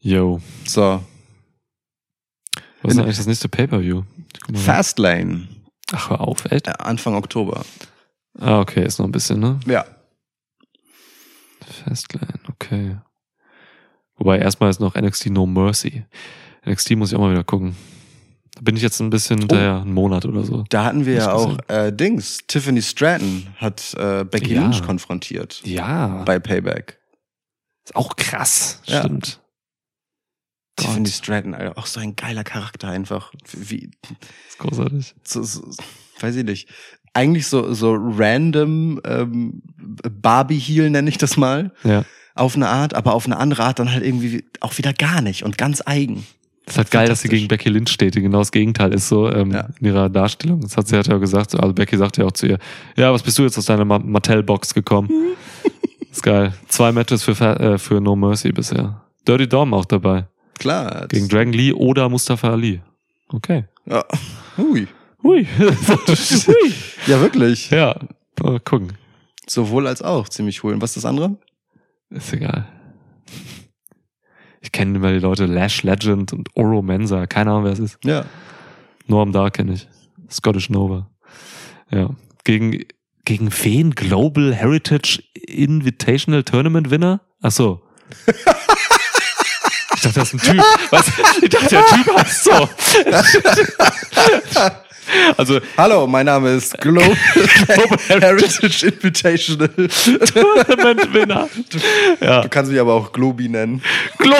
[0.00, 0.40] Yo.
[0.66, 1.02] So,
[2.82, 4.02] Was ist eigentlich das nächste Pay-Per-View?
[4.54, 5.48] Fastlane,
[5.92, 6.68] Ach, hör auf, echt?
[6.80, 7.64] Anfang Oktober.
[8.38, 9.58] Ah, okay, ist noch ein bisschen, ne?
[9.66, 9.84] Ja.
[11.84, 12.98] Fastlane, okay.
[14.16, 16.04] Wobei erstmal ist noch NXT No Mercy.
[16.66, 17.76] NXT muss ich auch mal wieder gucken.
[18.54, 20.64] Da bin ich jetzt ein bisschen hinterher, einen Monat oder so.
[20.70, 22.38] Da hatten wir ja auch äh, Dings.
[22.48, 24.62] Tiffany Stratton hat äh, Becky Ja.
[24.62, 26.98] Lynch konfrontiert Ja, bei Payback.
[27.84, 28.82] ist auch krass.
[28.86, 29.00] Ja.
[29.00, 29.40] Stimmt.
[30.86, 31.08] Tiffany.
[31.08, 33.32] Stratton, Alter, auch so ein geiler Charakter einfach.
[33.52, 33.90] Wie,
[34.48, 35.14] ist großartig.
[35.24, 35.62] so, so,
[36.20, 36.68] weiß ich nicht.
[37.14, 39.62] Eigentlich so, so random ähm,
[40.10, 41.72] Barbie-Heel nenne ich das mal.
[41.84, 42.04] Ja.
[42.34, 45.42] Auf eine Art, aber auf eine andere Art dann halt irgendwie auch wieder gar nicht
[45.42, 46.24] und ganz eigen.
[46.66, 49.28] ist halt geil, dass sie gegen Becky Lynch steht, die genau das Gegenteil ist so
[49.32, 49.68] ähm, Ja.
[49.80, 50.60] in ihrer Darstellung.
[50.60, 52.58] Das hat sie hat ja gesagt, also Becky sagt ja auch zu ihr,
[52.96, 55.08] ja, was bist du jetzt aus deiner Ma- Mattel-Box gekommen?
[56.12, 56.52] ist geil.
[56.68, 59.02] Zwei Matches für, äh, für No Mercy bisher.
[59.26, 60.28] Dirty Dom auch dabei.
[60.58, 61.06] Klar.
[61.08, 62.80] Gegen Dragon Lee oder Mustafa Ali.
[63.28, 63.64] Okay.
[63.86, 64.04] Ja.
[64.56, 64.86] Hui.
[65.22, 65.46] Hui.
[65.58, 66.72] Hui.
[67.06, 67.70] Ja, wirklich.
[67.70, 67.98] Ja,
[68.42, 68.92] mal gucken.
[69.46, 70.28] Sowohl als auch.
[70.28, 70.62] Ziemlich.
[70.62, 71.36] Und was ist das andere?
[72.10, 72.66] Ist egal.
[74.60, 77.26] Ich kenne immer die Leute Lash Legend und Oro Mensa.
[77.26, 77.98] Keine Ahnung, wer es ist.
[78.04, 78.24] Ja.
[79.06, 79.88] Norm Dar kenne ich.
[80.30, 81.10] Scottish Nova.
[81.90, 82.10] Ja.
[82.44, 82.84] Gegen,
[83.24, 83.94] gegen wen?
[83.94, 87.20] Global Heritage Invitational Tournament Winner?
[87.40, 87.80] Ach so.
[89.98, 90.64] Ich dachte, das ist ein Typ.
[90.90, 91.06] Was?
[91.42, 92.68] Ich dachte, der Typ heißt so.
[95.36, 97.16] Also, Hallo, mein Name ist Global
[98.08, 99.68] Heritage Invitational.
[99.74, 101.48] Tournament Winner.
[102.20, 102.42] Ja.
[102.42, 103.82] Du kannst mich aber auch Globi nennen.
[104.18, 104.36] Glo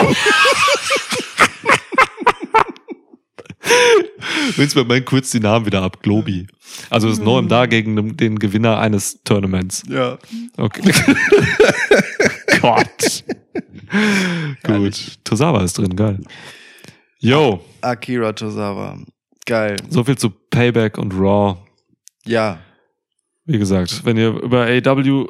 [4.55, 6.01] Willst du mir mal kurz die Namen wieder ab?
[6.01, 6.47] Globi.
[6.89, 9.83] Also das ist Noam da gegen den- den Gewinner eines Tournaments.
[9.89, 10.17] Ja.
[10.55, 10.93] Okay.
[12.61, 13.23] Gott.
[14.63, 15.19] Gut.
[15.23, 16.19] Tosawa ist drin, geil.
[17.19, 18.97] Yo, Akira Tozawa.
[19.45, 19.77] Geil.
[19.89, 21.57] so viel zu Payback und Raw.
[22.25, 22.59] Ja.
[23.45, 25.27] Wie gesagt, wenn ihr über AW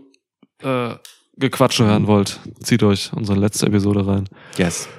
[0.62, 0.96] äh,
[1.38, 4.28] Gequatsche hören wollt, zieht euch unsere letzte Episode rein.
[4.58, 4.90] Yes.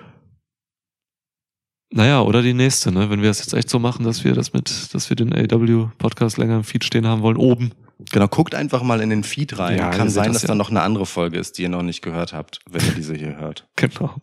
[1.93, 3.11] Naja, oder die nächste, ne?
[3.11, 6.39] Wenn wir es jetzt echt so machen, dass wir das mit, dass wir den AW-Podcast
[6.39, 7.73] länger im Feed stehen haben wollen, oben.
[8.11, 9.79] Genau, guckt einfach mal in den Feed rein.
[9.79, 10.49] Ja, Kann sein, das dass ja.
[10.49, 13.15] da noch eine andere Folge ist, die ihr noch nicht gehört habt, wenn ihr diese
[13.15, 13.69] hier hört.
[13.77, 14.15] Genau.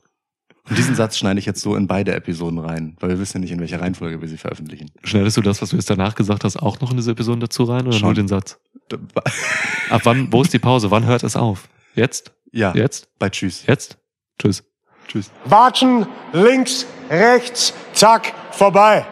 [0.70, 3.42] Und diesen Satz schneide ich jetzt so in beide Episoden rein, weil wir wissen ja
[3.42, 4.92] nicht, in welcher Reihenfolge wir sie veröffentlichen.
[5.02, 7.64] Schneidest du das, was du jetzt danach gesagt hast, auch noch in diese Episode dazu
[7.64, 8.08] rein oder Schon.
[8.08, 8.60] nur den Satz?
[9.90, 10.92] Ab wann, wo ist die Pause?
[10.92, 11.70] Wann hört es auf?
[11.96, 12.34] Jetzt?
[12.52, 13.08] Ja, Jetzt?
[13.18, 13.66] bei Tschüss.
[13.66, 13.98] Jetzt?
[14.40, 14.64] Tschüss.
[15.08, 15.32] Tschüss.
[15.46, 19.06] Watschen, links, rechts, zack, vorbei.